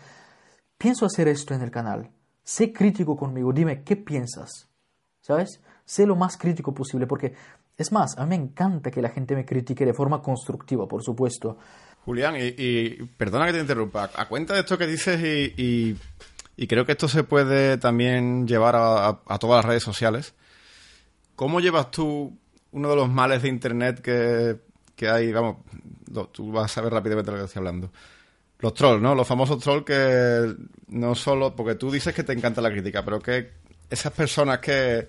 [0.76, 2.10] pienso hacer esto en el canal,
[2.42, 4.68] sé crítico conmigo, dime qué piensas,
[5.20, 5.60] ¿sabes?
[5.84, 7.34] Sé lo más crítico posible, porque
[7.76, 11.04] es más, a mí me encanta que la gente me critique de forma constructiva, por
[11.04, 11.56] supuesto.
[12.04, 15.20] Julián, y, perdona que te interrumpa, a cuenta de esto que dices
[15.56, 15.96] y,
[16.66, 20.34] creo que esto se puede también llevar a, todas las redes sociales,
[21.36, 22.36] ¿cómo llevas tú
[22.72, 24.56] uno de los males de Internet que,
[24.96, 25.32] que hay?
[25.32, 25.58] Vamos,
[26.32, 27.90] tú vas a saber rápidamente lo que estoy hablando.
[28.58, 29.14] Los trolls, ¿no?
[29.14, 30.54] Los famosos trolls que
[30.88, 31.56] no solo...
[31.56, 33.50] Porque tú dices que te encanta la crítica, pero que
[33.90, 35.08] esas personas que,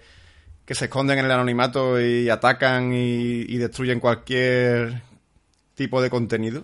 [0.65, 5.03] que se esconden en el anonimato y atacan y, destruyen cualquier
[5.75, 6.63] tipo de contenido.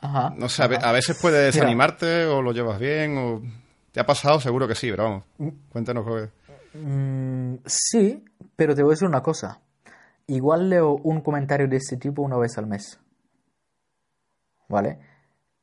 [0.00, 3.42] Ajá, no sé, a veces puede desanimarte o lo llevas bien o...
[3.90, 4.38] ¿Te ha pasado?
[4.38, 5.48] Seguro que sí, pero vamos, mm.
[5.70, 6.28] cuéntanos.
[6.74, 8.24] Mm, sí,
[8.56, 9.60] pero te voy a decir una cosa.
[10.26, 13.00] Igual leo un comentario de este tipo una vez al mes.
[14.68, 14.98] ¿Vale?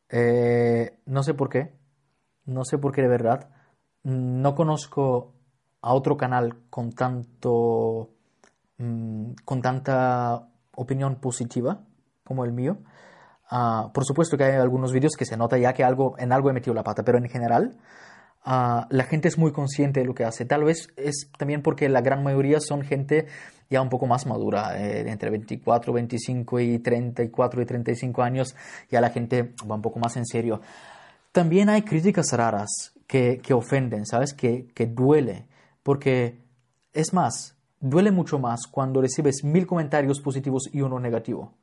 [0.09, 1.73] Eh, no sé por qué.
[2.45, 3.49] No sé por qué de verdad.
[4.03, 5.33] No conozco
[5.81, 8.09] a otro canal con tanto
[8.77, 11.83] mm, con tanta opinión positiva
[12.23, 12.77] como el mío.
[13.49, 16.49] Ah, por supuesto que hay algunos vídeos que se nota ya que algo, en algo
[16.49, 17.77] he metido la pata, pero en general
[18.45, 20.45] ah, la gente es muy consciente de lo que hace.
[20.45, 23.27] Tal vez es también porque la gran mayoría son gente
[23.69, 28.55] ya un poco más madura, eh, entre 24, 25 y 34 y 35 años,
[28.89, 30.61] ya la gente va un poco más en serio.
[31.31, 34.33] También hay críticas raras que, que ofenden, ¿sabes?
[34.33, 35.47] Que, que duele.
[35.83, 36.39] Porque
[36.93, 41.53] es más, duele mucho más cuando recibes mil comentarios positivos y uno negativo.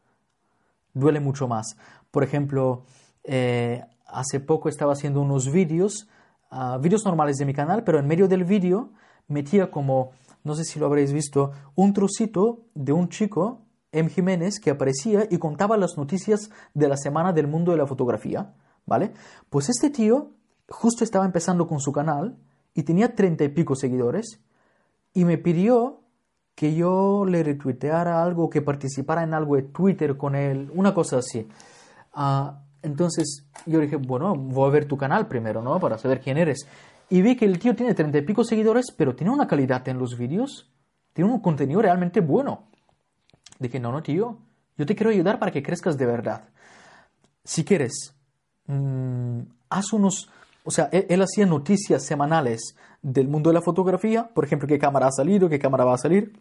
[0.92, 1.76] Duele mucho más.
[2.10, 2.84] Por ejemplo,
[3.24, 6.08] eh, hace poco estaba haciendo unos vídeos,
[6.52, 8.90] uh, vídeos normales de mi canal, pero en medio del vídeo
[9.28, 10.12] metía como,
[10.44, 14.08] no sé si lo habréis visto, un trocito de un chico, M.
[14.08, 18.54] Jiménez, que aparecía y contaba las noticias de la semana del mundo de la fotografía,
[18.86, 19.12] ¿vale?
[19.50, 20.30] Pues este tío
[20.68, 22.38] justo estaba empezando con su canal
[22.74, 24.40] y tenía treinta y pico seguidores
[25.12, 26.00] y me pidió
[26.54, 31.18] que yo le retuiteara algo, que participara en algo de Twitter con él, una cosa
[31.18, 31.48] así.
[32.12, 35.78] Ah, entonces yo dije, bueno, voy a ver tu canal primero, ¿no?
[35.80, 36.66] Para saber quién eres.
[37.10, 39.98] Y vi que el tío tiene treinta y pico seguidores, pero tiene una calidad en
[39.98, 40.70] los vídeos,
[41.12, 42.64] tiene un contenido realmente bueno.
[43.58, 44.38] Dije, no, no, tío,
[44.76, 46.48] yo te quiero ayudar para que crezcas de verdad.
[47.44, 48.14] Si quieres,
[48.66, 50.28] mm, haz unos
[50.64, 55.08] o sea, él, hacía noticias semanales del mundo de la fotografía, por ejemplo, qué cámara
[55.08, 56.32] ha salido, qué cámara va a salir.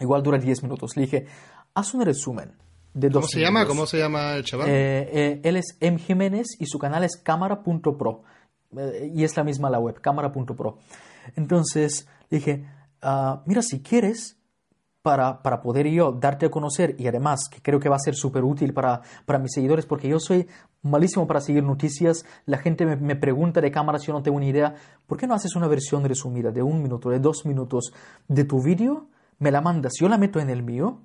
[0.00, 0.96] Igual dura 10 minutos.
[0.96, 1.26] Le dije,
[1.74, 2.52] haz un resumen
[2.94, 3.66] de ¿Cómo se llama?
[3.66, 4.68] ¿Cómo se llama el chaval?
[4.68, 5.98] Eh, eh, él es M.
[5.98, 8.22] Jiménez y su canal es cámara.pro.
[8.76, 10.78] Eh, y es la misma la web, cámara.pro.
[11.36, 12.66] Entonces dije,
[13.00, 14.36] ah, mira, si quieres,
[15.00, 18.14] para, para, poder yo darte a conocer y además que creo que va a ser
[18.14, 20.46] súper útil para, para, mis seguidores porque yo soy
[20.82, 24.48] malísimo para seguir noticias, la gente me, me, pregunta de cámaras, yo no tengo ni
[24.48, 27.92] idea, ¿por qué no haces una versión resumida de un minuto, de dos minutos
[28.28, 29.08] de tu vídeo?
[29.38, 31.00] Me la mandas, yo la meto en el mío,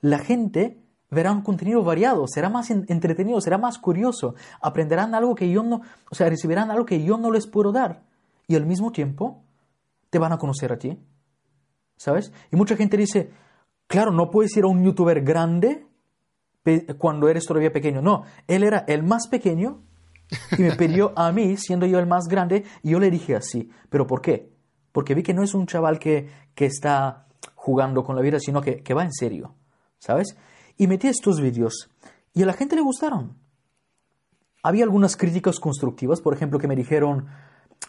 [0.00, 5.50] la gente verá un contenido variado, será más entretenido, será más curioso, aprenderán algo que
[5.50, 8.02] yo no, o sea, recibirán algo que yo no les puedo dar
[8.46, 9.44] y al mismo tiempo
[10.10, 10.98] te van a conocer a ti.
[11.96, 12.32] ¿sabes?
[12.50, 13.30] Y mucha gente dice,
[13.86, 15.86] claro, no puedes ir a un youtuber grande
[16.98, 18.02] cuando eres todavía pequeño.
[18.02, 19.82] No, él era el más pequeño
[20.56, 23.70] y me pidió a mí, siendo yo el más grande, y yo le dije así.
[23.90, 24.52] ¿Pero por qué?
[24.92, 28.60] Porque vi que no es un chaval que, que está jugando con la vida, sino
[28.60, 29.54] que, que va en serio,
[29.98, 30.36] ¿sabes?
[30.76, 31.90] Y metí estos vídeos
[32.34, 33.36] y a la gente le gustaron.
[34.62, 37.26] Había algunas críticas constructivas, por ejemplo, que me dijeron,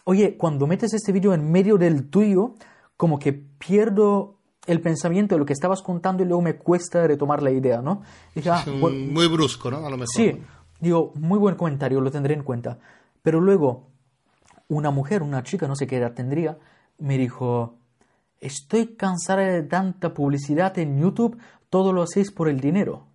[0.04, 2.54] oye, cuando metes este vídeo en medio del tuyo,
[2.96, 4.36] como que pierdo
[4.66, 8.02] el pensamiento de lo que estabas contando y luego me cuesta retomar la idea, ¿no?
[8.46, 9.78] Ah, muy brusco, ¿no?
[9.78, 10.08] A lo mejor.
[10.08, 10.42] Sí,
[10.80, 12.78] digo, muy buen comentario, lo tendré en cuenta.
[13.22, 13.88] Pero luego,
[14.68, 16.58] una mujer, una chica, no sé qué edad tendría,
[16.98, 17.78] me dijo,
[18.40, 21.38] estoy cansada de tanta publicidad en YouTube,
[21.70, 23.06] todo lo hacéis por el dinero.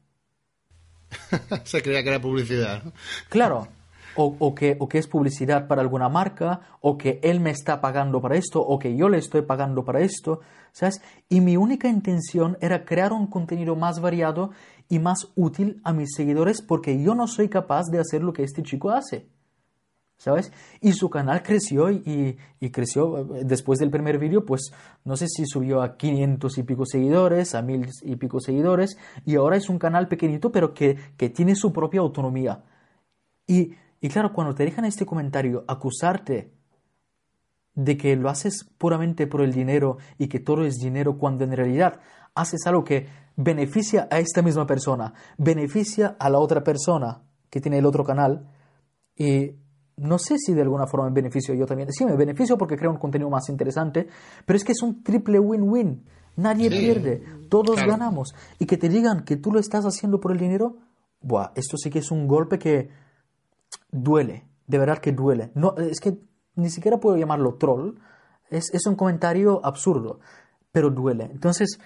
[1.64, 2.84] Se creía que era publicidad.
[3.30, 3.68] Claro,
[4.16, 8.22] o, que, o que es publicidad para alguna marca, o que él me está pagando
[8.22, 10.42] para esto, o que yo le estoy pagando para esto,
[10.72, 11.02] ¿sabes?
[11.30, 14.52] Y mi única intención era crear un contenido más variado
[14.90, 18.44] y más útil a mis seguidores porque yo no soy capaz de hacer lo que
[18.44, 19.28] este chico hace.
[20.22, 20.52] ¿Sabes?
[20.82, 24.72] Y su canal creció y, y, creció eh, después del primer vídeo, pues
[25.04, 29.36] no sé si subió a 500 y pico seguidores, a mil y pico seguidores, y
[29.36, 32.64] ahora es un canal pequeñito, pero que, que tiene su propia autonomía.
[33.48, 36.52] Y y claro, cuando te dejan este comentario acusarte
[37.76, 41.56] de que lo haces puramente por el dinero y que todo es dinero, cuando en
[41.56, 42.02] realidad
[42.34, 47.22] haces algo que beneficia a esta misma persona, beneficia a la otra persona
[47.52, 48.50] que tiene el otro canal,
[49.16, 49.52] y
[50.02, 51.92] no sé si de alguna forma me beneficio yo también.
[51.92, 54.08] Sí, me beneficio porque creo un contenido más interesante,
[54.46, 56.04] pero es que es un triple win-win.
[56.38, 58.34] Nadie pierde, todos ganamos.
[58.58, 60.78] Y que te digan que tú lo estás haciendo por el dinero,
[61.22, 62.90] buah, esto sí que es un golpe que
[63.92, 65.52] duele, de verdad que duele.
[65.54, 66.18] No, es que
[66.56, 68.00] ni siquiera puedo llamarlo troll,
[68.50, 70.20] es, es un comentario absurdo,
[70.72, 71.26] pero duele.
[71.32, 71.80] Entonces,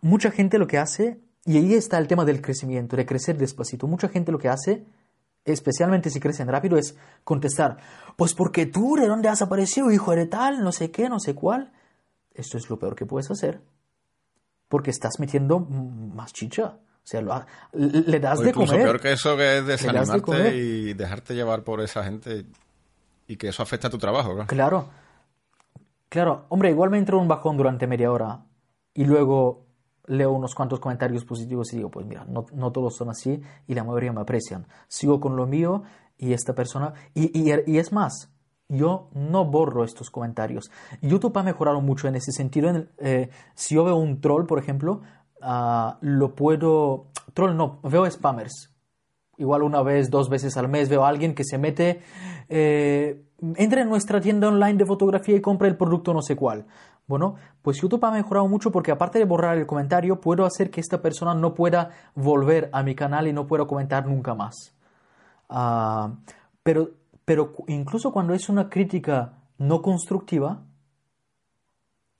[0.00, 3.86] mucha gente lo que hace, y ahí está el tema del crecimiento, de crecer despacito,
[3.86, 4.86] mucha gente lo que hace,
[5.44, 7.78] especialmente si crecen rápido, es contestar,
[8.16, 11.34] pues porque tú, ¿de dónde has aparecido, hijo de tal, no sé qué, no sé
[11.34, 11.72] cuál?
[12.34, 13.60] Esto es lo peor que puedes hacer,
[14.68, 16.78] porque estás metiendo más chicha.
[17.04, 18.82] O sea, lo, le das de comer.
[18.82, 22.46] peor que eso que es desanimarte y dejarte llevar por esa gente
[23.26, 24.34] y que eso afecta a tu trabajo.
[24.34, 24.46] Claro.
[24.46, 25.02] claro.
[26.12, 28.44] Claro, hombre, igual me entró un bajón durante media hora
[28.92, 29.64] y luego
[30.06, 33.74] leo unos cuantos comentarios positivos y digo, pues mira, no, no todos son así y
[33.74, 34.66] la mayoría me aprecian.
[34.88, 35.82] Sigo con lo mío
[36.18, 36.94] y esta persona...
[37.14, 38.32] Y, y, y es más,
[38.68, 40.70] yo no borro estos comentarios.
[41.00, 42.72] YouTube ha mejorado mucho en ese sentido.
[42.98, 45.02] Eh, si yo veo un troll, por ejemplo,
[45.42, 47.06] uh, lo puedo...
[47.34, 48.70] Troll no, veo spammers.
[49.36, 52.00] Igual una vez, dos veces al mes veo a alguien que se mete...
[52.48, 53.22] Eh,
[53.56, 56.66] entra en nuestra tienda online de fotografía y compra el producto no sé cuál.
[57.06, 60.80] Bueno, pues YouTube ha mejorado mucho porque aparte de borrar el comentario, puedo hacer que
[60.80, 64.54] esta persona no pueda volver a mi canal y no pueda comentar nunca más.
[65.48, 66.16] Uh,
[66.62, 66.90] pero,
[67.24, 70.62] pero incluso cuando es una crítica no constructiva,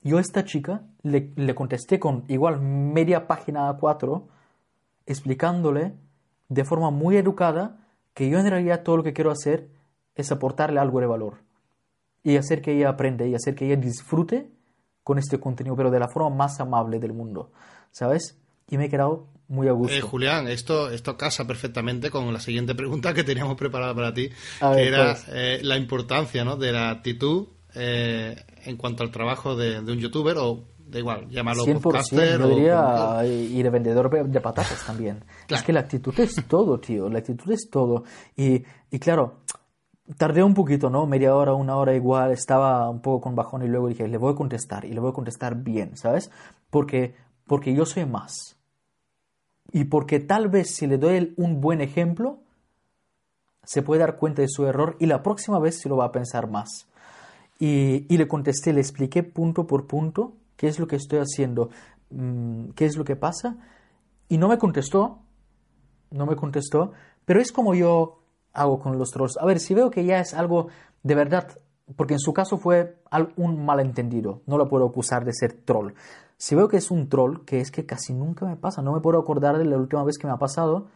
[0.01, 4.27] yo a esta chica le, le contesté con igual media página a cuatro,
[5.05, 5.93] explicándole
[6.49, 7.77] de forma muy educada
[8.13, 9.69] que yo en realidad todo lo que quiero hacer
[10.15, 11.37] es aportarle algo de valor
[12.21, 14.51] y hacer que ella aprenda y hacer que ella disfrute
[15.03, 17.51] con este contenido, pero de la forma más amable del mundo,
[17.91, 18.37] ¿sabes?
[18.69, 19.93] Y me he quedado muy a gusto.
[19.93, 24.29] Eh, Julián, esto, esto casa perfectamente con la siguiente pregunta que teníamos preparada para ti,
[24.29, 25.25] que era pues.
[25.29, 26.55] eh, la importancia ¿no?
[26.55, 28.35] de la actitud eh,
[28.65, 33.21] en cuanto al trabajo de, un youtuber o da igual, llamarlo 100%, podcaster yo diría,
[33.25, 35.23] y de vendedor de patatas también.
[35.49, 38.03] Es que la actitud es todo, tío, la actitud es todo.
[38.37, 39.39] Y, y claro,
[40.17, 41.05] tardé un poquito, ¿no?
[41.05, 44.33] Media hora, una hora igual, estaba un poco con bajón y luego dije, le voy
[44.33, 46.31] a contestar y le voy a contestar bien, ¿sabes?
[46.69, 47.15] Porque,
[47.47, 48.57] porque yo soy más.
[49.71, 52.39] Y porque tal vez si le doy un buen ejemplo,
[53.63, 56.11] se puede dar cuenta de su error y la próxima vez se lo va a
[56.11, 56.87] pensar más.
[57.59, 61.69] Y, y le contesté, le expliqué punto por punto qué es lo que estoy haciendo,
[62.09, 63.57] mm, qué es lo que pasa.
[64.27, 65.19] Y no me contestó,
[66.11, 66.91] no me contestó,
[67.25, 68.22] pero es como yo
[68.53, 69.37] hago con los trolls.
[69.37, 70.67] A ver, si veo que ya es algo
[71.01, 71.47] de verdad,
[71.95, 72.97] porque en su caso fue
[73.35, 75.93] un malentendido, no lo puedo acusar de ser troll.
[76.37, 79.01] Si veo que es un troll, que es que casi nunca me pasa, no me
[79.01, 80.87] puedo acordar de la última vez que me ha pasado,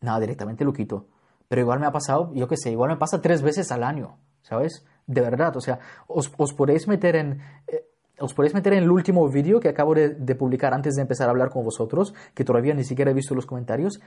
[0.00, 1.06] nada, directamente lo quito.
[1.48, 4.16] Pero igual me ha pasado, yo qué sé, igual me pasa tres veces al año,
[4.42, 4.86] ¿sabes?
[5.06, 7.40] De verdad, o sea, os, podéis meter en...
[7.66, 7.86] Eh,
[8.18, 11.30] os podéis meter en el último vídeo que acabo de, publicar antes de empezar a
[11.30, 14.00] hablar con vosotros, que todavía ni siquiera he visto los comentarios,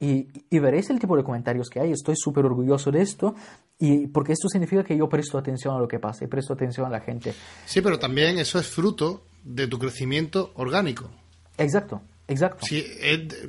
[0.00, 1.92] y, veréis el tipo de comentarios que hay.
[1.92, 3.34] Estoy súper orgulloso de esto,
[3.78, 6.86] y porque esto significa que yo presto atención a lo que pasa y presto atención
[6.86, 7.34] a la gente.
[7.66, 11.10] Sí, pero también eso es fruto de tu crecimiento orgánico.
[11.58, 12.00] Exacto.
[12.30, 12.64] Exacto.
[12.64, 12.86] Sí,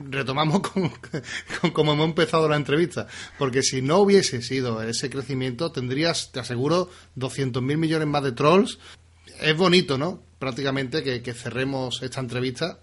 [0.10, 0.60] retomamos
[1.61, 3.06] con, como hemos empezado la entrevista,
[3.38, 8.80] porque si no hubiese sido ese crecimiento, tendrías, te aseguro, 200.000 millones más de trolls
[9.40, 10.23] es bonito, ¿no?
[10.40, 12.80] Prácticamente que, cerremos esta entrevista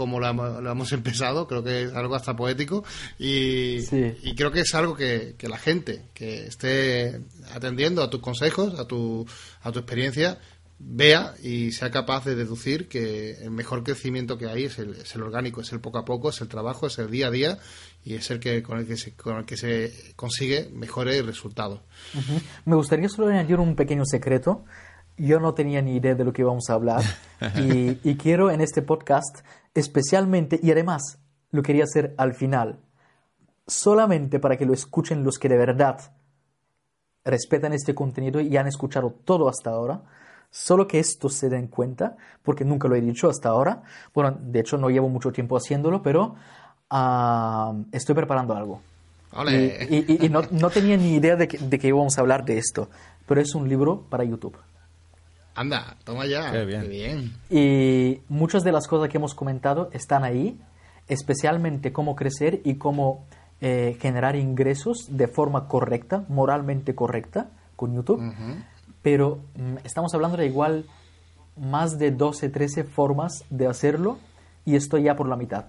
[0.00, 2.82] como la, hemos empezado, creo que es algo hasta poético
[3.18, 3.84] y,
[4.34, 7.20] creo que es algo que, la gente que esté
[7.52, 9.26] atendiendo a tus consejos, a tu,
[9.60, 10.38] a tu experiencia,
[10.78, 15.14] vea y sea capaz de deducir que el mejor crecimiento que hay es el, es
[15.14, 17.58] el orgánico, es el poco a poco, es el trabajo, es el día a día
[18.02, 21.82] y es el que con el que se, con el que se consigue mejores resultados.
[22.64, 24.64] Me gustaría solo añadir un pequeño secreto.
[25.18, 27.02] Yo no tenía ni idea de lo que íbamos a hablar
[27.56, 29.40] y, quiero en este podcast
[29.74, 31.18] especialmente, y además
[31.50, 32.80] lo quería hacer al final,
[33.66, 36.12] solamente para que lo escuchen los que de verdad
[37.24, 40.02] respetan este contenido y han escuchado todo hasta ahora,
[40.50, 43.82] solo que esto se den cuenta, porque nunca lo he dicho hasta ahora,
[44.14, 46.34] bueno, de hecho no llevo mucho tiempo haciéndolo, pero
[46.88, 48.80] ah, estoy preparando algo.
[49.88, 52.88] Y, no, no, tenía ni idea de que, de que íbamos a hablar de esto,
[53.26, 54.56] pero es un libro para YouTube.
[55.54, 56.52] Anda, toma ya.
[56.52, 57.34] Qué bien.
[57.50, 60.60] Y muchas de las cosas que hemos comentado están ahí,
[61.08, 63.26] especialmente cómo crecer y cómo
[63.60, 68.22] eh, generar ingresos de forma correcta, moralmente correcta, con YouTube.
[69.02, 70.86] Pero mm, estamos hablando de igual
[71.56, 74.18] más de 12, 13 formas de hacerlo
[74.64, 75.66] y estoy ya por la mitad.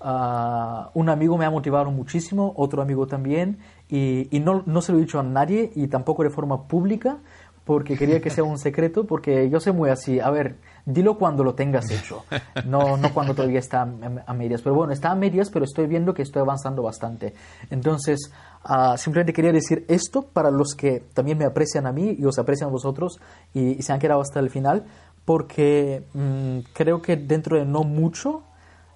[0.00, 3.58] Ah, un amigo me ha motivado muchísimo, otro amigo también,
[3.88, 7.18] y, y no, no, se lo he dicho a nadie y tampoco de forma pública,
[7.66, 10.20] porque quería que sea un secreto, porque yo soy muy así.
[10.20, 12.24] A ver, dilo cuando lo tengas hecho,
[12.64, 14.62] no, no cuando todavía está a medias.
[14.62, 17.34] Pero bueno, está a medias, pero estoy viendo que estoy avanzando bastante.
[17.68, 18.30] Entonces,
[18.62, 22.38] ah, simplemente quería decir esto para los que también me aprecian a mí y os
[22.38, 23.18] aprecian a vosotros
[23.52, 24.84] y, se han quedado hasta el final,
[25.24, 28.44] porque mm, creo que dentro de no mucho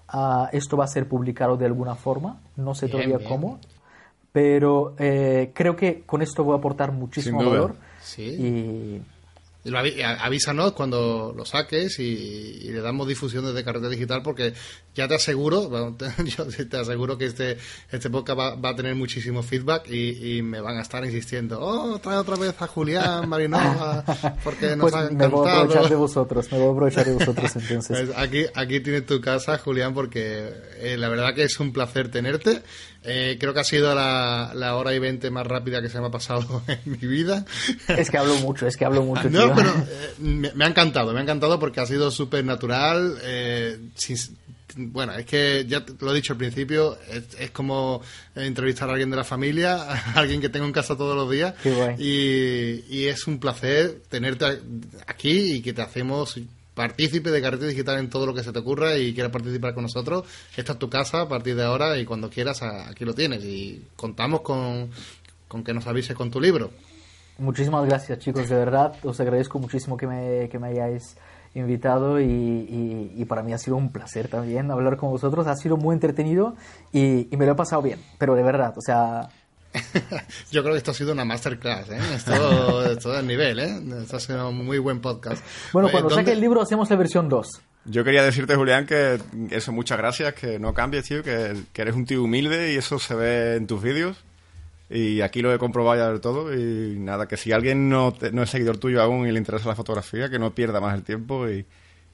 [0.06, 3.58] ah, esto va a ser publicado de alguna forma, no sé todavía cómo,
[4.30, 7.89] pero eh, creo que con esto voy a aportar muchísimo valor.
[8.14, 9.02] Sí.
[9.62, 14.54] Y avísanos cuando lo saques y, le damos difusión desde Carrete Digital porque
[14.94, 17.58] ya te aseguro, yo te aseguro que este,
[17.90, 22.16] este podcast va, a tener muchísimo feedback y, me van a estar insistiendo, oh, trae
[22.16, 24.04] otra vez a Julián Marinova
[24.42, 27.14] porque nos pues ha Me voy a aprovechar de vosotros, me voy a aprovechar de
[27.14, 27.90] vosotros entonces.
[28.00, 30.48] Pues aquí, aquí tienes tu casa, Julián, porque
[30.78, 32.62] eh, la verdad que es un placer tenerte
[33.02, 36.10] eh, creo que ha sido la, hora y veinte más rápida que se me ha
[36.10, 37.46] pasado en mi vida.
[37.88, 39.30] Es que hablo mucho, es que hablo mucho.
[39.30, 43.18] no, pero eh, me, ha encantado, me ha encantado porque ha sido súper natural.
[43.22, 43.78] Eh,
[44.76, 46.98] bueno, es que ya lo he dicho al principio,
[47.38, 48.02] es, como
[48.34, 51.54] entrevistar a alguien de la familia, a alguien que tengo en casa todos los días.
[51.98, 54.44] Y, y es un placer tenerte
[55.06, 56.40] aquí y que te hacemos
[56.80, 59.82] partícipe de Carrete Digital en todo lo que se te ocurra y quieras participar con
[59.82, 60.24] nosotros,
[60.56, 63.44] esta es tu casa a partir de ahora y cuando quieras aquí lo tienes.
[63.44, 64.90] Y contamos con,
[65.62, 66.70] que nos avises con tu libro.
[67.36, 71.16] Muchísimas gracias chicos, de verdad, os agradezco muchísimo que me, que me hayáis
[71.54, 72.26] invitado y,
[73.16, 76.54] y, para mí ha sido un placer también hablar con vosotros, ha sido muy entretenido
[76.92, 79.28] y, y me lo he pasado bien, pero de verdad, o sea,
[80.50, 81.98] Yo creo que esto ha sido una masterclass, ¿eh?
[82.14, 83.80] Esto, esto es nivel, ¿eh?
[84.02, 85.44] Esto ha sido un muy buen podcast.
[85.72, 87.62] Bueno, cuando saque el libro hacemos la versión 2.
[87.86, 89.18] Yo quería decirte, Julián, que
[89.50, 93.14] eso, muchas gracias, que no cambies, tío, que, eres un tío humilde y eso se
[93.14, 94.22] ve en tus vídeos.
[94.90, 96.52] Y aquí lo he comprobado ya del todo.
[96.52, 99.76] Y nada, que si alguien no, no es seguidor tuyo aún y le interesa la
[99.76, 101.64] fotografía, que no pierda más el tiempo y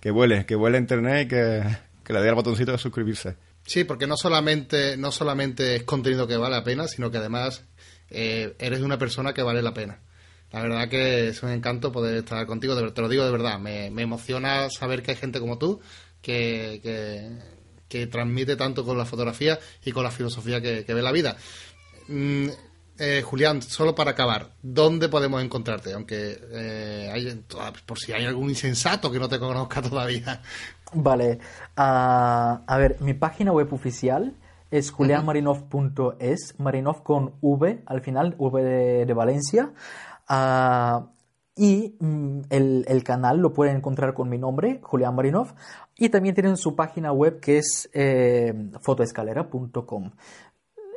[0.01, 1.63] que vuele, que vuele a internet y que,
[2.05, 3.37] que le dé al botoncito de suscribirse.
[3.65, 7.65] Sí, porque no solamente, no solamente es contenido que vale la pena, sino que además
[8.11, 9.99] eh, eres una persona que vale la pena.
[10.53, 13.59] La verdad que es un encanto poder estar contigo, te lo digo de verdad.
[13.59, 15.81] Me, emociona saber que hay gente como tú
[16.23, 16.81] que,
[17.89, 21.37] que, transmite tanto con la fotografía y con la filosofía que, ve la vida.
[22.99, 25.93] Eh, Julián, solo para acabar, ¿dónde podemos encontrarte?
[25.93, 27.45] Aunque eh, hay,
[27.85, 30.41] por si hay algún insensato que no te conozca todavía.
[30.95, 31.39] Vale.
[31.77, 34.35] Ah, a ver, mi página web oficial
[34.71, 38.63] es julianmarinov.es, Marinov con V al final, V
[39.05, 39.73] de, Valencia.
[40.27, 41.11] Ah,
[41.55, 45.55] y mm, el, canal lo pueden encontrar con mi nombre, Julián Marinov.
[45.97, 48.53] Y también tienen su página web que es eh,
[48.83, 50.11] fotoescalera.com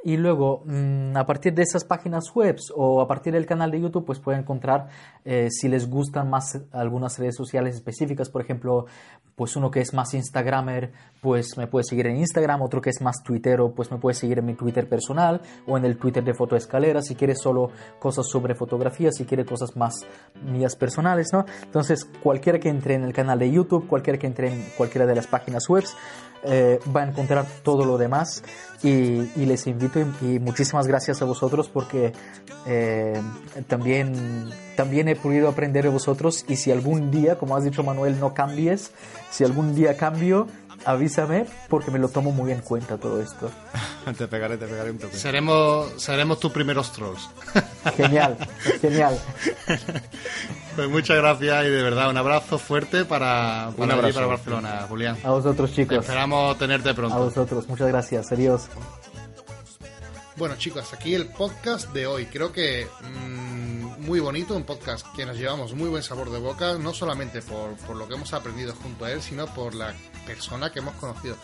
[0.03, 3.81] y luego mm, a partir de esas páginas web o a partir del canal de
[3.81, 4.87] YouTube pues pueden encontrar
[5.25, 8.85] eh, si les gustan más algunas redes sociales específicas por ejemplo
[9.35, 13.01] pues uno que es más Instagramer pues me puede seguir en Instagram otro que es
[13.01, 16.33] más Twittero pues me puede seguir en mi Twitter personal o en el Twitter de
[16.33, 20.05] Fotoescalera si quiere solo cosas sobre fotografía si quiere cosas más
[20.43, 21.45] mías personales ¿no?
[21.63, 25.15] entonces cualquiera que entre en el canal de YouTube cualquiera que entre en cualquiera de
[25.15, 25.83] las páginas web
[26.43, 28.43] eh, va a encontrar todo lo demás.
[28.81, 32.13] Y, les invito y, muchísimas gracias a vosotros porque
[32.65, 33.21] eh,
[33.67, 36.45] también, también he podido aprender de vosotros.
[36.47, 38.91] Y si algún día, como has dicho Manuel, no cambies,
[39.31, 40.47] si algún día cambio,
[40.85, 43.49] avísame porque me lo tomo muy en cuenta todo esto.
[44.17, 45.17] te pegaré, te pegaré un toque.
[45.17, 47.29] Seremos, seremos tus primeros trolls.
[47.97, 48.37] Genial,
[48.81, 49.19] genial.
[50.75, 55.17] Pues muchas gracias y de verdad un abrazo fuerte para, para, para Barcelona, Julián.
[55.23, 55.97] A vosotros, chicos.
[55.97, 57.15] Esperamos tenerte pronto.
[57.15, 58.31] A vosotros, muchas gracias.
[58.31, 58.69] Adiós.
[60.39, 62.25] Bueno, chicos, aquí el podcast de hoy.
[62.27, 66.77] Creo que mm, muy bonito, un podcast que nos llevamos muy buen sabor de boca,
[66.77, 69.93] no solamente por, por lo que hemos aprendido junto a él, sino por la
[70.29, 71.35] persona que hemos conocido.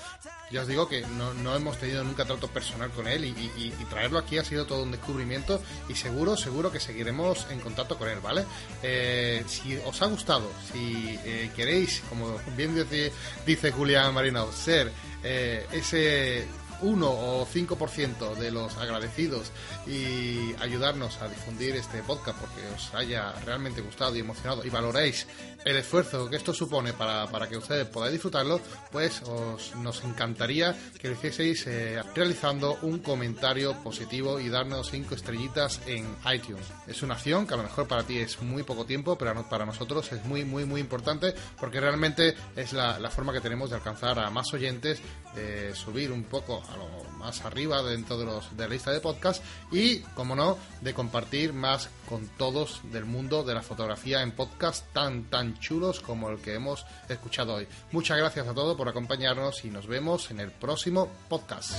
[0.52, 4.38] Ya os digo que no, hemos tenido nunca trato personal con él y, traerlo aquí
[4.38, 8.46] ha sido todo un descubrimiento y seguro, seguro que seguiremos en contacto con él, ¿vale?
[8.84, 13.12] Eh, si os ha gustado, si eh, queréis, como bien dice,
[13.46, 14.92] dice Julián Marino, ser
[15.24, 16.48] eh, ese
[16.82, 19.52] 1 o 5% de los agradecidos
[19.88, 25.26] y ayudarnos a difundir este podcast porque os haya realmente gustado y emocionado y valoréis
[25.66, 28.62] el esfuerzo que esto supone para, para que ustedes podáis disfrutarlo,
[28.92, 35.16] pues os, nos encantaría que lo hicieseis eh, realizando un comentario positivo y darnos 5
[35.16, 36.66] estrellitas en iTunes.
[36.88, 39.66] Es una acción que a lo mejor para ti es muy poco tiempo, pero para
[39.66, 43.78] nosotros es muy, muy, muy importante porque realmente es la, la forma que tenemos de
[43.78, 45.02] alcanzar a más oyentes,
[45.34, 49.00] de subir un poco a lo más arriba dentro de, los, de la lista de
[49.00, 54.32] podcast y, como no, de compartir más con todos del mundo de la fotografía en
[54.32, 57.68] podcast tan, tan chulos como el que hemos escuchado hoy.
[57.92, 61.74] Muchas gracias a todos por acompañarnos y nos vemos en el próximo podcast.